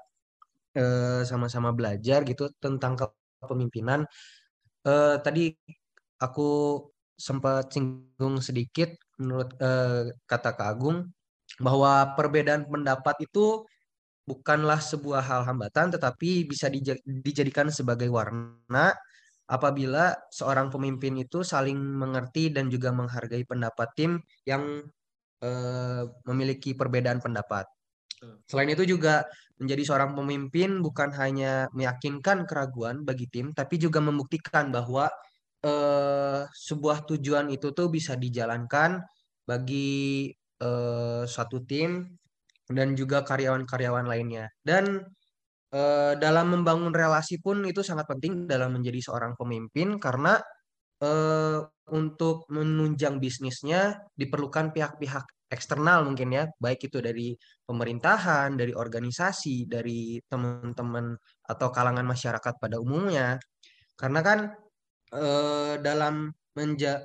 eh, 0.78 1.22
sama-sama 1.30 1.70
belajar 1.78 2.24
gitu 2.30 2.50
tentang 2.64 2.94
kepemimpinan. 3.42 4.06
Eh, 4.88 5.16
tadi 5.26 5.54
aku 6.22 6.50
sempat 7.18 7.70
singgung 7.74 8.42
sedikit 8.42 8.90
menurut 9.22 9.50
eh, 9.62 10.14
kata 10.30 10.50
Kak 10.58 10.68
Agung 10.78 10.98
bahwa 11.62 12.16
perbedaan 12.18 12.66
pendapat 12.70 13.16
itu 13.28 13.66
bukanlah 14.26 14.80
sebuah 14.80 15.24
hal 15.26 15.42
hambatan, 15.50 15.94
tetapi 15.98 16.46
bisa 16.46 16.70
dija- 16.70 17.02
dijadikan 17.06 17.68
sebagai 17.74 18.08
warna 18.08 18.94
apabila 19.52 20.16
seorang 20.32 20.72
pemimpin 20.72 21.20
itu 21.20 21.44
saling 21.44 21.76
mengerti 21.76 22.54
dan 22.56 22.72
juga 22.72 22.96
menghargai 22.96 23.44
pendapat 23.44 23.90
tim 23.98 24.12
yang 24.48 24.86
eh, 25.44 26.04
memiliki 26.30 26.72
perbedaan 26.78 27.20
pendapat. 27.20 27.68
Selain 28.46 28.70
itu 28.70 28.86
juga 28.86 29.26
menjadi 29.58 29.82
seorang 29.82 30.14
pemimpin 30.14 30.78
bukan 30.86 31.10
hanya 31.18 31.66
meyakinkan 31.74 32.46
keraguan 32.46 33.02
bagi 33.02 33.26
tim, 33.26 33.50
tapi 33.52 33.82
juga 33.82 33.98
membuktikan 33.98 34.70
bahwa 34.70 35.10
eh, 35.66 36.46
sebuah 36.46 37.10
tujuan 37.10 37.50
itu 37.50 37.74
tuh 37.74 37.90
bisa 37.90 38.14
dijalankan 38.16 39.02
bagi 39.44 40.30
eh, 40.62 41.24
suatu 41.26 41.66
tim 41.66 42.21
dan 42.70 42.94
juga 42.94 43.24
karyawan-karyawan 43.26 44.06
lainnya. 44.06 44.52
Dan 44.62 45.02
eh, 45.74 46.14
dalam 46.20 46.48
membangun 46.54 46.94
relasi 46.94 47.40
pun 47.42 47.64
itu 47.66 47.82
sangat 47.82 48.06
penting 48.10 48.46
dalam 48.46 48.76
menjadi 48.78 49.00
seorang 49.12 49.34
pemimpin 49.40 49.98
karena 49.98 50.38
eh, 51.02 51.60
untuk 51.92 52.48
menunjang 52.54 53.20
bisnisnya 53.20 54.00
diperlukan 54.16 54.72
pihak-pihak 54.72 55.26
eksternal 55.52 56.08
mungkin 56.08 56.32
ya, 56.32 56.48
baik 56.64 56.88
itu 56.88 57.04
dari 57.04 57.36
pemerintahan, 57.68 58.56
dari 58.56 58.72
organisasi, 58.72 59.68
dari 59.68 60.16
teman-teman 60.24 61.12
atau 61.44 61.68
kalangan 61.68 62.08
masyarakat 62.08 62.54
pada 62.56 62.80
umumnya. 62.80 63.36
Karena 64.00 64.20
kan 64.24 64.40
eh, 65.12 65.76
dalam 65.84 66.32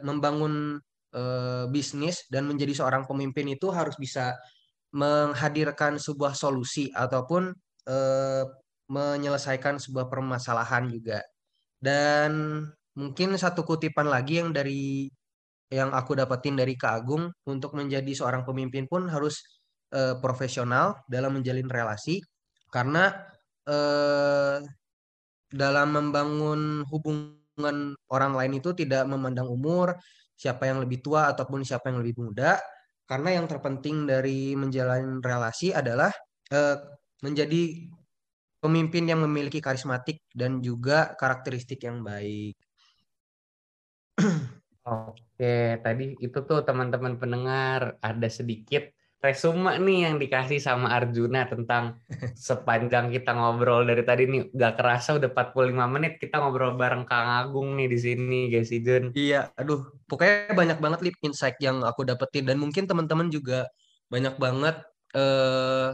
membangun 0.07 0.79
eh, 1.15 1.65
bisnis 1.71 2.31
dan 2.31 2.47
menjadi 2.47 2.73
seorang 2.83 3.05
pemimpin 3.11 3.51
itu 3.51 3.71
harus 3.75 3.99
bisa 3.99 4.39
menghadirkan 4.97 6.01
sebuah 6.01 6.33
solusi 6.33 6.89
ataupun 6.97 7.53
eh, 7.85 8.45
menyelesaikan 8.89 9.77
sebuah 9.77 10.09
permasalahan 10.09 10.89
juga. 10.89 11.21
Dan 11.77 12.65
mungkin 12.97 13.37
satu 13.37 13.63
kutipan 13.69 14.09
lagi 14.09 14.41
yang 14.41 14.57
dari 14.57 15.13
yang 15.69 15.93
aku 15.93 16.17
dapetin 16.17 16.57
dari 16.57 16.79
Kak 16.79 17.05
Agung 17.05 17.29
untuk 17.45 17.77
menjadi 17.77 18.09
seorang 18.17 18.47
pemimpin 18.49 18.89
pun 18.89 19.11
harus 19.13 19.45
eh, 19.93 20.17
profesional 20.17 21.05
dalam 21.11 21.37
menjalin 21.37 21.69
relasi 21.69 22.23
karena 22.73 23.13
eh, 23.69 24.65
dalam 25.53 25.89
membangun 25.93 26.83
hubungan 26.89 27.95
orang 28.11 28.33
lain 28.35 28.53
itu 28.59 28.73
tidak 28.75 29.05
memandang 29.07 29.47
umur, 29.47 29.95
siapa 30.37 30.67
yang 30.69 30.83
lebih 30.83 31.01
tua 31.05 31.31
ataupun 31.33 31.63
siapa 31.63 31.89
yang 31.91 32.03
lebih 32.03 32.19
muda, 32.19 32.59
karena 33.07 33.39
yang 33.41 33.47
terpenting 33.47 34.05
dari 34.05 34.53
menjalin 34.59 35.23
relasi 35.23 35.71
adalah 35.71 36.11
eh, 36.51 36.77
menjadi 37.23 37.63
pemimpin 38.61 39.05
yang 39.07 39.23
memiliki 39.23 39.63
karismatik 39.63 40.27
dan 40.35 40.59
juga 40.59 41.15
karakteristik 41.15 41.81
yang 41.87 42.03
baik. 42.03 42.59
Oke, 44.87 45.83
tadi 45.83 46.15
itu 46.19 46.39
tuh 46.49 46.63
teman-teman 46.67 47.19
pendengar 47.19 47.99
ada 48.03 48.29
sedikit 48.31 48.87
resume 49.25 49.81
nih 49.81 49.99
yang 50.09 50.17
dikasih 50.21 50.61
sama 50.61 50.93
Arjuna 50.93 51.49
tentang 51.49 51.99
sepanjang 52.49 53.11
kita 53.11 53.33
ngobrol 53.33 53.89
dari 53.89 54.05
tadi 54.05 54.29
nih 54.29 54.53
gak 54.53 54.75
kerasa 54.77 55.17
udah 55.17 55.31
45 55.33 55.95
menit 55.95 56.13
kita 56.21 56.39
ngobrol 56.41 56.77
bareng 56.77 57.09
Kang 57.09 57.27
Agung 57.27 57.75
nih 57.75 57.89
di 57.89 57.99
sini 57.99 58.41
guys 58.53 58.71
Jun. 58.71 59.17
Iya, 59.17 59.51
aduh, 59.57 59.89
pokoknya 60.07 60.53
banyak 60.53 60.79
banget 60.79 61.01
lip 61.07 61.17
insight 61.25 61.57
yang 61.59 61.81
aku 61.83 62.05
dapetin 62.05 62.45
dan 62.45 62.61
mungkin 62.61 62.85
teman-teman 62.85 63.33
juga 63.33 63.67
banyak 64.13 64.37
banget 64.39 64.77
eh 65.17 65.91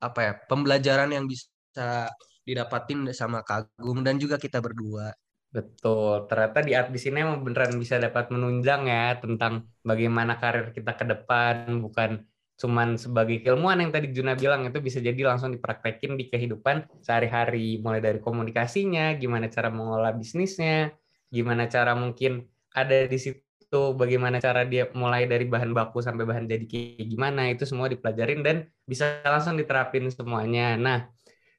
apa 0.00 0.20
ya, 0.24 0.32
pembelajaran 0.48 1.12
yang 1.12 1.28
bisa 1.28 2.08
didapatin 2.44 3.04
sama 3.12 3.44
Kagum 3.44 4.00
dan 4.00 4.16
juga 4.16 4.40
kita 4.40 4.64
berdua. 4.64 5.12
Betul, 5.50 6.30
ternyata 6.30 6.62
di 6.62 6.72
art 6.78 6.94
di 6.94 7.00
sini 7.02 7.26
emang 7.26 7.42
beneran 7.42 7.74
bisa 7.74 7.98
dapat 7.98 8.30
menunjang 8.30 8.86
ya 8.86 9.18
tentang 9.18 9.66
bagaimana 9.82 10.38
karir 10.38 10.70
kita 10.70 10.94
ke 10.94 11.04
depan, 11.10 11.82
bukan 11.82 12.22
cuman 12.60 13.00
sebagai 13.00 13.40
ilmuwan 13.40 13.80
yang 13.80 13.88
tadi 13.88 14.12
Juna 14.12 14.36
bilang 14.36 14.68
itu 14.68 14.84
bisa 14.84 15.00
jadi 15.00 15.16
langsung 15.24 15.56
dipraktekin 15.56 16.20
di 16.20 16.28
kehidupan 16.28 17.00
sehari-hari, 17.00 17.80
mulai 17.80 18.04
dari 18.04 18.20
komunikasinya, 18.20 19.16
gimana 19.16 19.48
cara 19.48 19.72
mengolah 19.72 20.12
bisnisnya, 20.12 20.92
gimana 21.32 21.72
cara 21.72 21.96
mungkin 21.96 22.44
ada 22.76 23.08
di 23.08 23.16
situ, 23.16 23.96
bagaimana 23.96 24.44
cara 24.44 24.68
dia 24.68 24.92
mulai 24.92 25.24
dari 25.24 25.48
bahan 25.48 25.72
baku 25.72 26.04
sampai 26.04 26.28
bahan 26.28 26.44
jadi 26.44 26.68
kayak 26.68 27.08
gimana, 27.08 27.48
itu 27.48 27.64
semua 27.64 27.88
dipelajarin 27.88 28.44
dan 28.44 28.68
bisa 28.84 29.24
langsung 29.24 29.56
diterapin 29.56 30.12
semuanya. 30.12 30.76
Nah, 30.76 31.08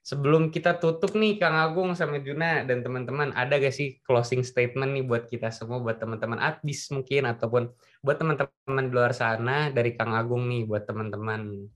sebelum 0.02 0.50
kita 0.50 0.82
tutup 0.82 1.14
nih 1.14 1.38
Kang 1.38 1.54
Agung 1.54 1.94
sama 1.94 2.18
Juna 2.18 2.66
dan 2.66 2.82
teman-teman 2.82 3.30
ada 3.38 3.54
gak 3.54 3.70
sih 3.70 4.02
closing 4.02 4.42
statement 4.42 4.98
nih 4.98 5.06
buat 5.06 5.30
kita 5.30 5.54
semua 5.54 5.78
buat 5.78 6.02
teman-teman 6.02 6.42
Adbis 6.42 6.90
mungkin 6.90 7.30
ataupun 7.30 7.70
buat 8.02 8.18
teman-teman 8.18 8.84
di 8.90 8.92
luar 8.92 9.14
sana 9.14 9.70
dari 9.70 9.94
Kang 9.94 10.10
Agung 10.10 10.50
nih 10.50 10.66
buat 10.66 10.90
teman-teman. 10.90 11.70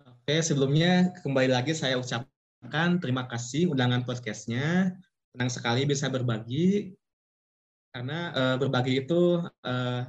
Oke 0.00 0.40
sebelumnya 0.40 1.12
kembali 1.20 1.52
lagi 1.52 1.76
saya 1.76 2.00
ucapkan 2.00 2.96
terima 3.04 3.28
kasih 3.28 3.68
undangan 3.68 4.00
podcastnya 4.08 4.96
senang 5.36 5.52
sekali 5.52 5.84
bisa 5.84 6.08
berbagi 6.08 6.96
karena 7.92 8.32
uh, 8.32 8.56
berbagi 8.56 9.04
itu 9.04 9.44
uh, 9.44 10.02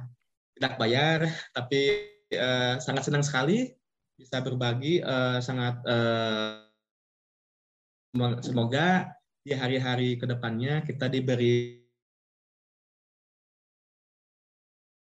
tidak 0.56 0.74
bayar 0.80 1.28
tapi 1.52 2.08
uh, 2.40 2.80
sangat 2.80 3.04
senang 3.04 3.26
sekali 3.26 3.68
bisa 4.16 4.38
berbagi 4.38 5.02
uh, 5.02 5.42
sangat 5.42 5.82
uh, 5.82 6.61
Semoga 8.12 9.08
di 9.40 9.56
hari-hari 9.56 10.20
ke 10.20 10.28
depannya 10.28 10.84
kita 10.84 11.08
diberi 11.08 11.80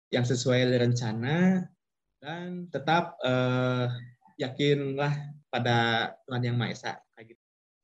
yang 0.09 0.25
sesuai 0.25 0.73
rencana 0.73 1.69
dan 2.17 2.65
tetap 2.73 3.13
uh, 3.21 3.93
yakinlah 4.41 5.13
pada 5.53 5.77
Tuhan 6.25 6.49
Yang 6.49 6.57
Maha 6.57 6.71
Esa. 6.73 6.93
gitu. 7.21 7.41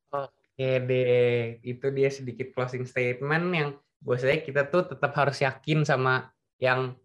Oke 0.09 0.71
deh, 0.89 1.61
itu 1.61 1.87
dia 1.93 2.09
sedikit 2.09 2.49
closing 2.57 2.89
statement 2.89 3.45
yang 3.53 3.69
buat 4.01 4.25
saya 4.25 4.41
kita 4.41 4.73
tuh 4.73 4.89
tetap 4.89 5.13
harus 5.13 5.37
yakin 5.37 5.85
sama 5.85 6.33
yang 6.57 6.97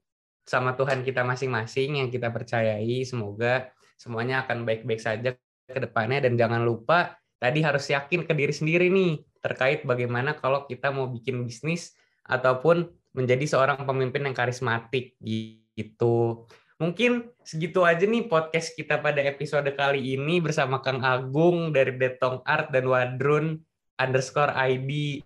sama 0.49 0.73
Tuhan 0.73 1.05
kita 1.05 1.21
masing-masing 1.21 2.01
yang 2.01 2.09
kita 2.09 2.33
percayai. 2.33 3.05
Semoga 3.05 3.69
semuanya 4.01 4.49
akan 4.49 4.65
baik-baik 4.65 5.05
saja 5.05 5.37
ke 5.69 5.79
depannya 5.85 6.25
dan 6.25 6.41
jangan 6.41 6.65
lupa 6.65 7.13
tadi 7.37 7.61
harus 7.61 7.85
yakin 7.89 8.25
ke 8.25 8.33
diri 8.33 8.55
sendiri 8.55 8.89
nih 8.89 9.21
terkait 9.45 9.85
bagaimana 9.87 10.35
kalau 10.35 10.65
kita 10.67 10.91
mau 10.91 11.07
bikin 11.07 11.45
bisnis 11.45 11.95
ataupun 12.27 12.91
menjadi 13.15 13.45
seorang 13.47 13.87
pemimpin 13.87 14.27
yang 14.29 14.37
karismatik 14.37 15.17
gitu. 15.23 16.45
Mungkin 16.77 17.33
segitu 17.41 17.89
aja 17.89 18.05
nih 18.05 18.29
podcast 18.29 18.77
kita 18.77 19.01
pada 19.01 19.25
episode 19.25 19.69
kali 19.73 20.21
ini 20.21 20.45
bersama 20.45 20.85
Kang 20.85 21.01
Agung 21.01 21.73
dari 21.73 21.97
Detong 21.97 22.45
Art 22.45 22.69
dan 22.69 22.85
Wadrun 22.85 23.57
underscore 23.97 24.53
ID. 24.53 25.25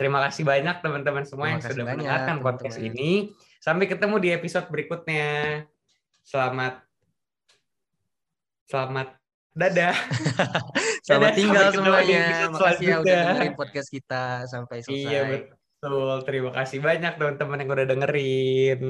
Terima 0.00 0.24
kasih 0.24 0.48
banyak 0.48 0.80
teman-teman 0.80 1.28
semua 1.28 1.52
yang 1.52 1.60
sudah 1.60 1.84
mendengarkan 1.84 2.40
podcast 2.40 2.80
ini. 2.80 3.36
Sampai 3.60 3.84
ketemu 3.84 4.16
di 4.16 4.28
episode 4.32 4.72
berikutnya. 4.72 5.68
Selamat 6.24 6.80
selamat 8.68 9.17
Dadah. 9.58 9.94
Selamat 11.06 11.34
Dadah, 11.34 11.38
tinggal 11.42 11.66
semuanya. 11.74 12.24
Makasih 12.46 12.86
ya 12.86 12.96
udah 13.02 13.18
dengerin 13.34 13.54
podcast 13.58 13.88
kita 13.90 14.46
sampai 14.46 14.86
selesai. 14.86 15.02
Iya 15.02 15.20
betul. 15.26 16.14
Terima 16.22 16.50
kasih 16.54 16.78
banyak 16.78 17.12
teman-teman 17.18 17.58
yang 17.58 17.70
udah 17.74 17.86
dengerin. 17.90 18.80